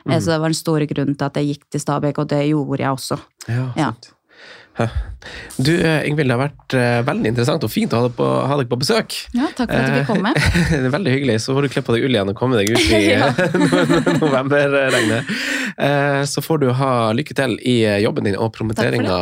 Mm. 0.06 0.20
Så 0.20 0.30
det 0.30 0.38
var 0.38 0.52
den 0.52 0.58
store 0.58 0.86
grunnen 0.88 1.16
til 1.18 1.26
at 1.26 1.38
jeg 1.40 1.50
gikk 1.50 1.64
til 1.72 1.82
Stabæk, 1.82 2.20
og 2.22 2.28
det 2.30 2.44
gjorde 2.46 2.82
jeg 2.82 2.98
også. 2.98 3.18
Ja, 3.48 3.70
Ja. 3.76 3.90
Du, 5.56 5.72
eh, 5.74 6.04
Ingvild, 6.06 6.28
det 6.30 6.34
har 6.36 6.42
vært 6.44 6.74
eh, 6.78 6.98
veldig 7.06 7.30
interessant 7.32 7.64
og 7.66 7.70
fint 7.72 7.94
å 7.96 7.98
ha 7.98 8.06
deg 8.06 8.14
på, 8.18 8.26
ha 8.46 8.58
deg 8.60 8.68
på 8.70 8.78
besøk. 8.78 9.16
Ja, 9.34 9.48
takk 9.56 9.72
for 9.72 9.80
at 9.80 9.88
du 9.88 9.96
fikk 9.96 10.10
komme. 10.12 10.32
det 10.70 10.82
er 10.84 10.92
veldig 10.94 11.14
hyggelig. 11.16 11.38
Så 11.42 11.56
får 11.56 11.66
du 11.66 11.72
kle 11.72 11.82
på 11.88 11.96
deg 11.96 12.06
ull 12.06 12.14
igjen 12.18 12.30
og 12.30 12.38
komme 12.38 12.60
deg 12.60 12.70
ut 12.70 12.94
i 12.94 13.02
novemberregnet. 14.22 15.34
Eh, 15.76 16.22
Så 16.30 16.44
får 16.44 16.62
du 16.62 16.70
ha 16.78 16.92
lykke 17.16 17.36
til 17.40 17.58
i 17.66 17.78
eh, 17.88 17.98
jobben 18.04 18.28
din 18.28 18.38
og 18.38 18.52
promoteringa. 18.54 19.18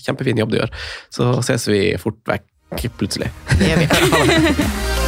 Kjempefin 0.00 0.40
jobb 0.40 0.54
du 0.54 0.60
gjør. 0.62 0.74
Så 1.12 1.32
ses 1.44 1.68
vi 1.68 1.82
fort 2.00 2.22
vekk 2.30 2.88
plutselig. 2.98 3.30
Det 3.58 3.74
gjør 3.74 3.84
vi. 3.84 5.03